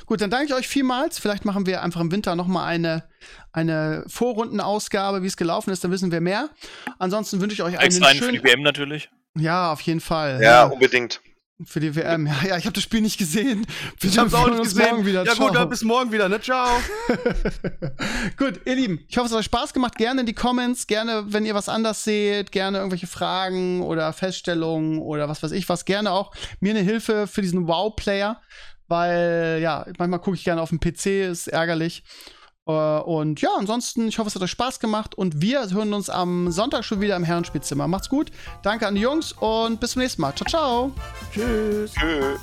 [0.06, 1.20] Gut, dann danke ich euch vielmals.
[1.20, 3.04] Vielleicht machen wir einfach im Winter noch mal eine,
[3.52, 5.84] eine Vorrundenausgabe, wie es gelaufen ist.
[5.84, 6.50] Dann wissen wir mehr.
[6.98, 8.42] Ansonsten wünsche ich euch einen Extra einen für schönen.
[8.42, 9.10] die WM natürlich.
[9.38, 10.42] Ja, auf jeden Fall.
[10.42, 11.22] Ja, unbedingt.
[11.66, 12.26] Für die WM.
[12.26, 13.66] Ja, ja ich habe das Spiel nicht gesehen.
[14.00, 14.90] Wir Ich hab's auch nicht gesehen.
[14.90, 15.24] morgen Wieder.
[15.24, 15.48] Ja Ciao.
[15.48, 16.42] gut, dann bis morgen wieder, ne?
[16.42, 16.68] Ciao.
[18.38, 19.96] Gut, ihr Lieben, ich hoffe, es hat euch Spaß gemacht.
[19.96, 25.00] Gerne in die Comments, gerne, wenn ihr was anders seht, gerne irgendwelche Fragen oder Feststellungen
[25.00, 25.86] oder was weiß ich was.
[25.86, 28.42] Gerne auch mir eine Hilfe für diesen Wow-Player,
[28.94, 32.04] weil ja, manchmal gucke ich gerne auf dem PC, ist ärgerlich.
[32.68, 36.10] Äh, Und ja, ansonsten, ich hoffe, es hat euch Spaß gemacht und wir hören uns
[36.12, 37.88] am Sonntag schon wieder im Herrenspielzimmer.
[37.88, 38.30] Macht's gut,
[38.62, 40.34] danke an die Jungs und bis zum nächsten Mal.
[40.36, 40.92] Ciao, ciao.
[41.34, 41.94] Tschüss.
[41.94, 42.40] Tschüss.